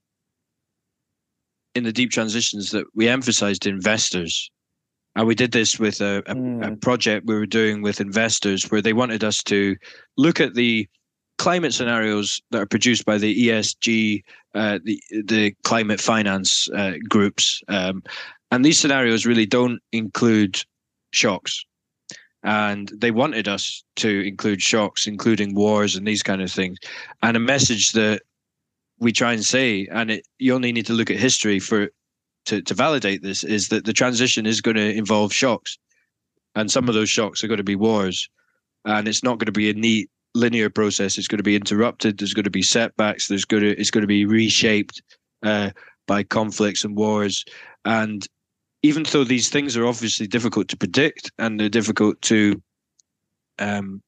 in 1.78 1.84
the 1.84 1.94
deep 1.94 2.12
transitions 2.12 2.72
that 2.72 2.86
we 2.96 3.08
emphasized 3.08 3.66
investors. 3.66 4.52
And 5.16 5.28
we 5.28 5.36
did 5.36 5.52
this 5.52 5.80
with 5.80 6.02
a, 6.02 6.20
a, 6.28 6.36
mm. 6.36 6.74
a 6.74 6.76
project 6.76 7.26
we 7.26 7.36
were 7.36 7.46
doing 7.46 7.82
with 7.82 8.02
investors 8.02 8.70
where 8.70 8.82
they 8.82 8.94
wanted 8.94 9.24
us 9.24 9.42
to 9.44 9.76
look 10.18 10.40
at 10.40 10.54
the 10.54 10.88
climate 11.38 11.74
scenarios 11.74 12.42
that 12.52 12.62
are 12.62 12.68
produced 12.68 13.06
by 13.06 13.18
the 13.18 13.48
ESG, 13.48 14.24
uh, 14.56 14.80
the 14.84 15.02
the 15.26 15.54
climate 15.64 16.02
finance 16.02 16.70
uh, 16.76 16.94
groups, 17.08 17.62
um, 17.68 18.04
and 18.52 18.64
these 18.64 18.80
scenarios 18.80 19.26
really 19.26 19.46
don't 19.46 19.80
include 19.92 20.62
shocks. 21.12 21.64
And 22.44 22.92
they 22.96 23.12
wanted 23.12 23.48
us 23.48 23.84
to 23.98 24.26
include 24.26 24.62
shocks, 24.62 25.06
including 25.06 25.56
wars 25.56 25.96
and 25.96 26.08
these 26.08 26.24
kind 26.24 26.42
of 26.42 26.52
things. 26.52 26.78
And 27.22 27.36
a 27.36 27.42
message 27.42 27.92
that 27.92 28.22
we 29.00 29.12
try 29.12 29.34
and 29.34 29.46
say, 29.46 29.88
and 29.92 30.12
it, 30.12 30.28
you 30.40 30.54
only 30.54 30.72
need 30.72 30.86
to 30.88 30.94
look 30.94 31.12
at 31.12 31.18
history 31.18 31.60
for 31.60 31.90
to, 32.46 32.62
to 32.62 32.74
validate 32.74 33.24
this, 33.24 33.44
is 33.44 33.68
that 33.70 33.86
the 33.86 33.94
transition 33.94 34.46
is 34.46 34.62
going 34.62 34.78
to 34.78 34.94
involve 34.94 35.34
shocks, 35.34 35.78
and 36.56 36.72
some 36.72 36.88
of 36.88 36.96
those 36.96 37.10
shocks 37.10 37.44
are 37.44 37.48
going 37.48 37.58
to 37.58 37.64
be 37.64 37.76
wars, 37.76 38.30
and 38.86 39.08
it's 39.08 39.24
not 39.24 39.38
going 39.38 39.48
to 39.48 39.52
be 39.52 39.70
a 39.70 39.74
neat 39.74 40.10
linear 40.34 40.70
process. 40.70 41.18
It's 41.18 41.28
going 41.28 41.38
to 41.38 41.44
be 41.44 41.56
interrupted. 41.56 42.18
There's 42.18 42.34
going 42.34 42.44
to 42.46 42.50
be 42.50 42.62
setbacks. 42.62 43.28
There's 43.28 43.46
going 43.46 43.64
to 43.64 43.80
it's 43.80 43.92
going 43.92 44.04
to 44.04 44.08
be 44.08 44.26
reshaped 44.26 45.02
uh, 45.44 45.72
by 46.08 46.24
conflicts 46.24 46.84
and 46.84 46.96
wars, 46.96 47.44
and 47.86 48.26
even 48.84 49.04
though 49.12 49.24
these 49.24 49.50
things 49.50 49.76
are 49.76 49.86
obviously 49.86 50.28
difficult 50.28 50.68
to 50.70 50.78
predict 50.78 51.32
and 51.40 51.60
they're 51.60 51.70
difficult 51.70 52.22
to 52.22 52.62
um, 53.60 54.02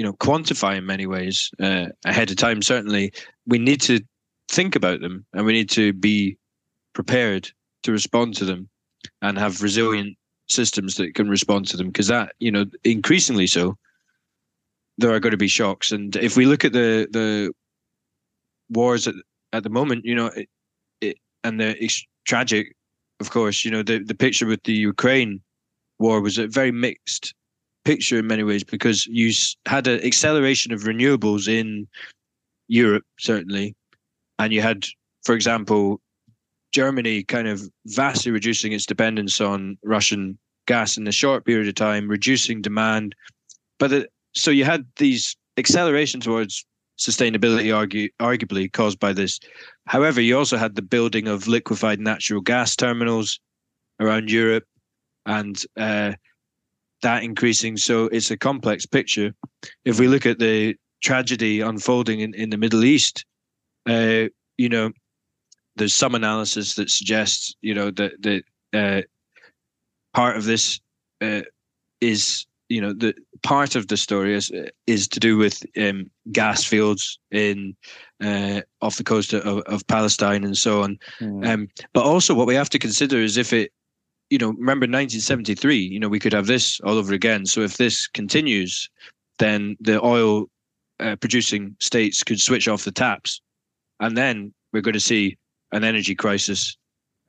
you 0.00 0.06
know 0.06 0.14
quantify 0.14 0.78
in 0.78 0.86
many 0.86 1.06
ways 1.06 1.50
uh, 1.60 1.88
ahead 2.06 2.30
of 2.30 2.36
time. 2.38 2.62
Certainly 2.62 3.12
we 3.46 3.58
need 3.58 3.82
to 3.82 4.00
think 4.48 4.74
about 4.74 5.02
them 5.02 5.26
and 5.34 5.44
we 5.44 5.52
need 5.52 5.68
to 5.68 5.92
be 5.92 6.38
prepared 6.94 7.50
to 7.82 7.92
respond 7.92 8.34
to 8.36 8.46
them 8.46 8.66
and 9.20 9.36
have 9.36 9.62
resilient 9.62 10.16
systems 10.48 10.94
that 10.94 11.14
can 11.14 11.28
respond 11.28 11.68
to 11.68 11.76
them 11.76 11.88
because 11.88 12.08
that 12.08 12.32
you 12.38 12.50
know 12.50 12.64
increasingly 12.82 13.46
so 13.46 13.76
there 14.96 15.12
are 15.12 15.20
going 15.20 15.32
to 15.32 15.36
be 15.36 15.48
shocks. 15.48 15.92
And 15.92 16.16
if 16.16 16.34
we 16.34 16.46
look 16.46 16.64
at 16.64 16.72
the 16.72 17.06
the 17.10 17.52
wars 18.70 19.06
at, 19.06 19.16
at 19.52 19.62
the 19.64 19.70
moment 19.70 20.06
you 20.06 20.14
know 20.14 20.28
it, 20.28 20.48
it 21.02 21.18
and 21.44 21.60
the 21.60 21.76
it's 21.84 22.02
tragic 22.24 22.74
of 23.20 23.30
course 23.30 23.66
you 23.66 23.70
know 23.70 23.82
the 23.82 23.98
the 23.98 24.14
picture 24.14 24.46
with 24.46 24.62
the 24.62 24.72
ukraine 24.72 25.42
war 25.98 26.22
was 26.22 26.38
a 26.38 26.46
very 26.46 26.72
mixed 26.72 27.34
picture 27.84 28.18
in 28.18 28.26
many 28.26 28.42
ways 28.42 28.64
because 28.64 29.06
you 29.06 29.32
had 29.66 29.86
an 29.86 30.04
acceleration 30.04 30.72
of 30.72 30.82
renewables 30.82 31.48
in 31.48 31.88
Europe, 32.68 33.04
certainly, 33.18 33.74
and 34.38 34.52
you 34.52 34.62
had, 34.62 34.86
for 35.24 35.34
example, 35.34 36.00
Germany 36.72 37.24
kind 37.24 37.48
of 37.48 37.62
vastly 37.86 38.30
reducing 38.30 38.72
its 38.72 38.86
dependence 38.86 39.40
on 39.40 39.76
Russian 39.84 40.38
gas 40.66 40.96
in 40.96 41.06
a 41.08 41.12
short 41.12 41.44
period 41.44 41.68
of 41.68 41.74
time, 41.74 42.08
reducing 42.08 42.62
demand. 42.62 43.14
But 43.78 44.08
so 44.34 44.50
you 44.50 44.64
had 44.64 44.86
these 44.96 45.36
acceleration 45.56 46.20
towards 46.20 46.64
sustainability, 46.98 47.74
argue, 47.74 48.08
arguably 48.20 48.72
caused 48.72 49.00
by 49.00 49.12
this. 49.12 49.40
However, 49.86 50.20
you 50.20 50.36
also 50.38 50.56
had 50.56 50.76
the 50.76 50.82
building 50.82 51.26
of 51.26 51.48
liquefied 51.48 51.98
natural 51.98 52.40
gas 52.40 52.76
terminals 52.76 53.40
around 53.98 54.30
Europe, 54.30 54.64
and 55.26 55.64
uh, 55.76 56.12
that 57.02 57.22
increasing. 57.22 57.76
So 57.76 58.06
it's 58.06 58.30
a 58.30 58.36
complex 58.36 58.86
picture. 58.86 59.34
If 59.84 59.98
we 59.98 60.08
look 60.08 60.26
at 60.26 60.38
the 60.38 60.76
tragedy 61.02 61.60
unfolding 61.60 62.20
in, 62.20 62.34
in 62.34 62.50
the 62.50 62.58
Middle 62.58 62.84
East, 62.84 63.24
uh, 63.88 64.26
you 64.58 64.68
know, 64.68 64.90
there's 65.76 65.94
some 65.94 66.14
analysis 66.14 66.74
that 66.74 66.90
suggests, 66.90 67.54
you 67.62 67.74
know, 67.74 67.90
that 67.92 68.12
that 68.22 68.42
uh, 68.72 69.02
part 70.12 70.36
of 70.36 70.44
this 70.44 70.80
uh, 71.20 71.42
is 72.00 72.46
you 72.68 72.80
know 72.80 72.92
the 72.92 73.14
part 73.42 73.74
of 73.74 73.88
the 73.88 73.96
story 73.96 74.34
is 74.34 74.50
is 74.86 75.08
to 75.08 75.20
do 75.20 75.36
with 75.36 75.62
um, 75.80 76.10
gas 76.32 76.64
fields 76.64 77.18
in 77.30 77.76
uh, 78.22 78.60
off 78.80 78.96
the 78.96 79.04
coast 79.04 79.32
of, 79.32 79.58
of 79.58 79.86
Palestine 79.86 80.44
and 80.44 80.56
so 80.56 80.82
on. 80.82 80.98
Mm. 81.20 81.46
Um, 81.46 81.68
but 81.92 82.04
also, 82.04 82.34
what 82.34 82.46
we 82.46 82.54
have 82.54 82.70
to 82.70 82.78
consider 82.78 83.18
is 83.18 83.36
if 83.36 83.52
it, 83.52 83.72
you 84.30 84.38
know, 84.38 84.48
remember 84.48 84.84
1973. 84.84 85.76
You 85.76 86.00
know, 86.00 86.08
we 86.08 86.18
could 86.18 86.32
have 86.32 86.46
this 86.46 86.80
all 86.80 86.96
over 86.96 87.12
again. 87.12 87.46
So 87.46 87.60
if 87.60 87.76
this 87.76 88.06
continues, 88.06 88.88
then 89.38 89.76
the 89.80 90.02
oil 90.04 90.46
uh, 91.00 91.16
producing 91.16 91.76
states 91.80 92.22
could 92.22 92.40
switch 92.40 92.68
off 92.68 92.84
the 92.84 92.92
taps, 92.92 93.40
and 93.98 94.16
then 94.16 94.54
we're 94.72 94.82
going 94.82 94.94
to 94.94 95.00
see 95.00 95.36
an 95.72 95.84
energy 95.84 96.14
crisis 96.14 96.76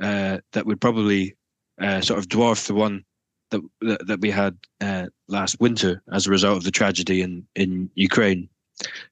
uh, 0.02 0.38
that 0.54 0.66
would 0.66 0.82
probably 0.82 1.36
uh, 1.82 2.02
sort 2.02 2.20
of 2.20 2.28
dwarf 2.28 2.68
the 2.68 2.74
one 2.74 3.04
that 3.50 3.62
that, 3.82 4.08
that 4.08 4.22
we 4.22 4.30
had 4.30 4.58
uh, 4.82 5.08
last 5.28 5.60
winter 5.60 6.02
as 6.14 6.28
a 6.28 6.32
result 6.32 6.58
of 6.58 6.64
the 6.64 6.72
tragedy 6.72 7.22
in 7.22 7.46
in 7.56 7.90
Ukraine. 7.96 8.48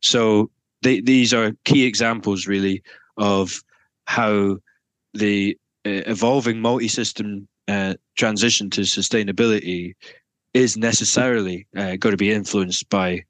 So 0.02 0.50
they, 0.82 1.02
these 1.02 1.34
are 1.34 1.54
key 1.66 1.86
examples, 1.86 2.48
really, 2.48 2.84
of 3.18 3.62
how 4.06 4.58
the 5.14 5.58
uh, 5.86 6.04
evolving 6.08 6.60
multi-system 6.62 7.48
uh, 7.70 7.94
transition 8.16 8.70
to 8.72 8.82
sustainability 8.82 9.94
is 10.54 10.76
necessarily 10.76 11.68
uh, 11.78 11.96
going 11.98 12.12
to 12.12 12.18
be 12.18 12.32
influenced 12.32 12.90
by 12.90 13.24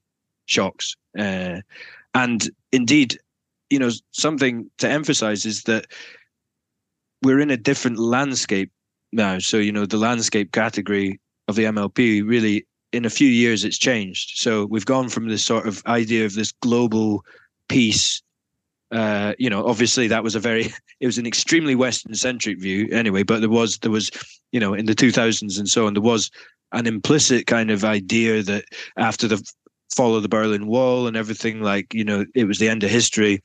shocks. 0.45 0.95
Uh, 1.17 1.57
and 2.13 2.49
indeed, 2.71 3.19
you 3.69 3.79
know, 3.79 3.89
something 4.11 4.69
to 4.77 4.89
emphasize 4.89 5.45
is 5.45 5.63
that 5.63 5.87
we're 7.21 7.41
in 7.41 7.51
a 7.51 7.57
different 7.57 7.99
landscape 7.99 8.71
now. 9.11 9.39
So, 9.39 9.57
you 9.57 9.71
know, 9.71 9.85
the 9.85 9.97
landscape 9.97 10.53
category 10.53 11.19
of 11.47 11.55
the 11.55 11.65
MLP 11.65 12.25
really, 12.25 12.65
in 12.93 13.05
a 13.05 13.09
few 13.09 13.27
years, 13.27 13.65
it's 13.65 13.77
changed. 13.77 14.37
So 14.37 14.65
we've 14.65 14.85
gone 14.85 15.09
from 15.09 15.27
this 15.27 15.43
sort 15.43 15.67
of 15.67 15.83
idea 15.85 16.25
of 16.25 16.33
this 16.33 16.53
global 16.53 17.25
peace. 17.67 18.21
Uh, 18.91 19.33
you 19.37 19.49
know, 19.49 19.65
obviously 19.65 20.07
that 20.07 20.23
was 20.23 20.35
a 20.35 20.39
very, 20.39 20.73
it 20.99 21.05
was 21.05 21.17
an 21.17 21.27
extremely 21.27 21.75
Western 21.75 22.13
centric 22.15 22.59
view 22.59 22.87
anyway, 22.91 23.23
but 23.23 23.39
there 23.39 23.49
was, 23.49 23.77
there 23.79 23.91
was, 23.91 24.09
you 24.51 24.59
know, 24.59 24.73
in 24.73 24.85
the 24.85 24.95
2000s 24.95 25.57
and 25.57 25.69
so 25.69 25.85
on, 25.85 25.93
there 25.93 26.01
was 26.01 26.31
an 26.71 26.87
implicit 26.87 27.47
kind 27.47 27.71
of 27.71 27.83
idea 27.83 28.43
that 28.43 28.65
after 28.97 29.27
the 29.27 29.43
fall 29.95 30.15
of 30.15 30.23
the 30.23 30.29
Berlin 30.29 30.67
Wall 30.67 31.07
and 31.07 31.17
everything, 31.17 31.61
like, 31.61 31.93
you 31.93 32.03
know, 32.03 32.25
it 32.35 32.45
was 32.45 32.59
the 32.59 32.69
end 32.69 32.83
of 32.83 32.89
history. 32.89 33.41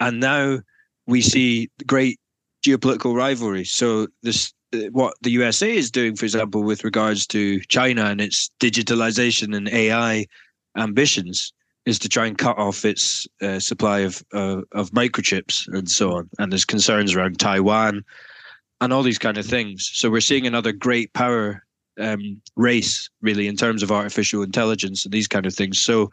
And 0.00 0.20
now 0.20 0.60
we 1.06 1.22
see 1.22 1.70
great 1.86 2.18
geopolitical 2.64 3.14
rivalry. 3.14 3.64
So 3.64 4.08
this 4.22 4.52
uh, 4.74 4.88
what 4.92 5.14
the 5.22 5.30
USA 5.30 5.74
is 5.74 5.90
doing, 5.90 6.16
for 6.16 6.24
example, 6.24 6.62
with 6.62 6.84
regards 6.84 7.26
to 7.28 7.60
China 7.62 8.06
and 8.06 8.20
its 8.20 8.50
digitalization 8.60 9.54
and 9.56 9.68
AI 9.68 10.26
ambitions, 10.76 11.52
is 11.84 11.98
to 11.98 12.08
try 12.08 12.26
and 12.26 12.38
cut 12.38 12.58
off 12.58 12.84
its 12.84 13.26
uh, 13.40 13.58
supply 13.58 14.00
of 14.00 14.22
uh, 14.32 14.62
of 14.72 14.90
microchips 14.92 15.66
and 15.68 15.90
so 15.90 16.12
on. 16.16 16.30
And 16.38 16.52
there's 16.52 16.64
concerns 16.64 17.14
around 17.14 17.38
Taiwan 17.38 18.04
and 18.80 18.92
all 18.92 19.02
these 19.02 19.18
kind 19.18 19.38
of 19.38 19.46
things. 19.46 19.90
So 19.92 20.10
we're 20.10 20.20
seeing 20.20 20.46
another 20.46 20.72
great 20.72 21.12
power 21.12 21.64
um, 22.00 22.40
race, 22.56 23.08
really, 23.20 23.46
in 23.46 23.56
terms 23.56 23.82
of 23.82 23.92
artificial 23.92 24.42
intelligence 24.42 25.04
and 25.04 25.12
these 25.12 25.28
kind 25.28 25.46
of 25.46 25.54
things. 25.54 25.80
So, 25.80 26.10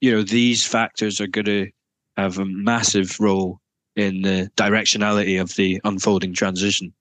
you 0.00 0.10
know, 0.12 0.22
these 0.22 0.66
factors 0.66 1.20
are 1.20 1.26
going 1.26 1.44
to 1.46 1.70
have 2.16 2.38
a 2.38 2.44
massive 2.44 3.18
role 3.20 3.60
in 3.96 4.22
the 4.22 4.50
directionality 4.56 5.40
of 5.40 5.54
the 5.56 5.80
unfolding 5.84 6.32
transition. 6.32 6.92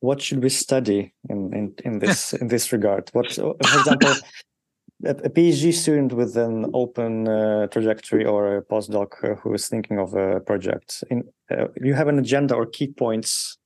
What 0.00 0.20
should 0.20 0.42
we 0.42 0.50
study 0.50 1.14
in 1.28 1.52
in, 1.54 1.74
in 1.84 1.98
this 2.00 2.32
in 2.32 2.48
this 2.48 2.70
regard? 2.70 3.08
What, 3.12 3.32
for 3.32 3.56
example, 3.60 4.14
a, 5.04 5.14
PhD 5.14 5.72
student 5.72 6.12
with 6.12 6.36
an 6.36 6.70
open 6.74 7.28
uh, 7.28 7.66
trajectory 7.68 8.24
or 8.24 8.56
a 8.56 8.62
postdoc 8.62 9.38
who 9.40 9.54
is 9.54 9.68
thinking 9.68 9.98
of 9.98 10.14
a 10.14 10.40
project, 10.40 11.04
in, 11.10 11.24
uh, 11.50 11.66
you 11.82 11.94
have 11.94 12.08
an 12.08 12.18
agenda 12.18 12.54
or 12.54 12.66
key 12.66 12.88
points, 12.88 13.58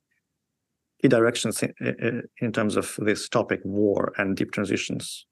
key 1.00 1.08
directions 1.08 1.62
in, 1.62 2.22
in 2.40 2.52
terms 2.52 2.76
of 2.76 2.96
this 2.98 3.28
topic, 3.28 3.60
war 3.64 4.12
and 4.18 4.36
deep 4.36 4.52
transitions. 4.52 5.26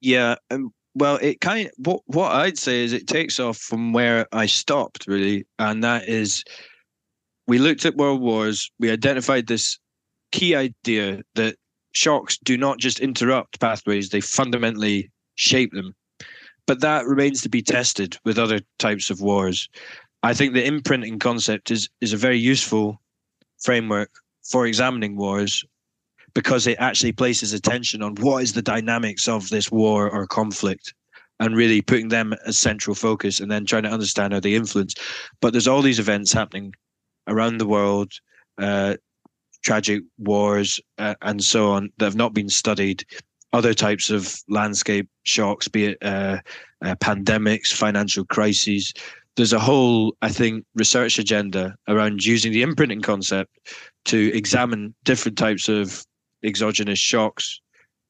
Yeah, 0.00 0.36
um, 0.50 0.70
well, 0.94 1.16
it 1.16 1.40
kind 1.40 1.66
of, 1.66 1.72
what 1.78 2.00
what 2.06 2.32
I'd 2.32 2.58
say 2.58 2.84
is 2.84 2.92
it 2.92 3.06
takes 3.06 3.40
off 3.40 3.56
from 3.56 3.92
where 3.92 4.26
I 4.32 4.46
stopped 4.46 5.06
really, 5.06 5.46
and 5.58 5.82
that 5.84 6.08
is 6.08 6.44
we 7.46 7.58
looked 7.58 7.84
at 7.84 7.96
world 7.96 8.20
wars, 8.20 8.70
we 8.78 8.90
identified 8.90 9.46
this 9.46 9.78
key 10.32 10.54
idea 10.54 11.22
that 11.34 11.56
shocks 11.92 12.38
do 12.38 12.56
not 12.56 12.78
just 12.78 13.00
interrupt 13.00 13.60
pathways, 13.60 14.10
they 14.10 14.20
fundamentally 14.20 15.10
shape 15.34 15.72
them. 15.72 15.94
But 16.66 16.80
that 16.80 17.06
remains 17.06 17.42
to 17.42 17.48
be 17.48 17.62
tested 17.62 18.16
with 18.24 18.38
other 18.38 18.60
types 18.78 19.10
of 19.10 19.20
wars. 19.20 19.68
I 20.22 20.34
think 20.34 20.54
the 20.54 20.64
imprinting 20.64 21.18
concept 21.18 21.70
is 21.70 21.88
is 22.00 22.12
a 22.12 22.16
very 22.16 22.38
useful 22.38 23.00
framework 23.60 24.10
for 24.42 24.66
examining 24.66 25.16
wars 25.16 25.64
because 26.34 26.66
it 26.66 26.78
actually 26.78 27.12
places 27.12 27.52
attention 27.52 28.02
on 28.02 28.14
what 28.16 28.42
is 28.42 28.52
the 28.52 28.62
dynamics 28.62 29.28
of 29.28 29.48
this 29.50 29.70
war 29.70 30.08
or 30.08 30.26
conflict 30.26 30.94
and 31.40 31.56
really 31.56 31.82
putting 31.82 32.08
them 32.08 32.34
as 32.46 32.56
central 32.56 32.94
focus 32.94 33.40
and 33.40 33.50
then 33.50 33.66
trying 33.66 33.82
to 33.82 33.90
understand 33.90 34.32
how 34.32 34.40
they 34.40 34.54
influence. 34.54 34.94
But 35.40 35.52
there's 35.52 35.68
all 35.68 35.82
these 35.82 35.98
events 35.98 36.32
happening 36.32 36.72
around 37.26 37.58
the 37.58 37.66
world, 37.66 38.12
uh, 38.58 38.96
tragic 39.62 40.02
wars 40.18 40.80
uh, 40.98 41.14
and 41.22 41.42
so 41.42 41.70
on 41.70 41.90
that 41.98 42.04
have 42.06 42.16
not 42.16 42.34
been 42.34 42.48
studied. 42.48 43.04
Other 43.52 43.74
types 43.74 44.10
of 44.10 44.34
landscape 44.48 45.08
shocks, 45.24 45.68
be 45.68 45.86
it 45.86 45.98
uh, 46.02 46.38
uh 46.82 46.94
pandemics, 46.96 47.72
financial 47.72 48.24
crises. 48.24 48.92
There's 49.36 49.52
a 49.52 49.58
whole, 49.58 50.14
I 50.22 50.28
think, 50.28 50.64
research 50.74 51.18
agenda 51.18 51.74
around 51.88 52.24
using 52.24 52.52
the 52.52 52.62
imprinting 52.62 53.00
concept 53.00 53.50
to 54.06 54.34
examine 54.34 54.94
different 55.04 55.38
types 55.38 55.68
of 55.68 56.04
exogenous 56.42 56.98
shocks, 56.98 57.60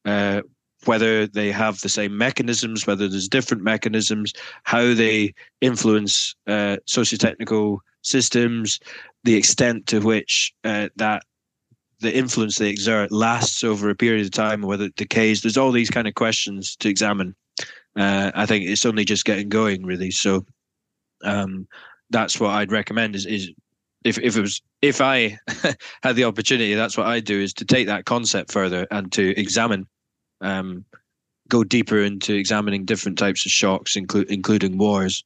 uh, 0.05 0.41
whether 0.85 1.27
they 1.27 1.51
have 1.51 1.79
the 1.79 1.89
same 1.89 2.17
mechanisms, 2.17 2.85
whether 2.85 3.07
there's 3.07 3.29
different 3.29 3.63
mechanisms, 3.63 4.33
how 4.63 4.93
they 4.93 5.33
influence 5.61 6.35
uh, 6.47 6.77
socio-technical 6.85 7.79
systems, 8.01 8.79
the 9.23 9.35
extent 9.35 9.87
to 9.87 9.99
which 9.99 10.53
uh, 10.63 10.89
that 10.97 11.23
the 12.03 12.15
influence 12.15 12.57
they 12.57 12.69
exert 12.69 13.11
lasts 13.11 13.63
over 13.63 13.89
a 13.89 13.95
period 13.95 14.25
of 14.25 14.31
time, 14.31 14.61
whether 14.61 14.85
it 14.85 14.95
decays. 14.95 15.41
There's 15.41 15.57
all 15.57 15.71
these 15.71 15.89
kind 15.89 16.07
of 16.07 16.13
questions 16.13 16.75
to 16.77 16.89
examine. 16.89 17.35
Uh, 17.97 18.31
I 18.35 18.45
think 18.45 18.65
it's 18.65 18.85
only 18.85 19.05
just 19.05 19.25
getting 19.25 19.49
going, 19.49 19.85
really. 19.85 20.11
So 20.11 20.45
um, 21.23 21.67
that's 22.11 22.39
what 22.39 22.51
I'd 22.51 22.71
recommend: 22.71 23.15
is, 23.15 23.25
is 23.25 23.49
if 24.03 24.19
if 24.19 24.37
it 24.37 24.41
was 24.41 24.61
if 24.81 25.01
I 25.01 25.39
had 26.03 26.15
the 26.15 26.25
opportunity, 26.25 26.75
that's 26.75 26.97
what 26.97 27.07
I'd 27.07 27.25
do 27.25 27.39
is 27.39 27.53
to 27.55 27.65
take 27.65 27.87
that 27.87 28.05
concept 28.05 28.51
further 28.51 28.85
and 28.91 29.11
to 29.13 29.39
examine, 29.39 29.87
um, 30.41 30.85
go 31.49 31.63
deeper 31.63 31.99
into 31.99 32.35
examining 32.35 32.85
different 32.85 33.17
types 33.17 33.45
of 33.45 33.51
shocks, 33.51 33.95
include 33.95 34.29
including 34.29 34.77
wars. 34.77 35.23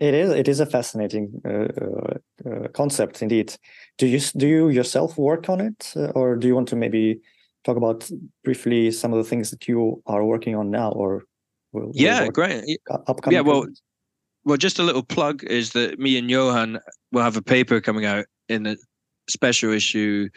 It 0.00 0.14
is 0.14 0.30
it 0.30 0.48
is 0.48 0.60
a 0.60 0.66
fascinating 0.66 1.40
uh, 1.44 2.48
uh, 2.48 2.68
concept 2.72 3.22
indeed. 3.22 3.56
Do 3.98 4.06
you 4.06 4.20
do 4.36 4.46
you 4.46 4.68
yourself 4.68 5.16
work 5.16 5.48
on 5.48 5.60
it, 5.60 5.92
uh, 5.96 6.10
or 6.14 6.36
do 6.36 6.48
you 6.48 6.54
want 6.54 6.68
to 6.68 6.76
maybe 6.76 7.20
talk 7.64 7.76
about 7.76 8.10
briefly 8.42 8.90
some 8.90 9.12
of 9.12 9.18
the 9.18 9.28
things 9.28 9.50
that 9.50 9.68
you 9.68 10.02
are 10.06 10.24
working 10.24 10.56
on 10.56 10.70
now, 10.70 10.90
or 10.90 11.24
will, 11.72 11.92
yeah, 11.94 12.28
great, 12.28 12.64
upcoming? 12.90 13.36
Yeah, 13.36 13.40
well, 13.40 13.66
well, 14.44 14.56
just 14.56 14.78
a 14.78 14.82
little 14.82 15.02
plug 15.02 15.44
is 15.44 15.70
that 15.70 15.98
me 15.98 16.18
and 16.18 16.28
Johan 16.28 16.80
will 17.12 17.22
have 17.22 17.36
a 17.36 17.42
paper 17.42 17.80
coming 17.80 18.04
out 18.04 18.26
in 18.48 18.66
a 18.66 18.76
special 19.28 19.72
issue, 19.72 20.28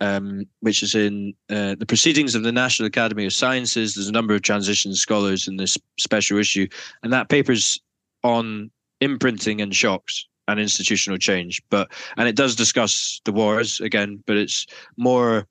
um, 0.00 0.44
which 0.60 0.82
is 0.82 0.94
in 0.94 1.32
uh, 1.48 1.76
the 1.78 1.86
Proceedings 1.86 2.34
of 2.34 2.42
the 2.42 2.52
National 2.52 2.86
Academy 2.86 3.24
of 3.24 3.32
Sciences. 3.32 3.94
There's 3.94 4.08
a 4.08 4.12
number 4.12 4.34
of 4.34 4.42
transition 4.42 4.94
scholars 4.94 5.48
in 5.48 5.56
this 5.56 5.78
special 5.98 6.38
issue, 6.38 6.66
and 7.02 7.12
that 7.12 7.28
paper's 7.28 7.80
on 8.24 8.70
imprinting 9.00 9.60
and 9.60 9.74
shocks 9.74 10.26
and 10.48 10.60
institutional 10.60 11.18
change. 11.18 11.62
But 11.70 11.90
and 12.16 12.28
it 12.28 12.36
does 12.36 12.54
discuss 12.54 13.20
the 13.24 13.32
wars 13.32 13.80
again, 13.80 14.22
but 14.26 14.36
it's 14.36 14.66
more 14.96 15.46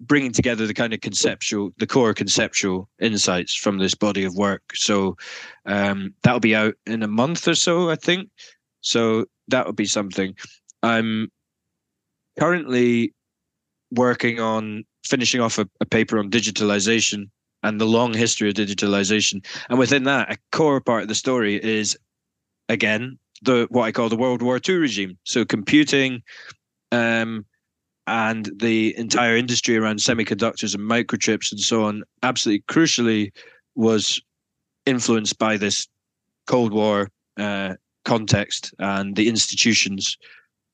bringing 0.00 0.32
together 0.32 0.66
the 0.66 0.74
kind 0.74 0.92
of 0.92 1.00
conceptual, 1.00 1.72
the 1.78 1.86
core 1.86 2.14
conceptual 2.14 2.88
insights 3.00 3.54
from 3.54 3.78
this 3.78 3.94
body 3.94 4.24
of 4.24 4.36
work. 4.36 4.62
So 4.74 5.16
um, 5.66 6.14
that'll 6.22 6.40
be 6.40 6.54
out 6.54 6.74
in 6.86 7.02
a 7.02 7.08
month 7.08 7.48
or 7.48 7.54
so, 7.54 7.90
I 7.90 7.96
think. 7.96 8.30
So 8.80 9.26
that 9.48 9.66
would 9.66 9.76
be 9.76 9.86
something. 9.86 10.34
I'm 10.82 11.30
currently 12.38 13.12
working 13.90 14.38
on 14.38 14.84
finishing 15.04 15.40
off 15.40 15.58
a, 15.58 15.68
a 15.80 15.86
paper 15.86 16.18
on 16.18 16.30
digitalization 16.30 17.28
and 17.62 17.80
the 17.80 17.86
long 17.86 18.14
history 18.14 18.48
of 18.48 18.54
digitalization. 18.54 19.44
And 19.68 19.78
within 19.78 20.04
that, 20.04 20.32
a 20.32 20.38
core 20.52 20.80
part 20.80 21.02
of 21.02 21.08
the 21.08 21.14
story 21.14 21.62
is 21.62 21.98
again 22.68 23.18
the 23.42 23.66
what 23.70 23.84
I 23.84 23.92
call 23.92 24.08
the 24.08 24.16
World 24.16 24.42
War 24.42 24.60
II 24.66 24.76
regime. 24.76 25.18
So 25.24 25.44
computing, 25.44 26.22
um, 26.92 27.44
and 28.06 28.50
the 28.56 28.96
entire 28.96 29.36
industry 29.36 29.76
around 29.76 29.98
semiconductors 29.98 30.74
and 30.74 30.88
microchips 30.88 31.52
and 31.52 31.60
so 31.60 31.84
on, 31.84 32.02
absolutely 32.22 32.64
crucially, 32.68 33.30
was 33.74 34.20
influenced 34.86 35.38
by 35.38 35.58
this 35.58 35.86
Cold 36.46 36.72
War 36.72 37.10
uh, 37.38 37.74
context 38.06 38.74
and 38.78 39.14
the 39.14 39.28
institutions 39.28 40.16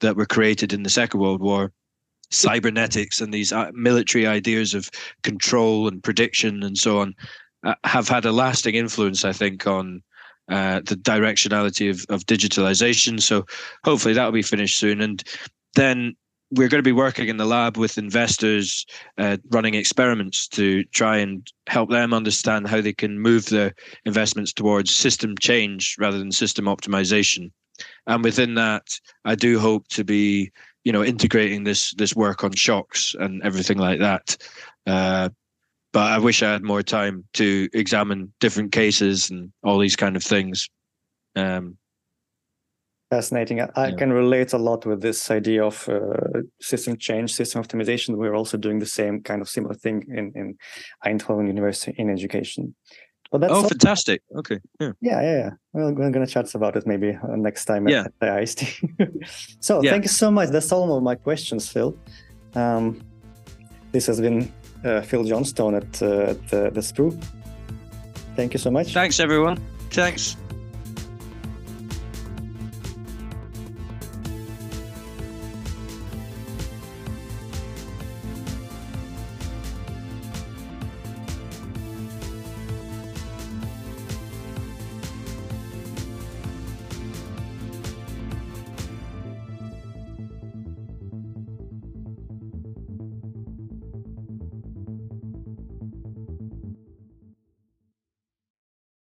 that 0.01 0.17
were 0.17 0.27
created 0.27 0.73
in 0.73 0.85
the 0.85 0.91
Second 0.91 1.21
World 1.21 1.41
War, 1.41 1.73
cybernetics 2.31 3.21
and 3.21 3.35
these 3.35 3.53
uh, 3.53 3.71
military 3.75 4.27
ideas 4.27 4.73
of 4.73 4.89
control 5.25 5.89
and 5.89 6.05
prediction 6.05 6.63
and 6.63 6.79
so 6.79 7.01
on, 7.01 7.15
uh, 7.65 7.75
have 7.83 8.09
had 8.09 8.25
a 8.25 8.33
lasting 8.33 8.77
influence, 8.77 9.25
I 9.25 9.33
think, 9.33 9.67
on 9.67 10.03
uh, 10.49 10.81
the 10.85 10.97
directionality 10.97 11.91
of, 11.91 12.05
of 12.09 12.27
digitalization. 12.27 13.21
So 13.21 13.47
hopefully 13.85 14.15
that 14.15 14.25
will 14.25 14.33
be 14.33 14.43
finished 14.43 14.79
soon. 14.79 15.01
And 15.01 15.23
then 15.75 16.17
we're 16.51 16.69
going 16.69 16.83
to 16.83 16.89
be 16.89 16.93
working 16.93 17.29
in 17.29 17.37
the 17.37 17.47
lab 17.47 17.77
with 17.77 17.99
investors, 17.99 18.87
uh, 19.19 19.39
running 19.51 19.75
experiments 19.75 20.47
to 20.49 20.85
try 20.85 21.17
and 21.19 21.47
help 21.67 21.91
them 21.91 22.15
understand 22.15 22.69
how 22.69 22.81
they 22.81 22.93
can 22.93 23.19
move 23.19 23.47
their 23.47 23.75
investments 24.05 24.53
towards 24.53 24.95
system 24.95 25.37
change 25.39 25.97
rather 25.99 26.19
than 26.19 26.31
system 26.31 26.67
optimization. 26.67 27.51
And 28.07 28.23
within 28.23 28.55
that, 28.55 28.99
I 29.25 29.35
do 29.35 29.59
hope 29.59 29.89
to 29.89 30.05
be, 30.05 30.53
you 30.85 30.93
know, 30.93 31.03
integrating 31.03 31.65
this 31.65 31.93
this 31.95 32.15
work 32.15 32.45
on 32.45 32.53
shocks 32.53 33.17
and 33.19 33.43
everything 33.43 33.79
like 33.79 33.99
that. 33.99 34.37
Uh, 34.87 35.31
but 35.95 36.11
I 36.11 36.19
wish 36.19 36.43
I 36.43 36.51
had 36.51 36.65
more 36.65 36.83
time 36.83 37.25
to 37.35 37.69
examine 37.73 38.33
different 38.41 38.73
cases 38.73 39.31
and 39.31 39.53
all 39.63 39.79
these 39.79 39.95
kind 39.95 40.17
of 40.17 40.25
things. 40.25 40.69
Um, 41.37 41.79
Fascinating. 43.11 43.61
I, 43.61 43.69
I 43.77 43.93
can 43.93 44.13
relate 44.13 44.53
a 44.55 44.59
lot 44.59 44.85
with 44.87 45.01
this 45.01 45.31
idea 45.31 45.65
of 45.65 45.89
uh, 45.89 46.41
system 46.61 46.97
change, 46.97 47.33
system 47.33 47.63
optimization. 47.63 48.17
We're 48.17 48.35
also 48.35 48.57
doing 48.57 48.81
the 48.81 48.87
same 48.87 49.23
kind 49.23 49.41
of 49.41 49.49
similar 49.49 49.75
thing 49.75 50.05
in, 50.09 50.33
in 50.35 50.59
Eindhoven 51.07 51.47
University 51.47 51.95
in 51.97 52.11
education. 52.11 52.75
But 53.31 53.43
that's 53.43 53.53
oh, 53.53 53.63
all... 53.63 53.69
fantastic. 53.69 54.21
Okay. 54.37 54.59
Yeah. 54.81 54.93
Yeah. 55.01 55.23
Yeah. 55.23 55.37
yeah. 55.37 55.51
Well, 55.75 55.95
we're 55.95 56.11
going 56.11 56.27
to 56.27 56.33
chat 56.33 56.53
about 56.57 56.75
it 56.75 56.89
maybe 56.89 57.11
uh, 57.11 57.37
next 57.37 57.67
time 57.67 57.87
yeah. 57.87 58.07
at, 58.21 58.29
at 58.29 58.43
IST. 58.43 58.65
so 59.61 59.81
yeah. 59.81 59.93
thank 59.93 60.03
you 60.03 60.09
so 60.09 60.33
much. 60.33 60.49
That's 60.49 60.73
all 60.73 60.97
of 60.97 61.05
my 61.05 61.15
questions, 61.15 61.69
Phil. 61.69 61.97
Um, 62.57 63.01
this 63.93 64.07
has 64.07 64.21
been 64.21 64.51
Phil 65.03 65.25
Johnstone 65.25 65.75
at, 65.75 66.03
uh, 66.03 66.31
at 66.31 66.49
the, 66.49 66.71
the 66.71 66.81
SPRU. 66.81 67.23
Thank 68.37 68.53
you 68.53 68.59
so 68.59 68.71
much. 68.71 68.93
Thanks, 68.93 69.21
everyone. 69.21 69.59
Thanks. 69.91 70.37